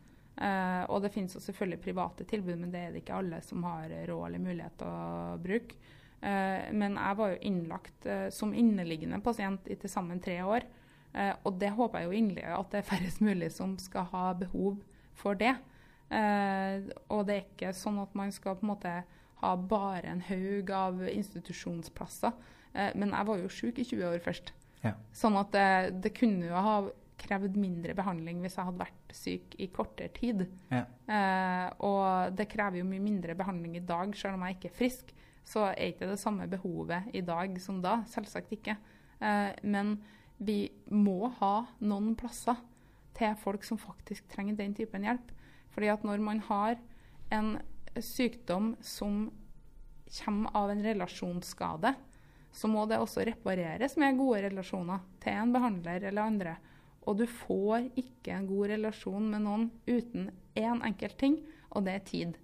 Og 0.89 1.01
det 1.01 1.11
finnes 1.13 1.35
jo 1.35 1.39
selvfølgelig 1.43 1.81
private 1.81 2.23
tilbud, 2.31 2.57
men 2.59 2.71
det 2.71 2.79
er 2.79 2.91
det 2.91 3.01
ikke 3.03 3.17
alle 3.19 3.41
som 3.41 3.63
har 3.63 3.89
råd 3.89 4.25
eller 4.27 4.39
mulighet 4.39 4.77
til 4.77 4.87
å 4.87 5.37
bruke. 5.41 5.75
Eh, 6.21 6.69
men 6.77 6.97
jeg 6.99 7.17
var 7.17 7.33
jo 7.33 7.41
innlagt 7.49 8.05
eh, 8.05 8.27
som 8.33 8.53
inneliggende 8.53 9.21
pasient 9.25 9.67
i 9.67 9.77
til 9.79 9.91
sammen 9.91 10.21
tre 10.21 10.37
år. 10.45 10.67
Eh, 11.13 11.33
og 11.43 11.57
det 11.59 11.73
håper 11.75 12.01
jeg 12.01 12.09
jo 12.09 12.19
inderlig 12.19 12.45
at 12.55 12.71
det 12.71 12.81
er 12.81 12.89
færrest 12.93 13.23
mulig 13.25 13.51
som 13.55 13.75
skal 13.81 14.07
ha 14.13 14.31
behov 14.37 14.79
for 15.17 15.37
det. 15.39 15.55
Eh, 16.11 16.87
og 17.09 17.25
det 17.27 17.35
er 17.35 17.45
ikke 17.45 17.73
sånn 17.75 17.99
at 18.03 18.15
man 18.17 18.33
skal 18.35 18.57
på 18.59 18.67
en 18.67 18.73
måte 18.73 18.95
ha 19.41 19.51
bare 19.57 20.11
en 20.11 20.23
haug 20.27 20.71
av 20.75 21.03
institusjonsplasser. 21.09 22.33
Eh, 22.73 22.91
men 22.95 23.13
jeg 23.15 23.29
var 23.29 23.41
jo 23.41 23.53
syk 23.53 23.81
i 23.81 23.87
20 23.87 24.09
år 24.11 24.23
først. 24.23 24.53
Ja. 24.85 24.95
Sånn 25.13 25.37
at 25.39 25.53
det, 25.53 25.69
det 26.05 26.13
kunne 26.17 26.49
jo 26.49 26.57
ha 26.57 26.75
krevd 27.21 27.57
mindre 27.59 27.93
behandling 27.97 28.39
hvis 28.41 28.55
jeg 28.57 28.65
hadde 28.65 28.81
vært 28.81 29.15
syk 29.15 29.57
i 29.61 29.67
kortere 29.73 30.09
tid. 30.15 30.45
Ja. 30.71 30.85
Eh, 31.05 31.67
og 31.85 32.37
det 32.37 32.49
krever 32.51 32.81
jo 32.81 32.87
mye 32.89 33.03
mindre 33.03 33.35
behandling 33.37 33.77
i 33.77 33.85
dag, 33.85 34.15
selv 34.17 34.37
om 34.39 34.45
jeg 34.47 34.57
ikke 34.57 34.71
er 34.71 34.79
frisk. 34.79 35.13
Så 35.47 35.65
er 35.71 35.91
ikke 35.91 36.09
det 36.09 36.19
samme 36.21 36.47
behovet 36.49 37.09
i 37.13 37.23
dag 37.25 37.55
som 37.61 37.81
da. 37.83 38.01
Selvsagt 38.09 38.53
ikke. 38.55 38.77
Eh, 39.19 39.51
men 39.63 39.97
vi 40.41 40.71
må 40.89 41.31
ha 41.41 41.55
noen 41.85 42.15
plasser 42.17 42.59
til 43.17 43.35
folk 43.41 43.65
som 43.67 43.79
faktisk 43.81 44.29
trenger 44.31 44.57
den 44.59 44.75
typen 44.77 45.05
hjelp. 45.05 45.33
Fordi 45.71 45.91
at 45.93 46.05
når 46.07 46.23
man 46.23 46.41
har 46.47 46.79
en 47.31 47.55
sykdom 47.99 48.75
som 48.83 49.29
kommer 50.11 50.55
av 50.57 50.71
en 50.71 50.83
relasjonsskade, 50.83 51.93
så 52.51 52.67
må 52.67 52.83
det 52.89 52.99
også 52.99 53.23
repareres 53.27 53.95
med 53.99 54.17
gode 54.19 54.41
relasjoner 54.47 55.03
til 55.23 55.37
en 55.39 55.53
behandler 55.55 56.03
eller 56.09 56.25
andre. 56.25 56.55
Og 57.07 57.21
du 57.21 57.25
får 57.25 57.87
ikke 57.97 58.35
en 58.35 58.47
god 58.49 58.73
relasjon 58.73 59.29
med 59.31 59.45
noen 59.45 59.69
uten 59.87 60.29
én 60.59 60.83
enkelt 60.85 61.17
ting, 61.17 61.39
og 61.71 61.85
det 61.87 61.95
er 61.95 62.07
tid. 62.07 62.39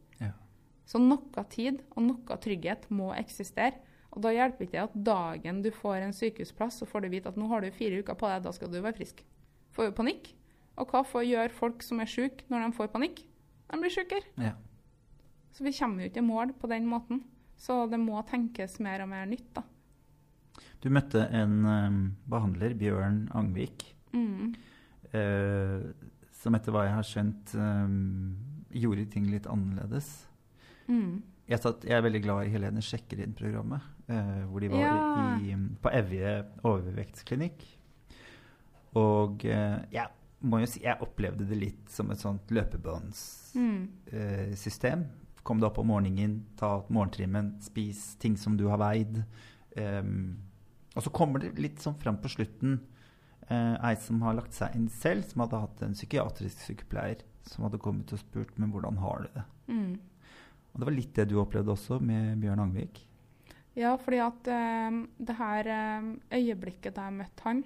Så 0.88 1.02
noe 1.04 1.44
tid 1.52 1.82
og 1.96 2.04
noe 2.06 2.38
trygghet 2.40 2.88
må 2.96 3.12
eksistere. 3.18 3.76
Og 4.16 4.22
da 4.24 4.32
hjelper 4.32 4.66
ikke 4.66 4.78
det 4.78 4.86
at 4.86 5.00
dagen 5.06 5.62
du 5.66 5.70
får 5.76 6.06
en 6.06 6.16
sykehusplass, 6.16 6.80
så 6.80 6.88
får 6.88 7.04
du 7.04 7.10
vite 7.12 7.30
at 7.30 7.38
nå 7.38 7.50
har 7.52 7.62
du 7.62 7.70
fire 7.76 8.00
uker 8.02 8.16
på 8.18 8.30
deg, 8.32 8.46
da 8.46 8.54
skal 8.56 8.72
du 8.72 8.80
være 8.80 8.96
frisk. 8.98 9.20
Får 9.76 9.90
jo 9.90 9.96
panikk. 10.00 10.32
Og 10.80 10.88
hva 10.94 11.02
får 11.06 11.26
gjøre 11.28 11.54
folk 11.58 11.84
som 11.84 12.00
er 12.02 12.10
syke 12.10 12.46
når 12.50 12.64
de 12.64 12.78
får 12.78 12.90
panikk? 12.94 13.20
De 13.68 13.80
blir 13.82 13.92
sykere. 13.94 14.24
Ja. 14.40 14.54
Så 15.52 15.66
vi 15.66 15.74
kommer 15.76 16.06
jo 16.06 16.10
ikke 16.12 16.22
i 16.24 16.28
mål 16.28 16.54
på 16.62 16.70
den 16.72 16.88
måten. 16.90 17.24
Så 17.58 17.84
det 17.92 18.00
må 18.00 18.22
tenkes 18.30 18.78
mer 18.86 19.02
og 19.04 19.10
mer 19.10 19.26
nytt, 19.28 19.50
da. 19.58 19.64
Du 20.82 20.90
møtte 20.94 21.24
en 21.34 21.56
um, 21.66 22.00
behandler, 22.30 22.76
Bjørn 22.78 23.28
Angvik, 23.36 23.94
Mm. 24.14 24.54
uh, 25.14 25.84
som 26.32 26.56
etter 26.56 26.72
hva 26.72 26.86
jeg 26.86 26.94
har 26.96 27.06
skjønt, 27.10 27.54
um, 27.60 28.38
gjorde 28.72 29.08
ting 29.12 29.28
litt 29.30 29.50
annerledes. 29.52 30.27
Mm. 30.88 31.22
Jeg, 31.48 31.60
satt, 31.64 31.86
jeg 31.88 31.96
er 31.96 32.04
veldig 32.04 32.22
glad 32.26 32.48
i 32.48 32.52
Helene 32.52 32.82
Sjekkerid-programmet, 32.84 33.82
eh, 34.12 34.42
hvor 34.50 34.60
de 34.64 34.70
var 34.74 34.82
Ja. 34.82 34.96
i, 35.40 35.56
på 35.82 35.90
Evje 35.96 36.32
overvektsklinikk. 36.68 37.60
Og 39.00 39.46
eh, 39.46 39.78
jeg 39.94 40.08
må 40.48 40.56
jo 40.62 40.68
si 40.70 40.84
jeg 40.84 41.02
opplevde 41.04 41.48
det 41.50 41.58
litt 41.60 41.90
som 41.92 42.12
et 42.12 42.22
sånt 42.22 42.52
løpebåndssystem. 42.54 45.00
Mm. 45.00 45.08
Eh. 45.08 45.14
Kom 45.48 45.62
deg 45.62 45.70
opp 45.70 45.78
om 45.80 45.88
morgenen, 45.88 46.42
ta 46.60 46.82
morgentrimmen, 46.92 47.54
spis 47.64 48.18
ting 48.20 48.36
som 48.38 48.58
du 48.60 48.66
har 48.68 48.78
veid. 48.82 49.22
Ehm, 49.80 50.36
og 50.96 51.04
så 51.06 51.10
kommer 51.14 51.40
det 51.40 51.54
litt 51.62 51.80
sånn 51.80 51.96
fram 52.02 52.18
på 52.20 52.28
slutten 52.34 52.82
eh, 53.48 53.76
ei 53.88 53.94
som 54.02 54.20
har 54.26 54.36
lagt 54.36 54.54
seg 54.58 54.76
inn 54.76 54.90
selv, 54.92 55.24
som 55.30 55.46
hadde 55.46 55.62
hatt 55.64 55.84
en 55.86 55.96
psykiatrisk 55.96 56.58
sykepleier 56.66 57.24
som 57.48 57.64
hadde 57.64 57.80
kommet 57.80 58.12
og 58.12 58.20
spurt 58.20 58.58
men 58.60 58.74
hvordan 58.74 59.00
har 59.00 59.18
du 59.24 59.28
det. 59.38 59.46
Mm. 59.72 59.94
Og 60.78 60.84
det 60.84 60.92
var 60.92 60.94
litt 60.94 61.16
det 61.18 61.24
du 61.32 61.40
opplevde 61.42 61.74
også 61.74 61.96
med 61.98 62.38
Bjørn 62.38 62.62
Angvik. 62.68 63.00
Ja, 63.74 63.98
fordi 63.98 64.20
at 64.22 64.46
eh, 64.54 64.94
det 65.18 65.34
her 65.40 65.66
eh, 65.74 66.06
øyeblikket 66.38 66.94
da 66.94 67.10
jeg 67.10 67.18
møtte 67.18 67.42
han, 67.46 67.64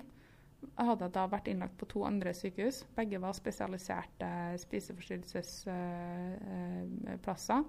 hadde 0.79 1.03
jeg 1.09 1.15
da 1.17 1.25
vært 1.27 1.49
innlagt 1.51 1.75
på 1.75 1.89
to 1.91 2.07
andre 2.07 2.31
sykehus. 2.35 2.87
Begge 2.95 3.19
var 3.19 3.33
spesialiserte 3.35 4.55
spiseforstyrrelsesplasser. 4.63 7.61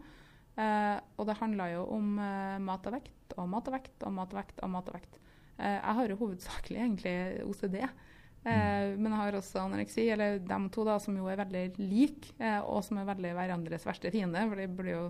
Eh, 0.62 0.98
og 1.18 1.26
det 1.26 1.40
handla 1.40 1.64
jo 1.72 1.82
om 1.96 2.18
eh, 2.22 2.62
mat 2.62 2.86
og 2.86 2.92
vekt 3.00 3.34
og 3.34 3.50
mat 3.50 3.66
og 3.66 3.74
vekt 3.74 3.98
og 4.06 4.12
mat 4.14 4.30
og 4.30 4.38
vekt. 4.38 4.62
og 4.62 4.70
mat 4.70 4.86
og 4.90 4.94
vekt. 5.00 5.14
Eh, 5.58 5.78
jeg 5.78 5.94
har 5.98 6.06
jo 6.06 6.20
hovedsakelig 6.22 6.78
egentlig 6.86 7.16
OCD. 7.48 7.78
Mm. 8.42 8.98
Men 8.98 9.12
jeg 9.12 9.20
har 9.20 9.36
også 9.38 9.60
anoreksi, 9.62 10.02
eller 10.10 10.40
de 10.42 10.56
to 10.74 10.82
da, 10.82 10.96
som 10.98 11.14
jo 11.14 11.28
er 11.30 11.38
veldig 11.38 11.78
like, 11.78 12.34
eh, 12.42 12.58
og 12.58 12.82
som 12.82 12.98
er 12.98 13.06
veldig 13.06 13.30
hverandres 13.38 13.86
verste 13.86 14.10
fiende. 14.10 14.42
For 14.50 14.58
de 14.58 14.66
blir 14.66 14.96
jo 14.96 15.04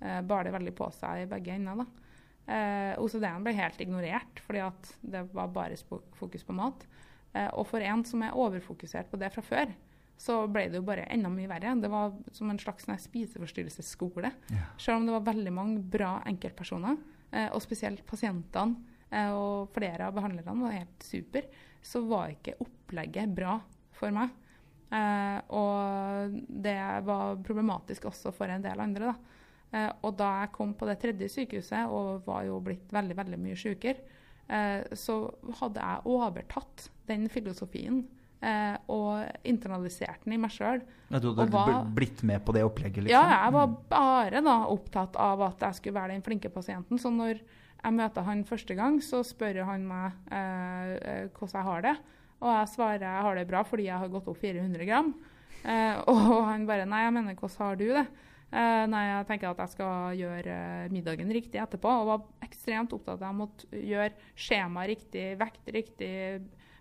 eh, 0.00 0.20
baler 0.26 0.54
veldig 0.56 0.74
på 0.76 0.90
seg 0.96 1.24
i 1.24 1.28
begge 1.30 1.54
ender. 1.56 1.84
da. 1.84 2.10
Eh, 2.50 2.94
OCD-en 2.98 3.44
ble 3.46 3.54
helt 3.54 3.80
ignorert 3.82 4.40
fordi 4.42 4.64
at 4.64 4.90
det 5.00 5.22
var 5.36 5.52
bare 5.54 5.78
fokus 6.18 6.44
på 6.46 6.56
mat. 6.56 6.86
Eh, 7.32 7.48
og 7.54 7.68
for 7.70 7.84
en 7.84 8.02
som 8.08 8.24
er 8.26 8.34
overfokusert 8.34 9.10
på 9.10 9.20
det 9.20 9.30
fra 9.34 9.44
før, 9.46 9.72
så 10.20 10.42
ble 10.52 10.66
det 10.68 10.80
jo 10.80 10.84
bare 10.84 11.06
enda 11.12 11.30
mye 11.32 11.48
verre. 11.48 11.76
Det 11.80 11.88
var 11.88 12.12
som 12.36 12.50
en 12.52 12.60
slags 12.60 12.84
sånn 12.84 12.98
spiseforstyrrelsesskole. 13.00 14.32
Ja. 14.52 14.66
Selv 14.76 15.00
om 15.00 15.08
det 15.08 15.14
var 15.16 15.28
veldig 15.30 15.52
mange 15.56 15.80
bra 15.80 16.18
enkeltpersoner, 16.28 16.98
eh, 17.30 17.48
og 17.54 17.62
spesielt 17.64 18.04
pasientene 18.08 18.76
eh, 19.08 19.30
og 19.32 19.72
flere 19.76 20.10
av 20.10 20.18
behandlerne 20.18 20.58
var 20.60 20.76
helt 20.76 21.06
super, 21.06 21.48
så 21.80 22.02
var 22.04 22.34
ikke 22.34 22.58
opplegget 22.60 23.32
bra 23.32 23.56
for 23.96 24.12
meg. 24.12 24.34
Eh, 24.90 25.38
og 25.56 26.36
det 26.66 26.78
var 27.06 27.40
problematisk 27.46 28.10
også 28.10 28.34
for 28.34 28.52
en 28.52 28.64
del 28.66 28.82
andre. 28.82 29.14
da. 29.14 29.39
Eh, 29.70 29.90
og 30.02 30.16
da 30.18 30.30
jeg 30.42 30.54
kom 30.56 30.72
på 30.74 30.88
det 30.88 30.98
tredje 31.02 31.28
sykehuset 31.30 31.90
og 31.90 32.24
var 32.26 32.46
jo 32.48 32.58
blitt 32.64 32.90
veldig 32.94 33.16
veldig 33.18 33.38
mye 33.42 33.58
sykere, 33.58 34.02
eh, 34.50 34.80
så 34.98 35.22
hadde 35.60 35.84
jeg 35.84 36.10
overtatt 36.10 36.88
den 37.10 37.28
filosofien 37.30 38.02
eh, 38.42 38.76
og 38.90 39.24
internalisert 39.46 40.24
den 40.24 40.36
i 40.36 40.40
meg 40.42 40.52
sjøl. 40.54 40.82
Ja, 41.10 41.20
du 41.22 41.30
hadde 41.32 41.48
var, 41.54 41.88
blitt 41.96 42.22
med 42.26 42.42
på 42.46 42.54
det 42.56 42.64
opplegget, 42.66 43.06
liksom? 43.06 43.14
Ja, 43.14 43.44
jeg 43.44 43.56
var 43.56 43.74
bare 43.90 44.44
da 44.44 44.58
opptatt 44.72 45.18
av 45.20 45.42
at 45.50 45.66
jeg 45.66 45.80
skulle 45.80 46.00
være 46.00 46.16
den 46.16 46.26
flinke 46.26 46.52
pasienten. 46.52 47.00
Så 47.00 47.12
når 47.14 47.42
jeg 47.80 47.96
møter 47.96 48.26
han 48.26 48.44
første 48.48 48.76
gang, 48.76 49.00
så 49.04 49.22
spør 49.26 49.62
han 49.68 49.86
meg 49.88 50.32
eh, 50.32 50.96
eh, 50.96 51.28
hvordan 51.36 51.60
jeg 51.60 51.68
har 51.68 51.86
det. 51.86 51.98
Og 52.40 52.48
jeg 52.54 52.72
svarer 52.72 53.04
jeg 53.04 53.26
har 53.26 53.36
det 53.36 53.46
bra 53.48 53.62
fordi 53.66 53.86
jeg 53.90 54.00
har 54.00 54.12
gått 54.12 54.28
opp 54.32 54.40
400 54.40 54.88
gram. 54.88 55.14
Eh, 55.60 55.96
og 56.12 56.26
han 56.48 56.66
bare 56.68 56.88
nei, 56.88 57.04
jeg 57.06 57.16
mener 57.16 57.38
hvordan 57.38 57.66
har 57.66 57.80
du 57.80 57.86
det? 57.98 58.06
Eh, 58.50 58.84
nei, 58.90 59.04
jeg 59.06 59.26
tenker 59.28 59.52
at 59.52 59.60
jeg 59.62 59.72
skal 59.76 60.16
gjøre 60.18 60.54
eh, 60.54 60.90
middagen 60.90 61.30
riktig 61.34 61.60
etterpå. 61.62 61.92
Og 62.02 62.08
var 62.08 62.46
ekstremt 62.46 62.94
opptatt 62.96 63.20
av 63.20 63.22
at 63.22 63.28
jeg 63.28 63.38
måtte 63.38 63.82
gjøre 63.90 64.32
skjema 64.34 64.86
riktig, 64.90 65.26
vekt 65.40 65.70
riktig, 65.76 66.12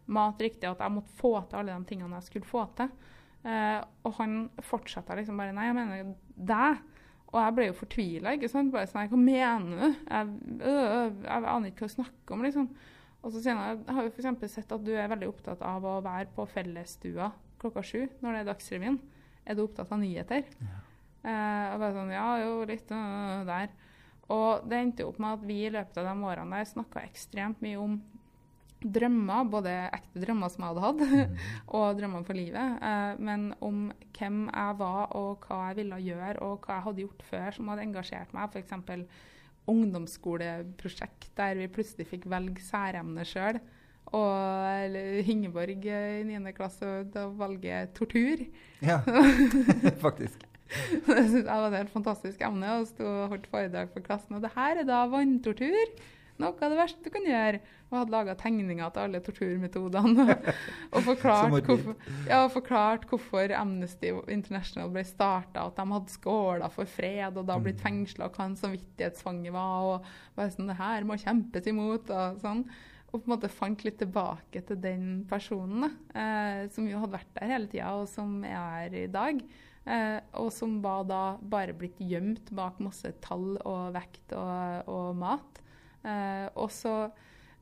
mat 0.09 0.41
riktig. 0.41 0.65
At 0.71 0.81
jeg 0.81 0.95
måtte 0.95 1.17
få 1.19 1.35
til 1.45 1.61
alle 1.61 1.77
de 1.77 1.89
tingene 1.91 2.17
jeg 2.17 2.31
skulle 2.31 2.49
få 2.49 2.65
til. 2.79 2.91
Uh, 3.39 3.79
og 4.03 4.17
han 4.17 4.33
fortsatte 4.67 5.15
liksom 5.15 5.37
bare 5.39 5.53
Nei, 5.55 5.69
jeg 5.69 5.75
mener 5.77 6.09
deg. 6.35 6.81
Og 7.29 7.37
jeg 7.37 7.55
ble 7.55 7.67
jo 7.69 7.77
fortvila. 7.77 8.33
Ikke 8.35 8.49
sant? 8.51 8.73
Bare 8.73 8.89
sånn, 8.89 9.11
Hva 9.11 9.19
mener 9.21 9.69
du? 9.69 9.99
Jeg, 10.09 10.31
øh, 10.65 11.19
jeg 11.27 11.45
aner 11.53 11.69
ikke 11.69 11.85
hva 11.85 11.91
du 11.91 11.93
snakker 11.93 12.35
om, 12.35 12.45
liksom. 12.47 12.65
Og 13.19 13.35
så 13.35 13.43
han 13.51 13.61
jeg 13.61 13.95
har 13.95 14.07
jo 14.07 14.13
f.eks. 14.15 14.53
sett 14.55 14.73
at 14.73 14.85
du 14.85 14.89
er 14.95 15.11
veldig 15.11 15.29
opptatt 15.29 15.61
av 15.61 15.85
å 15.85 15.99
være 16.01 16.31
på 16.33 16.47
fellesstua 16.49 17.29
klokka 17.61 17.83
sju 17.85 18.07
når 18.23 18.31
det 18.33 18.41
er 18.41 18.49
Dagsrevyen. 18.49 18.97
Er 19.45 19.57
du 19.59 19.67
opptatt 19.67 19.91
av 19.93 20.01
nyheter? 20.01 20.47
Eh, 21.19 21.65
og 21.73 21.81
bare 21.81 21.95
sånn 21.95 22.13
Ja, 22.15 22.29
jo, 22.43 22.53
litt 22.69 22.91
øh, 22.95 23.43
der. 23.49 23.73
Og 24.29 24.69
det 24.69 24.77
endte 24.77 25.07
opp 25.09 25.19
med 25.21 25.39
at 25.39 25.45
vi 25.49 25.63
i 25.65 25.73
løpet 25.73 25.97
av 25.99 26.07
de 26.07 26.29
årene 26.29 26.61
der 26.61 26.69
snakka 26.69 27.03
ekstremt 27.07 27.63
mye 27.65 27.79
om 27.81 27.97
drømmer, 28.79 29.47
både 29.51 29.71
ekte 29.91 30.21
drømmer 30.23 30.51
som 30.53 30.63
jeg 30.63 30.75
hadde 30.77 30.83
hatt, 30.85 31.33
og 31.75 31.97
drømmer 31.97 32.27
for 32.27 32.37
livet. 32.37 32.77
Eh, 32.85 33.23
men 33.25 33.49
om 33.65 33.89
hvem 34.15 34.45
jeg 34.47 34.77
var, 34.79 35.09
og 35.17 35.47
hva 35.47 35.63
jeg 35.69 35.81
ville 35.81 35.99
gjøre, 36.05 36.37
og 36.45 36.63
hva 36.63 36.77
jeg 36.77 36.87
hadde 36.87 37.03
gjort 37.05 37.25
før 37.31 37.57
som 37.57 37.73
hadde 37.73 37.87
engasjert 37.87 38.37
meg. 38.37 38.55
F.eks. 38.55 39.27
ungdomsskoleprosjekt 39.69 41.33
der 41.37 41.59
vi 41.59 41.67
plutselig 41.73 42.07
fikk 42.09 42.29
velge 42.31 42.63
særemne 42.63 43.27
sjøl. 43.27 43.59
Og 44.15 44.95
Hingeborg 45.27 45.83
eh, 45.85 46.21
i 46.21 46.37
9. 46.39 46.53
klasse 46.57 47.03
valget 47.37 47.93
tortur. 47.97 48.45
Ja, 48.81 49.01
faktisk. 50.05 50.47
Det 51.07 51.25
jeg 51.39 51.47
var 51.47 51.67
et 51.71 51.81
helt 51.81 51.93
fantastisk 51.95 52.45
emne, 52.45 52.77
og 52.79 52.87
sto 52.89 53.07
og 53.07 53.33
holdt 53.33 53.49
foredrag 53.51 53.91
for 53.93 54.05
klassen. 54.05 54.37
Og 54.37 54.45
det 54.45 54.53
her 54.55 54.81
er 54.81 54.87
da 54.87 55.03
vanntortur. 55.09 55.93
noe 56.39 56.55
av 56.55 56.71
det 56.71 56.79
verste 56.79 57.03
du 57.03 57.11
kan 57.11 57.25
gjøre. 57.27 57.61
Og 57.89 57.95
hadde 57.97 58.13
laga 58.13 58.35
tegninger 58.37 58.91
til 58.93 59.01
alle 59.01 59.21
torturmetodene. 59.25 60.35
og 60.93 61.01
forklart 61.07 61.65
hvorfor, 61.67 61.95
ja, 62.29 62.43
forklart 62.53 63.07
hvorfor, 63.09 63.55
Amnesty 63.57 64.13
International 64.29 64.91
ble 64.93 65.03
starta, 65.07 65.65
at 65.65 65.79
de 65.79 65.87
hadde 65.95 66.13
skåla 66.13 66.69
for 66.73 66.89
fred 66.89 67.39
og 67.39 67.49
da 67.49 67.57
blitt 67.59 67.81
fengsla, 67.81 68.29
og 68.29 68.37
hva 68.37 68.51
en 68.51 68.59
samvittighetsfange 68.61 69.55
var. 69.55 69.89
og 69.95 70.37
bare 70.37 70.53
sånn, 70.53 70.69
det 70.69 70.77
her 70.79 71.09
må 71.09 71.17
kjempes 71.19 71.73
imot, 71.73 72.13
og 72.13 72.39
sånn. 72.45 72.63
Og 73.09 73.23
på 73.23 73.25
en 73.25 73.33
måte 73.33 73.49
fant 73.49 73.81
litt 73.81 73.97
tilbake 73.97 74.61
til 74.67 74.77
den 74.83 75.23
personen, 75.29 75.89
eh, 76.13 76.67
som 76.69 76.85
jo 76.85 77.01
hadde 77.01 77.17
vært 77.17 77.33
der 77.39 77.49
hele 77.55 77.71
tida, 77.71 77.89
og 77.97 78.05
som 78.11 78.37
er 78.45 78.53
her 78.53 78.97
i 79.01 79.07
dag. 79.09 79.41
Eh, 79.89 80.19
og 80.37 80.51
som 80.53 80.77
var 80.83 81.07
da 81.09 81.23
bare 81.41 81.73
blitt 81.73 81.97
gjemt 81.97 82.51
bak 82.53 82.77
masse 82.83 83.09
tall 83.23 83.55
og 83.65 83.95
vekt 83.95 84.35
og, 84.37 84.91
og 84.91 85.17
mat. 85.17 85.61
Eh, 86.05 86.45
og 86.53 86.69
så 86.73 87.09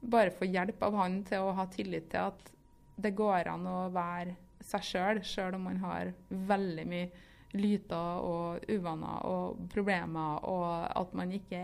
bare 0.02 0.34
få 0.36 0.50
hjelp 0.50 0.84
av 0.84 0.98
han 1.00 1.22
til 1.28 1.46
å 1.46 1.56
ha 1.58 1.68
tillit 1.72 2.12
til 2.12 2.28
at 2.28 2.52
det 2.98 3.14
går 3.16 3.48
an 3.52 3.66
å 3.70 3.80
være 3.94 4.36
seg 4.68 4.84
sjøl, 4.84 5.22
sjøl 5.24 5.56
om 5.56 5.68
man 5.70 5.80
har 5.84 6.12
veldig 6.28 6.86
mye 6.90 7.26
lyter 7.58 8.24
og 8.28 8.66
uvaner 8.68 9.24
og 9.26 9.62
problemer, 9.72 10.44
og 10.44 10.90
at 11.00 11.14
man 11.16 11.32
ikke 11.32 11.62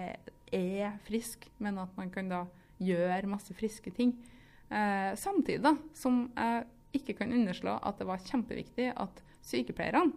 er 0.54 0.96
frisk, 1.04 1.50
men 1.60 1.82
at 1.82 1.92
man 2.00 2.14
kan 2.14 2.30
da 2.32 2.46
gjøre 2.84 3.30
masse 3.30 3.54
friske 3.58 3.92
ting. 3.96 4.16
Eh, 4.72 5.12
samtidig 5.20 5.64
da, 5.66 5.76
som 5.98 6.30
jeg 6.38 7.02
ikke 7.02 7.18
kan 7.20 7.34
underslå 7.36 7.76
at 7.84 8.00
det 8.00 8.08
var 8.08 8.24
kjempeviktig 8.24 8.94
at 8.96 9.20
sykepleierne 9.44 10.14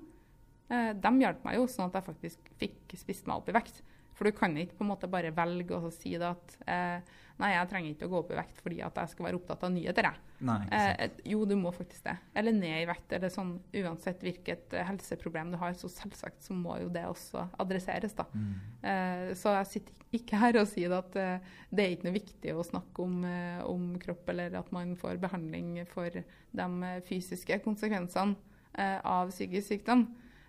de 0.67 1.11
hjalp 1.23 1.45
meg 1.47 1.61
jo, 1.61 1.67
sånn 1.71 1.91
at 1.91 2.01
jeg 2.01 2.07
faktisk 2.09 2.49
fikk 2.59 2.95
spist 2.99 3.29
meg 3.29 3.39
opp 3.39 3.51
i 3.53 3.55
vekt. 3.55 3.85
For 4.17 4.29
du 4.29 4.33
kan 4.37 4.55
ikke 4.57 4.79
på 4.79 4.87
en 4.87 4.93
måte 4.95 5.09
bare 5.13 5.35
velge 5.37 5.77
å 5.77 5.93
si 5.93 6.15
det 6.17 6.29
at 6.29 6.55
eh, 6.65 7.17
nei, 7.37 7.51
jeg 7.53 7.69
trenger 7.69 7.93
ikke 7.93 8.07
å 8.09 8.13
gå 8.15 8.21
opp 8.23 8.31
i 8.33 8.39
vekt 8.39 8.63
fordi 8.65 8.79
at 8.85 8.97
jeg 9.03 9.13
skal 9.13 9.27
være 9.29 9.39
opptatt 9.39 9.67
av 9.69 9.75
nyheter. 9.75 10.09
Nei, 10.49 10.57
eh, 10.73 11.19
jo, 11.29 11.43
du 11.49 11.53
må 11.61 11.73
faktisk 11.77 12.07
det. 12.07 12.17
Eller 12.41 12.57
ned 12.57 12.79
i 12.81 12.89
vekt. 12.89 13.13
eller 13.13 13.33
sånn, 13.33 13.53
Uansett 13.77 14.25
hvilket 14.25 14.73
eh, 14.73 14.89
helseproblem 14.89 15.53
du 15.53 15.61
har, 15.61 15.77
så 15.77 15.93
selvsagt 15.93 16.49
så 16.49 16.57
må 16.57 16.79
jo 16.81 16.89
det 16.93 17.05
også 17.11 17.45
adresseres. 17.61 18.17
da. 18.17 18.29
Mm. 18.33 18.51
Eh, 18.81 19.29
så 19.37 19.53
jeg 19.59 19.73
sitter 19.75 20.17
ikke 20.17 20.41
her 20.41 20.63
og 20.63 20.69
sier 20.71 20.97
at 20.97 21.21
eh, 21.21 21.55
det 21.69 21.85
er 21.85 21.97
ikke 21.97 22.09
noe 22.09 22.17
viktig 22.17 22.57
å 22.57 22.65
snakke 22.65 23.05
om, 23.05 23.21
om, 23.69 23.89
kropp, 24.01 24.31
eller 24.33 24.57
at 24.63 24.73
man 24.73 24.97
får 24.97 25.21
behandling 25.21 25.83
for 25.93 26.09
de 26.09 26.95
fysiske 27.05 27.61
konsekvensene 27.67 28.39
av 28.77 29.29
psykisk 29.33 29.73
sykdom. 29.73 30.07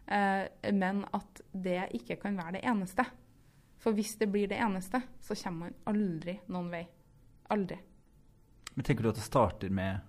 Eh, 0.07 0.71
men 0.73 1.03
at 1.13 1.41
det 1.51 1.89
ikke 1.99 2.19
kan 2.21 2.37
være 2.39 2.57
det 2.57 2.65
eneste. 2.67 3.05
For 3.77 3.95
hvis 3.95 4.15
det 4.19 4.29
blir 4.31 4.49
det 4.49 4.59
eneste, 4.63 5.01
så 5.21 5.35
kommer 5.37 5.67
man 5.67 5.79
aldri 5.91 6.39
noen 6.51 6.69
vei. 6.73 6.83
Aldri. 7.53 7.77
Men 8.73 8.85
tenker 8.85 9.05
du 9.05 9.11
at 9.11 9.19
det 9.19 9.25
starter 9.25 9.73
med 9.73 10.05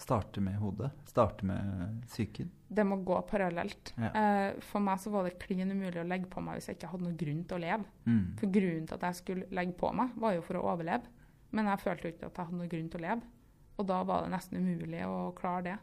starter 0.00 0.40
med 0.40 0.56
hodet? 0.56 0.90
Starter 1.04 1.44
med 1.44 1.98
psyken? 2.06 2.50
Det 2.68 2.84
må 2.88 2.96
gå 3.04 3.18
parallelt. 3.28 3.92
Ja. 4.00 4.10
Eh, 4.16 4.60
for 4.64 4.80
meg 4.80 5.00
så 5.02 5.12
var 5.12 5.26
det 5.26 5.36
klin 5.42 5.68
umulig 5.68 6.00
å 6.00 6.06
legge 6.08 6.30
på 6.30 6.40
meg 6.44 6.56
hvis 6.56 6.70
jeg 6.70 6.78
ikke 6.78 6.92
hadde 6.94 7.04
noen 7.04 7.18
grunn 7.20 7.42
til 7.44 7.58
å 7.58 7.64
leve. 7.64 7.84
Mm. 8.06 8.22
For 8.40 8.54
grunnen 8.54 8.86
til 8.88 8.96
at 8.96 9.06
jeg 9.08 9.18
skulle 9.20 9.50
legge 9.60 9.76
på 9.76 9.92
meg, 9.96 10.14
var 10.22 10.36
jo 10.36 10.46
for 10.46 10.56
å 10.56 10.64
overleve. 10.72 11.12
Men 11.52 11.68
jeg 11.68 11.82
følte 11.82 12.06
jo 12.06 12.14
ikke 12.14 12.30
at 12.30 12.40
jeg 12.40 12.48
hadde 12.48 12.60
noen 12.62 12.72
grunn 12.72 12.90
til 12.92 13.02
å 13.02 13.06
leve. 13.08 13.30
Og 13.76 13.88
da 13.88 14.00
var 14.08 14.24
det 14.24 14.32
nesten 14.34 14.60
umulig 14.60 15.04
å 15.08 15.18
klare 15.36 15.66
det. 15.66 15.76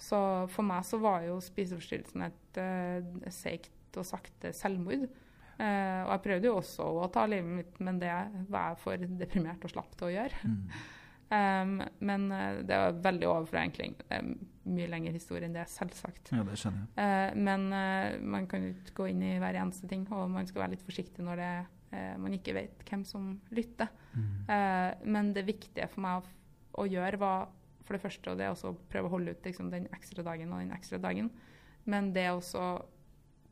Så 0.00 0.18
for 0.50 0.66
meg 0.66 0.86
så 0.86 0.98
var 1.02 1.26
jo 1.26 1.38
spiseforstyrrelsen 1.42 2.24
et 2.26 2.62
uh, 2.62 3.28
seigt 3.32 3.98
og 4.00 4.08
sakte 4.08 4.52
selvmord. 4.56 5.06
Uh, 5.60 6.02
og 6.06 6.14
jeg 6.14 6.22
prøvde 6.24 6.48
jo 6.48 6.56
også 6.58 6.86
å 7.04 7.10
ta 7.12 7.26
livet 7.28 7.58
mitt, 7.60 7.76
men 7.84 8.00
det 8.02 8.10
var 8.50 8.72
jeg 8.72 8.80
for 8.82 9.04
deprimert 9.20 9.62
og 9.66 9.72
slapp 9.74 9.92
til 9.98 10.08
å 10.08 10.14
gjøre. 10.14 10.40
Mm. 10.48 10.80
um, 11.36 11.76
men 12.08 12.24
uh, 12.32 12.62
det 12.66 12.80
var 12.82 12.98
veldig 13.04 13.28
overforenkling. 13.30 13.94
mye 14.72 14.88
lengre 14.90 15.14
historie 15.14 15.46
enn 15.46 15.54
det, 15.54 15.68
selvsagt. 15.70 16.32
Ja, 16.34 16.42
det 16.48 16.58
skjønner 16.58 16.88
jeg. 16.88 16.96
Uh, 16.98 17.38
men 17.50 17.68
man 18.34 18.48
kan 18.50 18.66
jo 18.66 18.74
ikke 18.74 18.98
gå 19.02 19.08
inn 19.12 19.22
i 19.28 19.36
hver 19.42 19.60
eneste 19.60 19.90
ting, 19.90 20.06
og 20.10 20.30
man 20.32 20.48
skal 20.50 20.64
være 20.64 20.76
litt 20.76 20.86
forsiktig 20.88 21.24
når 21.26 21.44
det, 21.44 21.54
man 21.92 22.32
ikke 22.32 22.54
vet 22.56 22.86
hvem 22.88 23.02
som 23.04 23.34
lytter. 23.52 23.90
Mm. 24.12 24.48
men 25.12 25.30
det 25.36 25.42
viktige 25.44 25.86
for 25.92 26.04
meg 26.04 26.20
å, 26.20 26.30
å 26.80 26.84
gjøre 26.88 27.18
var 27.20 27.50
for 27.82 27.96
det 27.96 28.02
første, 28.02 28.30
og 28.30 28.38
det 28.38 28.46
er 28.46 28.54
også 28.54 28.72
å 28.72 28.80
prøve 28.90 29.08
å 29.08 29.14
holde 29.16 29.34
ut 29.34 29.46
liksom, 29.46 29.70
den 29.72 29.88
ekstra 29.94 30.24
dagen 30.26 30.52
og 30.52 30.62
den 30.62 30.74
ekstra 30.74 31.00
dagen. 31.02 31.30
Men 31.84 32.12
det 32.14 32.28
å 32.30 32.66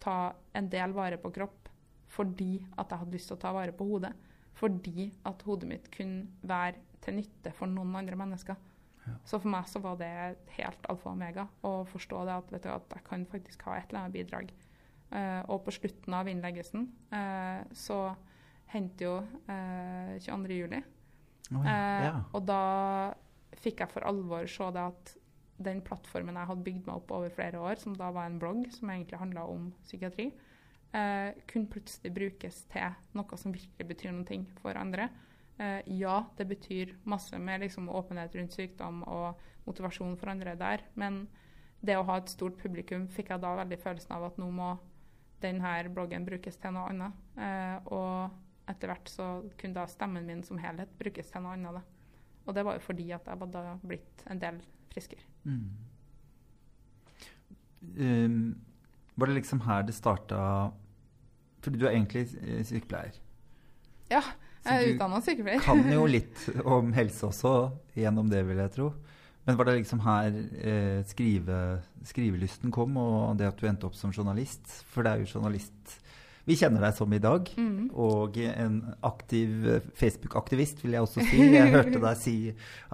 ta 0.01 0.18
en 0.57 0.70
del 0.72 0.95
vare 0.97 1.18
på 1.20 1.33
kropp 1.35 1.68
fordi 2.11 2.57
at 2.81 2.91
jeg 2.91 3.03
hadde 3.03 3.14
lyst 3.14 3.31
til 3.31 3.39
å 3.39 3.43
ta 3.43 3.53
vare 3.55 3.74
på 3.76 3.87
hodet. 3.87 4.12
Fordi 4.59 5.11
at 5.28 5.45
hodet 5.47 5.68
mitt 5.70 5.87
kunne 5.95 6.26
være 6.43 6.81
til 7.05 7.16
nytte 7.20 7.53
for 7.57 7.70
noen 7.70 7.95
andre 8.01 8.18
mennesker. 8.18 8.59
Ja. 9.07 9.14
Så 9.24 9.39
for 9.41 9.53
meg 9.53 9.68
så 9.70 9.81
var 9.83 9.97
det 10.01 10.11
helt 10.57 10.89
alfa 10.91 11.09
og 11.09 11.14
omega 11.14 11.47
å 11.64 11.85
forstå 11.89 12.24
det 12.28 12.35
at, 12.35 12.51
du, 12.51 12.68
at, 12.68 12.97
jeg 12.97 13.07
kan 13.07 13.24
faktisk 13.31 13.62
ha 13.68 13.78
et 13.78 13.89
eller 13.89 14.03
annet 14.03 14.16
bidrag. 14.18 14.51
Uh, 15.11 15.43
og 15.51 15.64
på 15.66 15.74
slutten 15.74 16.14
av 16.14 16.28
innleggelsen 16.31 16.85
uh, 17.14 17.62
så 17.74 18.12
hendte 18.74 19.07
jo 19.07 19.16
uh, 19.49 20.12
22.07. 20.22 20.76
Oh, 21.51 21.64
ja. 21.66 21.78
ja. 22.05 22.12
Og 22.37 22.45
da 22.47 22.61
fikk 23.59 23.82
jeg 23.82 23.92
for 23.92 24.07
alvor 24.07 24.46
se 24.51 24.68
det 24.74 24.84
at 24.92 25.16
den 25.61 25.82
plattformen 25.84 26.38
jeg 26.38 26.48
hadde 26.48 26.64
bygd 26.64 26.86
meg 26.86 27.01
opp 27.03 27.11
over 27.12 27.32
flere 27.34 27.61
år, 27.61 27.80
som 27.80 27.96
da 27.96 28.09
var 28.14 28.28
en 28.28 28.38
blogg 28.40 28.64
som 28.72 28.92
egentlig 28.92 29.20
handla 29.20 29.44
om 29.51 29.68
psykiatri, 29.84 30.30
eh, 30.96 31.36
kunne 31.51 31.70
plutselig 31.72 32.14
brukes 32.16 32.62
til 32.72 32.96
noe 33.18 33.40
som 33.40 33.53
virkelig 33.53 33.88
betyr 33.90 34.14
noe 34.16 34.40
for 34.62 34.80
andre. 34.80 35.11
Eh, 35.61 35.82
ja, 36.01 36.24
det 36.38 36.48
betyr 36.48 36.94
masse 37.05 37.36
med 37.38 37.61
liksom, 37.61 37.90
åpenhet 37.92 38.34
rundt 38.34 38.57
sykdom 38.57 39.03
og 39.05 39.40
motivasjon 39.66 40.16
for 40.16 40.32
andre 40.32 40.57
der, 40.57 40.86
men 40.94 41.26
det 41.84 41.96
å 41.96 42.05
ha 42.09 42.16
et 42.20 42.32
stort 42.32 42.57
publikum 42.61 43.07
fikk 43.09 43.30
jeg 43.32 43.42
da 43.42 43.55
veldig 43.61 43.78
følelsen 43.80 44.16
av 44.16 44.24
at 44.30 44.40
nå 44.40 44.48
må 44.53 44.74
denne 45.40 45.76
bloggen 45.92 46.26
brukes 46.28 46.59
til 46.61 46.74
noe 46.76 46.88
annet. 46.92 47.20
Eh, 47.36 47.92
og 47.92 48.70
etter 48.70 48.92
hvert 48.92 49.09
så 49.09 49.28
kunne 49.61 49.76
da 49.76 49.86
stemmen 49.88 50.26
min 50.28 50.42
som 50.46 50.61
helhet 50.61 50.92
brukes 51.01 51.32
til 51.32 51.44
noe 51.44 51.57
annet. 51.57 51.80
Da. 51.80 51.99
Og 52.51 52.57
det 52.57 52.66
var 52.66 52.78
jo 52.78 52.82
fordi 52.82 53.07
at 53.14 53.28
jeg 53.30 53.38
hadde 53.38 53.64
blitt 53.86 54.26
en 54.30 54.42
del 54.42 54.59
friskere. 54.90 55.22
Mm. 55.46 55.70
Um, 57.96 58.40
var 59.14 59.30
det 59.30 59.38
liksom 59.38 59.62
her 59.64 59.86
det 59.88 59.94
starta 59.96 60.40
Fordi 61.64 61.78
du 61.80 61.86
er 61.86 61.94
egentlig 61.94 62.26
eh, 62.42 62.61
sykepleier. 62.64 63.16
Ja, 64.11 64.20
jeg 64.64 64.74
er 64.74 64.94
utdanna 64.94 65.20
sykepleier. 65.24 65.61
Du 65.61 65.64
kan 65.64 65.92
jo 65.92 66.07
litt 66.16 66.42
om 66.64 66.92
helse 66.96 67.28
også 67.28 67.55
gjennom 67.96 68.30
det, 68.32 68.42
vil 68.48 68.61
jeg 68.64 68.74
tro. 68.74 68.90
Men 69.44 69.57
var 69.57 69.68
det 69.68 69.76
liksom 69.78 70.01
her 70.05 70.36
eh, 70.61 71.01
skrive, 71.09 71.59
skrivelysten 72.09 72.72
kom, 72.72 72.96
og 73.01 73.36
det 73.40 73.48
at 73.48 73.61
du 73.61 73.68
endte 73.68 73.88
opp 73.88 73.96
som 73.96 74.12
journalist? 74.12 74.64
For 74.92 75.05
det 75.05 75.12
er 75.12 75.22
jo 75.22 75.36
journalist 75.36 76.01
vi 76.51 76.57
kjenner 76.59 76.82
deg 76.82 76.96
som 76.96 77.12
i 77.14 77.20
dag, 77.22 77.46
mm. 77.55 77.90
og 77.94 78.38
en 78.42 78.80
aktiv 79.07 79.68
eh, 79.70 79.84
Facebook-aktivist, 79.98 80.82
vil 80.84 80.96
jeg 80.96 81.07
også 81.07 81.22
si. 81.28 81.44
Jeg 81.57 81.70
hørte 81.74 82.03
deg 82.03 82.18
si 82.18 82.34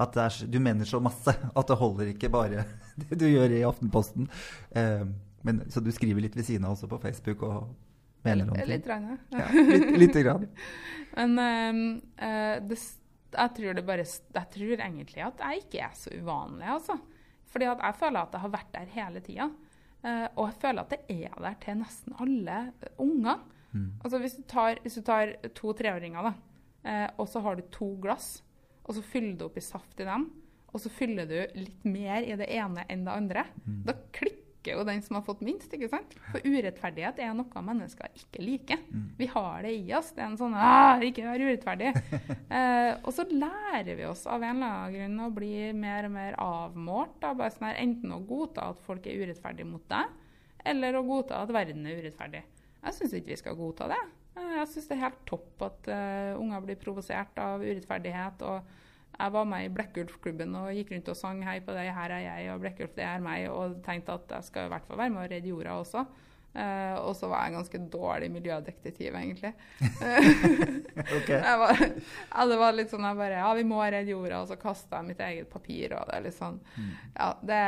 at 0.02 0.18
er, 0.20 0.36
du 0.52 0.58
mener 0.62 0.88
så 0.88 1.00
masse 1.02 1.32
at 1.60 1.70
det 1.70 1.78
holder 1.80 2.12
ikke 2.12 2.32
bare 2.32 2.66
det 3.00 3.20
du 3.20 3.26
gjør 3.28 3.56
i 3.56 3.64
Aftenposten. 3.68 4.28
Eh, 4.76 5.06
men, 5.46 5.64
så 5.72 5.80
du 5.80 5.92
skriver 5.94 6.26
litt 6.26 6.36
ved 6.36 6.48
siden 6.48 6.66
av 6.66 6.76
også 6.76 6.90
på 6.90 7.00
Facebook 7.02 7.44
og 7.46 7.72
mener 8.26 8.50
om 8.50 8.58
ting? 8.58 8.70
Litt, 8.74 8.88
ja. 8.90 9.48
litt, 9.54 9.90
litt 10.02 10.20
grann. 10.26 10.48
Men 11.16 11.76
uh, 12.18 12.56
det, 12.66 12.78
jeg 13.30 13.52
tror 13.56 13.76
det 13.78 13.84
bare 13.86 14.02
Jeg 14.04 14.48
tror 14.52 14.72
egentlig 14.74 15.22
at 15.22 15.44
jeg 15.44 15.62
ikke 15.62 15.84
er 15.86 15.94
så 15.96 16.10
uvanlig, 16.12 16.66
altså. 16.74 16.98
Fordi 17.52 17.68
jeg 17.68 17.98
føler 18.00 18.20
at 18.26 18.34
jeg 18.34 18.42
har 18.42 18.52
vært 18.56 18.74
der 18.74 18.90
hele 18.96 19.22
tida. 19.24 19.46
Uh, 20.06 20.28
og 20.38 20.44
jeg 20.46 20.58
føler 20.62 20.84
at 20.84 20.92
det 20.94 21.20
er 21.26 21.38
der 21.42 21.54
til 21.62 21.78
nesten 21.80 22.14
alle 22.22 22.58
unger. 23.02 23.40
Mm. 23.72 23.88
Altså 24.04 24.20
hvis 24.22 24.36
du 24.38 24.44
tar, 24.46 24.78
hvis 24.84 24.98
du 25.00 25.02
tar 25.06 25.34
to 25.58 25.72
treåringer, 25.74 26.28
da, 26.28 26.34
uh, 26.86 27.08
og 27.18 27.30
så 27.30 27.42
har 27.42 27.58
du 27.58 27.64
to 27.74 27.88
glass, 28.02 28.36
og 28.86 28.94
så 28.94 29.02
fyller 29.02 29.34
du 29.34 29.48
opp 29.48 29.58
i 29.58 29.64
saft 29.64 29.98
i 30.00 30.06
dem, 30.06 30.28
og 30.70 30.82
så 30.82 30.92
fyller 30.92 31.26
du 31.26 31.58
litt 31.58 31.86
mer 31.88 32.22
i 32.22 32.36
det 32.38 32.46
ene 32.54 32.84
enn 32.92 33.02
det 33.06 33.16
andre, 33.18 33.46
mm. 33.64 33.80
da 33.88 33.96
klikker 34.14 34.35
jo 34.74 34.84
den 34.88 35.02
som 35.04 35.18
har 35.18 35.24
fått 35.26 35.42
minst. 35.46 35.72
ikke 35.72 35.88
sant? 35.92 36.14
For 36.32 36.42
urettferdighet 36.42 37.20
er 37.22 37.34
noe 37.36 37.62
mennesker 37.68 38.10
ikke 38.18 38.42
liker. 38.42 38.82
Mm. 38.90 39.06
Vi 39.18 39.28
har 39.30 39.62
det 39.62 39.74
i 39.76 39.94
oss. 39.94 40.10
Det 40.16 40.24
er 40.24 40.30
en 40.30 40.40
sånn 40.40 40.56
'Ikke 40.56 41.24
vær 41.26 41.44
urettferdig'. 41.46 41.92
eh, 42.56 42.92
og 43.02 43.12
så 43.14 43.26
lærer 43.30 43.94
vi 43.94 44.06
oss 44.08 44.26
av 44.26 44.42
en 44.42 44.56
eller 44.56 44.66
annen 44.66 44.94
grunn 44.96 45.26
å 45.26 45.34
bli 45.34 45.72
mer 45.72 46.08
og 46.08 46.14
mer 46.16 46.38
avmålt. 46.42 47.20
Da. 47.20 47.34
Bare 47.34 47.54
sånn 47.54 47.68
her, 47.70 47.80
enten 47.84 48.12
å 48.12 48.22
godta 48.26 48.70
at 48.72 48.82
folk 48.86 49.06
er 49.06 49.22
urettferdige 49.22 49.68
mot 49.68 49.84
deg, 49.88 50.10
eller 50.64 50.96
å 50.96 51.06
godta 51.06 51.42
at 51.42 51.52
verden 51.54 51.86
er 51.86 52.00
urettferdig. 52.00 52.42
Jeg 52.86 52.94
syns 52.94 53.14
ikke 53.14 53.34
vi 53.34 53.42
skal 53.42 53.58
godta 53.58 53.88
det. 53.90 54.02
Eh, 54.36 54.56
jeg 54.60 54.72
syns 54.72 54.88
det 54.88 54.96
er 54.96 55.04
helt 55.06 55.22
topp 55.28 55.62
at 55.66 55.88
uh, 55.90 56.32
unger 56.40 56.66
blir 56.66 56.80
provosert 56.80 57.38
av 57.42 57.64
urettferdighet. 57.64 58.42
og 58.42 58.74
jeg 59.18 59.32
var 59.32 59.48
med 59.48 59.64
i 59.64 59.72
Blekkulf-klubben 59.72 60.54
og 60.60 60.70
gikk 60.76 60.92
rundt 60.92 61.08
og 61.08 61.16
sang 61.16 61.42
'Hei 61.44 61.58
på 61.64 61.72
deg, 61.72 61.92
her 61.94 62.10
er 62.10 62.22
jeg', 62.26 62.52
og 62.54 62.60
'Blekkulf, 62.60 62.94
det 62.94 63.04
er 63.04 63.20
meg', 63.24 63.48
og 63.50 63.82
tenkte 63.84 64.12
at 64.12 64.30
jeg 64.30 64.44
skal 64.44 64.66
i 64.66 64.72
hvert 64.74 64.86
fall 64.86 64.98
være 64.98 65.10
med 65.10 65.24
og 65.24 65.30
redde 65.30 65.48
jorda 65.48 65.80
også. 65.80 66.06
Uh, 66.56 66.96
og 67.04 67.12
så 67.12 67.28
var 67.28 67.42
jeg 67.44 67.52
en 67.52 67.58
ganske 67.58 67.78
dårlig 67.92 68.30
miljødetektiv, 68.32 69.14
egentlig. 69.14 69.52
Ok. 71.16 71.28
Jeg 71.28 71.58
var, 71.60 71.80
ja, 72.32 72.46
det 72.48 72.56
var 72.58 72.72
litt 72.72 72.88
sånn 72.88 73.04
jeg 73.04 73.18
bare 73.18 73.42
Ja, 73.42 73.50
vi 73.58 73.64
må 73.68 73.82
redde 73.84 74.14
jorda, 74.14 74.38
og 74.40 74.48
så 74.48 74.56
kasta 74.56 75.02
jeg 75.02 75.10
mitt 75.10 75.20
eget 75.20 75.50
papir, 75.52 75.92
og 75.92 76.08
det 76.08 76.16
er 76.16 76.24
litt 76.24 76.38
sånn 76.38 76.56
Mm. 76.76 76.92
Ja, 77.16 77.28
det, 77.42 77.58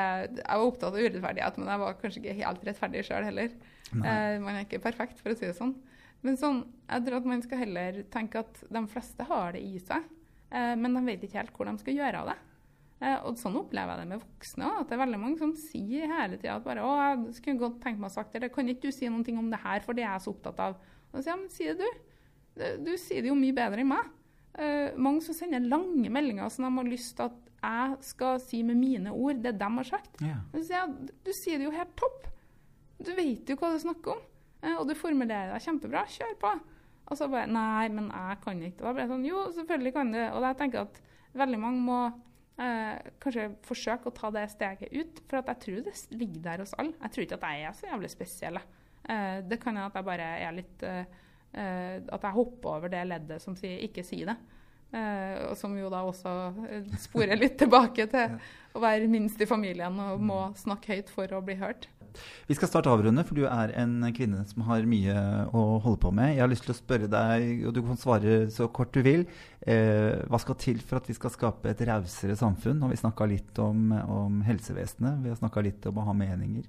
jeg 0.41 0.59
var 0.61 0.65
opptatt 0.65 0.93
av 0.93 1.01
urettferdighet, 1.01 1.59
men 1.59 1.69
jeg 1.69 1.81
var 1.81 2.01
kanskje 2.01 2.21
ikke 2.23 2.39
helt 2.41 2.65
rettferdig 2.65 3.05
sjøl 3.05 3.25
heller. 3.25 3.53
Eh, 3.93 4.35
man 4.41 4.55
er 4.55 4.65
ikke 4.67 4.83
perfekt, 4.85 5.21
for 5.23 5.33
å 5.33 5.37
si 5.39 5.47
det 5.47 5.57
sånn. 5.57 5.75
Men 6.25 6.37
sånn, 6.41 6.63
jeg 6.89 7.05
tror 7.07 7.21
at 7.21 7.29
man 7.31 7.43
skal 7.45 7.63
heller 7.63 8.03
tenke 8.13 8.43
at 8.43 8.63
de 8.69 8.83
fleste 8.91 9.27
har 9.29 9.55
det 9.57 9.63
i 9.65 9.79
seg, 9.81 10.05
men 10.77 10.95
de 10.95 11.05
vet 11.07 11.23
ikke 11.27 11.39
helt 11.43 11.53
hvor 11.57 11.67
de 11.67 11.79
skal 11.79 11.95
gjøre 11.95 12.21
av 12.23 12.27
det. 12.33 12.37
Eh, 13.01 13.19
og 13.29 13.37
sånn 13.39 13.55
opplever 13.61 13.95
jeg 13.95 14.01
det 14.01 14.09
med 14.09 14.23
voksne 14.25 14.69
at 14.81 14.89
det 14.89 14.97
er 14.97 15.05
veldig 15.07 15.19
mange 15.23 15.39
som 15.39 15.53
sier 15.55 16.09
hele 16.11 16.37
tida 16.37 16.57
at 16.57 16.65
bare 16.65 16.83
'Å, 16.83 16.95
jeg 17.27 17.35
skulle 17.35 17.59
godt 17.61 17.81
tenkt 17.81 18.01
meg 18.01 18.11
å 18.11 18.15
sagt 18.15 18.33
det', 18.33 18.51
'Kan 18.53 18.69
ikke 18.69 18.81
du 18.89 18.91
si 18.91 19.07
ting 19.23 19.39
om 19.39 19.51
det 19.51 19.61
her, 19.61 19.81
for 19.81 19.93
det 19.93 20.03
er 20.05 20.13
jeg 20.19 20.23
så 20.27 20.35
opptatt 20.35 20.59
av'? 20.59 20.75
Og 21.15 21.21
så 21.21 21.23
sier 21.23 21.33
jeg, 21.35 21.41
men 21.41 21.49
si 21.51 21.65
det 21.65 21.79
du. 21.79 21.91
Du- 22.59 22.85
Du 22.91 22.97
sier 22.97 23.23
det 23.23 23.29
jo 23.29 23.35
mye 23.37 23.55
bedre 23.55 23.79
enn 23.81 23.89
meg. 23.89 24.05
Eh, 24.59 24.91
mange 24.97 25.23
som 25.23 25.35
sender 25.35 25.61
lange 25.61 26.11
meldinger 26.11 26.51
som 26.51 26.65
de 26.65 26.83
har 26.83 26.91
lyst 26.91 27.17
til 27.17 27.25
at 27.27 27.33
jeg 27.63 27.97
skal 28.03 28.39
si 28.41 28.63
med 28.65 28.77
mine 28.77 29.13
ord 29.13 29.41
det 29.43 29.57
de 29.59 29.65
har 29.65 29.85
sagt. 29.85 30.21
Yeah. 30.21 30.41
Så 30.53 30.65
sier 30.67 30.87
jeg, 30.87 31.11
du 31.25 31.33
sier 31.33 31.59
det 31.59 31.65
jo 31.67 31.71
helt 31.71 31.95
topp. 31.97 32.27
Du 33.01 33.13
vet 33.15 33.47
jo 33.47 33.55
hva 33.55 33.73
du 33.73 33.79
snakker 33.79 34.11
om. 34.17 34.19
eh, 34.63 34.75
Og 34.75 34.89
du 34.89 34.95
formulerer 34.95 35.53
deg 35.53 35.63
kjempebra. 35.63 36.05
Kjør 36.07 36.35
på. 36.41 36.61
Og 37.09 37.19
så 37.19 37.29
bare 37.33 37.49
Nei, 37.51 37.89
men 37.93 38.11
jeg 38.13 38.41
kan 38.45 38.63
ikke. 38.63 38.83
Og 38.83 38.89
da 38.89 38.95
ble 38.95 39.05
jeg 39.05 39.13
sånn 39.13 39.29
Jo, 39.29 39.45
selvfølgelig 39.57 39.95
kan 39.97 40.11
du. 40.15 40.19
Og 40.25 40.49
jeg 40.49 40.59
tenker 40.63 40.83
at 40.85 40.99
veldig 41.39 41.61
mange 41.63 41.85
må 41.85 42.01
eh, 42.61 43.09
kanskje 43.23 43.47
forsøke 43.69 44.11
å 44.11 44.17
ta 44.17 44.33
det 44.35 44.45
steget 44.53 44.93
ut. 44.93 45.23
For 45.31 45.41
at 45.41 45.49
jeg 45.55 45.63
tror 45.65 45.81
det 45.89 45.97
ligger 46.13 46.45
der 46.51 46.65
hos 46.65 46.77
alle. 46.77 46.97
Jeg 47.01 47.15
tror 47.15 47.27
ikke 47.27 47.41
at 47.41 47.49
jeg 47.49 47.71
er 47.71 47.79
så 47.79 47.89
jævlig 47.89 48.13
spesiell. 48.13 48.61
Eh, 49.09 49.41
det 49.49 49.61
kan 49.63 49.75
hende 49.75 49.89
at 49.89 49.99
jeg 49.99 50.09
bare 50.11 50.29
er 50.45 50.55
litt 50.57 50.85
eh, 50.85 51.03
eh, 51.57 51.97
At 52.05 52.29
jeg 52.29 52.37
hopper 52.37 52.77
over 52.77 52.93
det 52.93 53.07
leddet 53.09 53.43
som 53.45 53.57
sier 53.57 53.81
'ikke 53.81 54.05
si 54.05 54.25
det'. 54.29 54.57
Eh, 54.89 55.55
som 55.55 55.75
jo 55.77 55.91
da 55.93 56.01
også 56.01 56.31
eh, 56.71 56.85
sporer 56.97 57.37
litt 57.37 57.59
tilbake 57.61 58.07
til 58.09 58.39
å 58.73 58.81
være 58.81 59.09
minst 59.11 59.41
i 59.41 59.49
familien 59.49 59.99
og 60.01 60.21
må 60.21 60.39
snakke 60.57 60.97
høyt 60.97 61.11
for 61.13 61.35
å 61.37 61.43
bli 61.45 61.59
hørt. 61.61 61.89
Vi 62.49 62.57
skal 62.57 62.71
starte 62.71 62.91
avrunde, 62.93 63.25
for 63.29 63.37
du 63.37 63.45
er 63.49 63.73
en 63.81 64.01
kvinne 64.17 64.45
som 64.49 64.65
har 64.69 64.87
mye 64.89 65.15
å 65.53 65.65
holde 65.85 66.01
på 66.01 66.13
med. 66.17 66.35
Jeg 66.35 66.45
har 66.45 66.51
lyst 66.51 66.65
til 66.67 66.75
å 66.75 66.79
spørre 66.79 67.11
deg, 67.13 67.67
og 67.69 67.77
du 67.77 67.83
kan 67.85 68.01
svare 68.01 68.39
så 68.55 68.71
kort 68.73 68.95
du 68.97 69.03
vil, 69.05 69.27
eh, 69.61 70.25
hva 70.31 70.41
skal 70.41 70.59
til 70.61 70.81
for 70.81 71.01
at 71.01 71.09
vi 71.11 71.17
skal 71.19 71.35
skape 71.35 71.71
et 71.71 71.85
rausere 71.89 72.37
samfunn? 72.39 72.83
Og 72.83 72.95
vi 72.95 73.01
snakka 73.01 73.29
litt 73.29 73.61
om, 73.63 73.93
om 73.93 74.43
helsevesenet, 74.47 75.23
vi 75.25 75.33
har 75.33 75.41
snakka 75.41 75.65
litt 75.67 75.89
om 75.91 76.01
å 76.01 76.09
ha 76.09 76.17
meninger. 76.17 76.67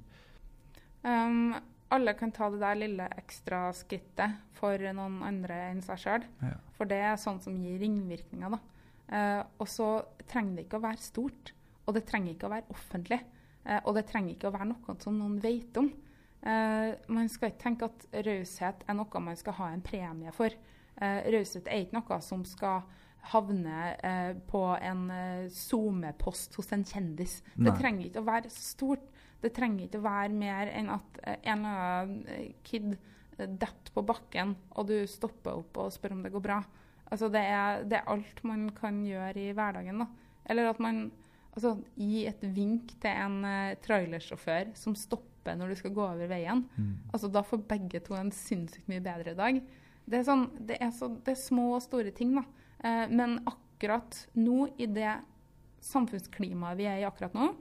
Um, 1.04 1.56
alle 1.96 2.14
kan 2.14 2.32
ta 2.36 2.50
det 2.52 2.60
der 2.62 2.78
lille 2.78 3.08
ekstra 3.18 3.70
skrittet 3.74 4.36
for 4.60 4.78
noen 4.94 5.22
andre 5.26 5.62
enn 5.70 5.82
seg 5.86 6.04
sjøl. 6.04 6.28
Ja. 6.44 6.58
For 6.78 6.90
det 6.90 7.00
er 7.02 7.16
sånn 7.22 7.40
som 7.42 7.56
gir 7.58 7.80
ringvirkninger. 7.82 8.58
da. 8.58 8.60
Uh, 9.10 9.42
og 9.58 9.68
så 9.72 9.90
trenger 10.30 10.60
det 10.60 10.68
ikke 10.68 10.78
å 10.78 10.86
være 10.86 11.02
stort, 11.02 11.54
og 11.88 11.96
det 11.96 12.06
trenger 12.06 12.36
ikke 12.36 12.50
å 12.50 12.54
være 12.54 12.76
offentlig. 12.76 13.24
Eh, 13.70 13.82
og 13.86 13.98
det 13.98 14.08
trenger 14.10 14.34
ikke 14.36 14.50
å 14.50 14.56
være 14.56 14.72
noe 14.72 14.98
som 15.04 15.18
noen 15.20 15.38
vet 15.44 15.78
om. 15.80 15.92
Eh, 16.40 16.94
man 17.12 17.28
skal 17.32 17.52
ikke 17.52 17.64
tenke 17.66 17.90
at 17.90 18.08
raushet 18.26 18.86
er 18.88 18.96
noe 18.96 19.24
man 19.24 19.38
skal 19.40 19.58
ha 19.60 19.70
en 19.74 19.84
premie 19.86 20.32
for. 20.36 20.56
Eh, 21.00 21.20
raushet 21.36 21.68
er 21.68 21.84
ikke 21.84 22.00
noe 22.00 22.20
som 22.24 22.46
skal 22.48 22.86
havne 23.30 23.94
eh, 24.08 24.32
på 24.48 24.62
en 24.80 25.04
SoMe-post 25.52 26.56
hos 26.60 26.72
en 26.76 26.86
kjendis. 26.88 27.42
Nei. 27.58 27.68
Det 27.68 27.76
trenger 27.82 28.08
ikke 28.08 28.24
å 28.24 28.30
være 28.30 28.52
stort. 28.54 29.10
Det 29.40 29.52
trenger 29.56 29.86
ikke 29.86 30.00
å 30.00 30.08
være 30.08 30.36
mer 30.36 30.72
enn 30.76 30.92
at 30.92 31.20
en 31.24 31.66
eller 31.66 31.84
annen 31.84 32.56
kid 32.68 32.98
detter 33.40 33.94
på 33.96 34.04
bakken, 34.04 34.52
og 34.76 34.90
du 34.90 34.98
stopper 35.08 35.62
opp 35.62 35.78
og 35.80 35.94
spør 35.96 36.18
om 36.18 36.26
det 36.26 36.32
går 36.34 36.44
bra. 36.44 36.58
Altså 37.10 37.30
det, 37.32 37.42
er, 37.48 37.86
det 37.88 38.02
er 38.02 38.10
alt 38.12 38.42
man 38.44 38.68
kan 38.76 39.00
gjøre 39.08 39.40
i 39.40 39.54
hverdagen. 39.56 40.04
da. 40.04 40.10
Eller 40.50 40.68
at 40.74 40.82
man 40.84 41.06
altså, 41.60 41.76
gi 42.00 42.24
et 42.30 42.46
vink 42.56 42.96
til 43.04 43.12
en 43.12 43.42
uh, 43.46 43.78
trailersjåfør 43.84 44.74
som 44.80 44.96
stopper 44.98 45.58
når 45.60 45.72
du 45.72 45.80
skal 45.80 45.94
gå 45.96 46.04
over 46.06 46.32
veien. 46.32 46.66
Mm. 46.76 46.94
Altså, 47.12 47.30
da 47.32 47.44
får 47.46 47.64
begge 47.70 48.02
to 48.06 48.18
en 48.18 48.32
sinnssykt 48.36 48.90
mye 48.92 49.04
bedre 49.04 49.36
dag. 49.38 49.62
Det 50.10 50.22
er, 50.22 50.26
sånn, 50.26 50.48
det 50.66 50.80
er, 50.82 50.94
så, 50.96 51.12
det 51.26 51.36
er 51.36 51.42
små 51.42 51.72
og 51.78 51.84
store 51.86 52.14
ting, 52.16 52.34
da. 52.40 52.46
Uh, 52.84 53.06
men 53.12 53.40
akkurat 53.50 54.24
nå, 54.40 54.70
i 54.80 54.90
det 54.90 55.20
samfunnsklimaet 55.86 56.80
vi 56.80 56.88
er 56.90 57.04
i 57.04 57.08
akkurat 57.08 57.36
nå, 57.38 57.52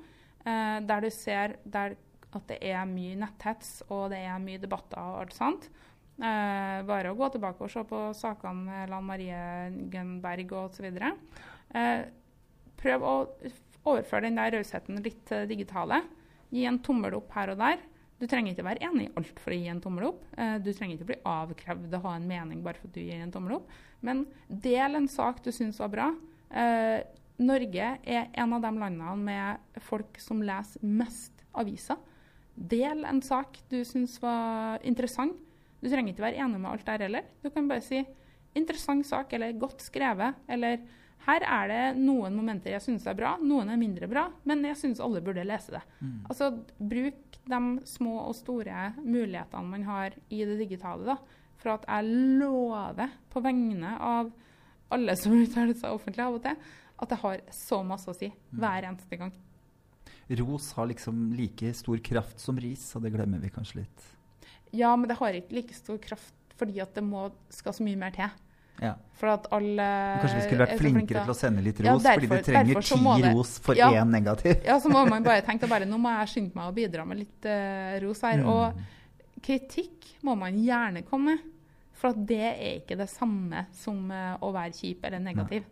uh, 0.46 0.78
der 0.86 1.04
du 1.04 1.10
ser 1.14 1.58
der 1.68 1.98
at 2.36 2.48
det 2.50 2.58
er 2.70 2.88
mye 2.88 3.16
netthets 3.18 3.78
og 3.88 4.10
det 4.12 4.20
er 4.26 4.40
mye 4.42 4.60
debatter 4.60 5.00
og 5.00 5.22
alt 5.22 5.36
sånt, 5.36 5.68
eh, 6.18 6.78
bare 6.88 7.12
å 7.12 7.18
gå 7.18 7.30
tilbake 7.34 7.64
og 7.64 7.72
se 7.72 7.84
på 7.88 8.02
sakene 8.16 8.66
med 8.66 8.92
Lan 8.92 9.06
Marie 9.08 9.42
Gunberg 9.92 10.52
osv. 10.60 10.88
Eh, 10.88 12.02
prøv 12.78 13.06
å 13.06 13.16
overføre 13.86 14.26
den 14.26 14.38
der 14.38 14.56
rausheten 14.56 15.02
litt 15.04 15.20
til 15.28 15.44
det 15.44 15.52
digitale. 15.52 16.02
Gi 16.50 16.64
en 16.68 16.80
tommel 16.84 17.18
opp 17.18 17.32
her 17.36 17.52
og 17.52 17.60
der. 17.60 17.80
Du 18.18 18.26
trenger 18.26 18.52
ikke 18.52 18.66
være 18.66 18.82
enig 18.88 19.06
i 19.06 19.12
alt 19.20 19.38
for 19.38 19.54
å 19.54 19.58
gi 19.58 19.68
en 19.70 19.82
tommel 19.82 20.08
opp. 20.08 20.24
Eh, 20.34 20.56
du 20.58 20.72
trenger 20.72 20.96
ikke 20.96 21.10
bli 21.12 21.20
avkrevd 21.28 21.94
å 21.94 22.02
ha 22.08 22.16
en 22.16 22.26
mening 22.26 22.64
bare 22.64 22.80
for 22.80 22.90
at 22.90 22.96
du 22.96 23.04
gir 23.04 23.22
en 23.22 23.34
tommel 23.34 23.60
opp. 23.60 23.70
Men 24.02 24.24
del 24.48 24.98
en 24.98 25.06
sak 25.10 25.42
du 25.44 25.52
syns 25.54 25.78
var 25.82 25.92
bra. 25.92 26.08
Eh, 26.50 26.98
Norge 27.38 27.90
er 28.02 28.30
en 28.34 28.54
av 28.56 28.64
de 28.64 28.72
landene 28.74 29.14
med 29.22 29.82
folk 29.86 30.18
som 30.18 30.42
leser 30.42 30.82
mest 30.82 31.44
aviser. 31.54 32.00
Del 32.58 33.04
en 33.06 33.22
sak 33.22 33.60
du 33.70 33.84
syns 33.86 34.16
var 34.22 34.82
interessant. 34.82 35.36
Du 35.78 35.86
trenger 35.86 36.10
ikke 36.10 36.26
være 36.26 36.42
enig 36.42 36.58
med 36.58 36.72
alt 36.72 36.86
der 36.88 37.04
heller. 37.06 37.28
Du 37.42 37.50
kan 37.54 37.68
bare 37.70 37.84
si 37.86 38.02
'interessant 38.56 39.06
sak' 39.06 39.32
eller 39.32 39.52
'godt 39.52 39.78
skrevet' 39.78 40.34
eller 40.48 40.80
'her 41.28 41.44
er 41.44 41.68
det 41.68 42.00
noen 42.00 42.32
momenter 42.36 42.72
jeg 42.72 42.84
syns 42.84 43.06
er 43.06 43.16
bra, 43.18 43.34
noen 43.42 43.68
er 43.68 43.80
mindre 43.80 44.08
bra, 44.08 44.26
men 44.48 44.64
jeg 44.64 44.78
syns 44.80 45.00
alle 45.04 45.20
burde 45.24 45.44
lese 45.44 45.74
det'. 45.74 45.84
Mm. 46.00 46.24
Altså, 46.30 46.50
Bruk 46.78 47.38
de 47.48 47.60
små 47.88 48.14
og 48.22 48.36
store 48.36 48.94
mulighetene 48.98 49.68
man 49.68 49.84
har 49.84 50.16
i 50.30 50.44
det 50.44 50.58
digitale. 50.58 51.04
da, 51.04 51.16
For 51.58 51.74
at 51.74 51.84
jeg 51.88 52.38
lover 52.40 53.10
på 53.30 53.42
vegne 53.44 53.96
av 53.98 54.32
alle 54.90 55.16
som 55.16 55.32
uttaler 55.42 55.74
seg 55.74 55.92
offentlig 55.92 56.24
av 56.24 56.38
og 56.38 56.42
til, 56.42 56.56
at 56.98 57.08
det 57.08 57.20
har 57.22 57.44
så 57.54 57.82
masse 57.84 58.08
å 58.10 58.16
si 58.16 58.32
hver 58.50 58.88
eneste 58.88 59.16
gang. 59.16 59.32
Ros 60.38 60.72
har 60.76 60.88
liksom 60.90 61.32
like 61.36 61.72
stor 61.74 61.98
kraft 62.04 62.40
som 62.40 62.58
ris, 62.60 62.84
og 62.96 63.04
det 63.04 63.12
glemmer 63.14 63.40
vi 63.40 63.52
kanskje 63.52 63.82
litt. 63.82 64.08
Ja, 64.72 64.94
men 64.96 65.08
det 65.08 65.16
har 65.16 65.32
ikke 65.32 65.56
like 65.56 65.76
stor 65.76 65.98
kraft 66.02 66.34
fordi 66.58 66.80
at 66.82 66.90
det 66.96 67.04
må, 67.06 67.28
skal 67.54 67.72
så 67.76 67.84
mye 67.86 67.98
mer 68.00 68.10
til. 68.16 68.32
Ja. 68.82 68.94
For 69.18 69.32
at 69.32 69.48
alle 69.54 69.86
kanskje 70.22 70.36
vi 70.36 70.42
skulle 70.46 70.62
vært 70.62 70.74
er 70.76 70.78
flinkere 70.78 71.22
til 71.24 71.32
å 71.32 71.36
sende 71.36 71.62
litt 71.64 71.80
ros, 71.82 72.04
Ja, 72.04 72.14
fordi 72.14 72.28
det 72.30 72.44
trenger 72.46 72.82
ti 72.86 73.22
det- 73.22 73.32
ros 73.34 73.58
for 73.58 73.74
Ja. 73.74 73.90
én 73.90 74.10
negativ. 74.10 74.64
Ja, 74.64 74.78
så 74.78 74.88
må 74.92 75.08
man 75.08 75.24
bare 75.24 75.42
tenke 75.48 75.64
at 75.64 75.70
bare, 75.70 75.84
nå 75.86 75.98
må 75.98 76.12
jeg 76.20 76.28
skynde 76.34 76.54
meg 76.54 76.70
å 76.70 76.74
bidra 76.76 77.06
med 77.06 77.18
litt 77.18 77.48
uh, 77.50 77.98
ros 78.04 78.20
her. 78.22 78.38
Mm. 78.38 78.48
Og 78.48 79.42
kritikk 79.42 80.06
må 80.22 80.36
man 80.38 80.54
gjerne 80.54 81.02
komme 81.08 81.34
med, 81.34 81.38
for 81.98 82.10
at 82.14 82.26
det 82.26 82.38
er 82.46 82.76
ikke 82.78 82.96
det 82.96 83.08
samme 83.10 83.66
som 83.74 84.10
uh, 84.10 84.36
å 84.40 84.52
være 84.54 84.72
kjip 84.72 85.04
eller 85.04 85.18
negativ. 85.18 85.64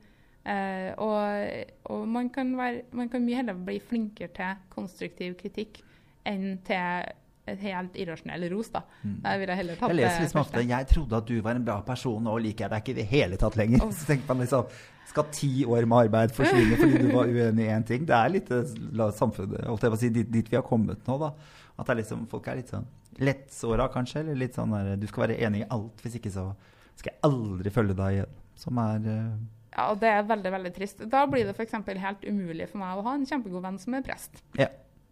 Uh, 0.46 0.90
og 1.02 1.90
og 1.90 2.08
man, 2.08 2.28
kan 2.30 2.50
være, 2.56 2.82
man 2.92 3.08
kan 3.08 3.22
mye 3.22 3.36
heller 3.36 3.54
bli 3.54 3.78
flinkere 3.82 4.30
til 4.34 4.58
konstruktiv 4.70 5.34
kritikk 5.38 5.80
enn 6.26 6.58
til 6.66 7.12
helt 7.46 7.94
irrasjonell 7.96 8.48
ros. 8.50 8.68
da. 8.74 8.82
Mm. 9.02 9.16
Jeg 9.22 9.40
vil 9.40 9.48
jeg 9.52 9.56
heller 9.60 9.76
tatt 9.80 9.92
Jeg 9.92 9.98
leser 10.00 10.24
liksom 10.24 10.40
ofte 10.40 10.62
'Jeg 10.66 10.86
trodde 10.92 11.16
at 11.16 11.26
du 11.26 11.40
var 11.40 11.54
en 11.54 11.64
bra 11.64 11.80
person, 11.82 12.22
nå 12.22 12.36
liker 12.38 12.64
jeg 12.66 12.70
deg 12.70 12.82
ikke 12.82 12.94
i 12.94 13.00
det 13.00 13.06
hele 13.06 13.36
tatt 13.36 13.56
lenger'. 13.56 13.82
Oh. 13.82 13.90
Så 13.98 14.06
tenker 14.06 14.28
man 14.34 14.44
liksom 14.44 14.66
Skal 15.06 15.24
ti 15.30 15.64
år 15.64 15.86
med 15.86 16.06
arbeid 16.06 16.32
forsvinne 16.34 16.76
fordi 16.76 16.98
du 16.98 17.12
var 17.14 17.26
uenig 17.30 17.64
i 17.64 17.70
én 17.70 17.84
ting? 17.86 18.04
Det 18.04 18.14
er 18.16 18.28
litt 18.28 18.50
eh, 18.50 18.74
la 18.92 19.12
samfunnet 19.14 19.64
holdt 19.64 19.82
jeg 19.86 19.90
på 19.90 19.96
å 19.96 20.00
si, 20.00 20.08
dit, 20.10 20.30
dit 20.32 20.50
vi 20.50 20.56
har 20.58 20.64
kommet 20.66 21.06
nå, 21.06 21.18
da. 21.22 21.30
At 21.78 21.86
det 21.86 21.92
er 21.94 22.00
liksom, 22.02 22.26
folk 22.26 22.48
er 22.48 22.56
litt 22.58 22.72
sånn 22.72 22.86
lettsåra, 23.22 23.86
kanskje. 23.92 24.20
Eller 24.24 24.34
litt 24.34 24.54
sånn 24.58 24.74
der 24.74 24.96
Du 24.96 25.06
skal 25.06 25.28
være 25.28 25.38
enig 25.46 25.62
i 25.62 25.68
alt, 25.70 26.00
hvis 26.02 26.18
ikke 26.18 26.32
så 26.34 26.50
skal 26.96 27.12
jeg 27.12 27.20
aldri 27.28 27.70
følge 27.70 27.96
deg 27.96 28.18
igjen. 28.18 28.34
Som 28.56 28.78
er 28.82 29.06
eh, 29.12 29.32
Ja, 29.76 29.90
og 29.92 30.00
det 30.00 30.08
er 30.08 30.22
veldig 30.24 30.52
veldig 30.52 30.72
trist. 30.74 31.02
Da 31.12 31.26
blir 31.30 31.44
det 31.46 31.54
f.eks. 31.54 31.76
helt 32.02 32.24
umulig 32.24 32.68
for 32.70 32.80
meg 32.82 32.96
å 32.98 33.04
ha 33.06 33.14
en 33.14 33.26
kjempegod 33.28 33.62
venn 33.62 33.78
som 33.78 33.94
er 33.98 34.04
prest. 34.06 34.42
Ja, 34.56 34.70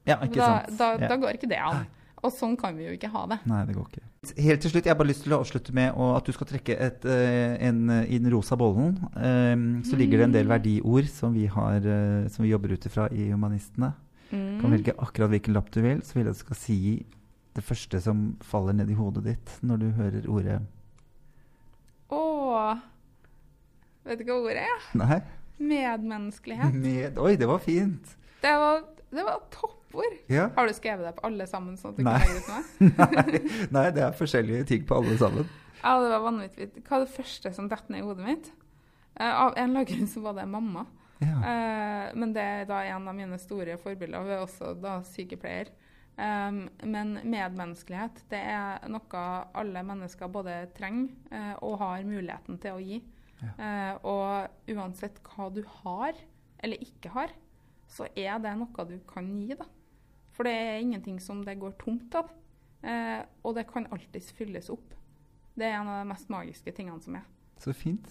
ja 0.09 0.19
ikke 0.25 0.41
Da, 0.41 0.49
sant? 0.65 0.79
da, 0.81 0.89
ja. 0.99 1.11
da 1.13 1.21
går 1.21 1.39
ikke 1.39 1.51
det 1.53 1.61
an. 1.61 1.85
Og 2.25 2.33
sånn 2.33 2.55
kan 2.57 2.77
vi 2.79 2.87
jo 2.87 2.93
ikke 2.97 3.11
ha 3.13 3.27
det. 3.29 3.37
Nei, 3.51 3.61
det 3.69 3.75
går 3.77 3.89
ikke. 3.91 4.03
Helt 4.41 4.63
til 4.65 4.71
slutt, 4.73 4.87
jeg 4.89 4.95
har 4.95 4.99
bare 4.99 5.11
lyst 5.11 5.23
til 5.27 5.35
å 5.37 5.41
avslutte 5.45 5.75
med 5.77 5.93
at 6.01 6.25
du 6.25 6.33
skal 6.33 6.49
trekke 6.49 6.77
et, 6.81 7.05
eh, 7.05 7.57
en, 7.69 7.83
eh, 7.93 8.07
i 8.09 8.19
den 8.19 8.31
rosa 8.33 8.57
bollen. 8.57 8.95
eh, 9.17 9.57
så 9.85 9.99
ligger 10.01 10.19
det 10.23 10.25
en 10.31 10.33
del 10.39 10.49
verdiord 10.49 11.09
som 11.13 11.35
vi, 11.37 11.45
har, 11.47 11.77
eh, 11.85 12.29
som 12.33 12.43
vi 12.47 12.51
jobber 12.51 12.73
ut 12.73 12.87
ifra 12.89 13.11
i 13.13 13.29
Humanistene. 13.31 13.93
Du 14.31 14.37
kan 14.61 14.71
Mm. 14.71 14.73
velge 14.73 14.95
akkurat 14.97 15.29
hvilken 15.31 15.53
lapp 15.55 15.71
du 15.71 15.83
vil. 15.83 16.01
Så 16.01 16.15
vil 16.15 16.25
jeg 16.25 16.31
at 16.31 16.39
du 16.39 16.45
skal 16.45 16.57
si 16.57 17.07
det 17.55 17.63
første 17.65 18.01
som 18.03 18.37
faller 18.41 18.73
ned 18.73 18.89
i 18.91 18.95
hodet 18.95 19.23
ditt 19.25 19.59
når 19.63 19.79
du 19.79 19.91
hører 19.93 20.27
ordet 20.27 20.63
Åh 22.11 22.79
Vet 24.05 24.19
du 24.19 24.25
hva 24.25 24.37
ordet 24.43 24.65
er? 24.65 24.83
Nei? 25.01 25.21
Medmenneskelighet. 25.59 26.75
Med, 26.75 27.17
oi, 27.19 27.37
det 27.41 27.47
var 27.49 27.59
fint! 27.63 28.17
Det 28.43 28.51
var, 28.61 28.83
det 29.15 29.25
var 29.25 29.39
topp. 29.55 29.79
Stikkord. 29.95 30.17
Ja. 30.33 30.49
Har 30.57 30.69
du 30.69 30.75
skrevet 30.77 31.07
deg 31.09 31.15
på 31.19 31.27
alle 31.29 31.47
sammen? 31.51 31.79
sånn 31.81 31.95
at 31.95 32.01
du 32.01 32.05
Nei. 32.07 32.17
kan 32.19 32.27
legge 32.27 32.43
ut 32.43 32.51
noe? 32.51 33.71
Nei, 33.77 33.87
det 33.95 34.03
er 34.07 34.19
forskjellige 34.19 34.67
ting 34.73 34.85
på 34.89 34.99
alle 34.99 35.15
sammen. 35.21 35.49
Ja, 35.79 35.95
det 36.01 36.11
var 36.11 36.27
vanvittig. 36.27 36.69
Hva 36.83 36.99
er 36.99 37.07
det 37.07 37.15
første 37.15 37.55
som 37.55 37.71
detter 37.71 37.95
ned 37.95 38.03
i 38.03 38.09
hodet 38.09 38.27
mitt? 38.27 38.53
Uh, 39.15 39.31
av 39.31 39.55
en 39.55 39.71
eller 39.71 39.85
annen 39.85 39.89
grunn 39.93 40.11
så 40.11 40.25
var 40.25 40.37
det 40.39 40.51
mamma. 40.51 40.87
Ja. 41.23 41.39
Uh, 41.39 42.07
men 42.19 42.35
det 42.35 42.45
er 42.45 42.69
da 42.69 42.83
en 42.91 43.09
av 43.09 43.17
mine 43.17 43.39
store 43.41 43.79
forbilder. 43.81 44.25
Hun 44.25 44.35
er 44.35 44.45
også 44.45 44.75
da 44.81 44.99
sykepleier. 45.07 45.71
Um, 46.15 46.69
men 46.87 47.17
medmenneskelighet 47.27 48.21
det 48.31 48.39
er 48.39 48.85
noe 48.87 49.23
alle 49.59 49.81
mennesker 49.83 50.31
både 50.31 50.61
trenger 50.77 51.11
uh, 51.35 51.57
og 51.67 51.81
har 51.81 52.07
muligheten 52.07 52.61
til 52.63 52.79
å 52.79 52.83
gi. 52.83 53.01
Eh, 53.45 53.95
og 54.07 54.73
uansett 54.73 55.21
hva 55.29 55.49
du 55.53 55.63
har 55.83 56.17
eller 56.65 56.81
ikke 56.85 57.13
har, 57.15 57.33
så 57.91 58.07
er 58.17 58.39
det 58.43 58.55
noe 58.59 58.87
du 58.89 58.97
kan 59.09 59.29
gi. 59.37 59.55
da. 59.59 59.67
For 60.35 60.47
det 60.47 60.55
er 60.55 60.83
ingenting 60.83 61.21
som 61.23 61.43
det 61.47 61.59
går 61.61 61.77
tomt 61.81 62.15
av. 62.19 62.31
Eh, 62.85 63.23
og 63.45 63.57
det 63.57 63.69
kan 63.71 63.89
alltids 63.95 64.33
fylles 64.37 64.71
opp. 64.73 64.95
Det 65.55 65.67
er 65.69 65.79
en 65.79 65.89
av 65.89 66.03
de 66.03 66.11
mest 66.11 66.31
magiske 66.33 66.75
tingene 66.75 67.01
som 67.03 67.17
er. 67.21 67.27
Så 67.63 67.73
fint. 67.77 68.09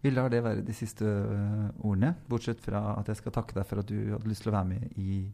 Vi 0.00 0.10
lar 0.10 0.30
det 0.30 0.44
være 0.44 0.62
de 0.62 0.74
siste 0.74 1.04
øh, 1.04 1.70
ordene, 1.82 2.14
bortsett 2.30 2.60
fra 2.62 2.94
at 3.00 3.08
jeg 3.10 3.18
skal 3.18 3.34
takke 3.34 3.56
deg 3.56 3.66
for 3.66 3.82
at 3.82 3.88
du 3.90 3.96
hadde 4.12 4.30
lyst 4.30 4.44
til 4.46 4.52
å 4.52 4.54
være 4.54 4.70
med 4.70 5.00
i 5.00 5.24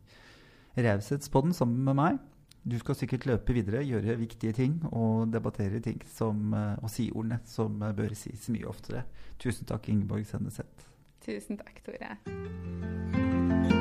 Raushetspodden 0.80 1.53
sammen 1.55 1.84
med 1.84 1.99
meg. 2.01 2.22
Du 2.64 2.78
skal 2.80 2.97
sikkert 2.97 3.26
løpe 3.28 3.53
videre, 3.53 3.84
gjøre 3.84 4.16
viktige 4.16 4.57
ting 4.57 4.78
og 4.88 5.28
debattere 5.32 5.82
ting 5.84 6.01
som, 6.09 6.55
øh, 6.57 6.80
og 6.80 6.90
si 6.90 7.11
ordene 7.12 7.42
som 7.45 7.76
øh, 7.82 7.92
bør 7.97 8.16
sies 8.16 8.49
mye 8.49 8.66
oftere. 8.72 9.05
Tusen 9.38 9.68
takk, 9.68 9.88
Ingeborg 9.92 10.26
Senneset. 10.26 10.88
Tusen 11.24 11.61
takk, 11.61 11.84
Tore. 11.84 13.74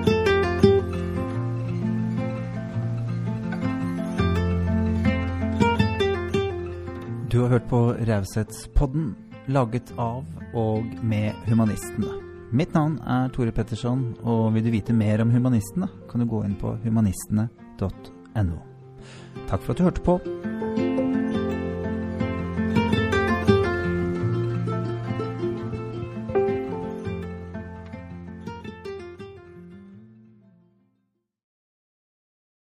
Du 7.33 7.39
har 7.41 7.49
hørt 7.49 7.69
på 7.69 7.77
Raushetspodden, 7.93 9.15
laget 9.49 9.89
av 9.97 10.21
og 10.53 10.85
med 11.01 11.33
humanistene. 11.47 12.11
Mitt 12.53 12.75
navn 12.77 12.99
er 13.09 13.31
Tore 13.33 13.49
Petterson, 13.49 14.03
og 14.21 14.53
vil 14.53 14.67
du 14.67 14.69
vite 14.69 14.93
mer 14.93 15.23
om 15.25 15.33
humanistene, 15.33 15.89
kan 16.11 16.21
du 16.21 16.29
gå 16.29 16.43
inn 16.45 16.53
på 16.61 16.75
humanistene.no. 16.85 18.59
Takk 19.49 19.65
for 19.65 19.73
at 19.73 19.81
du 19.81 19.87
hørte 19.87 20.05
på. 20.05 20.19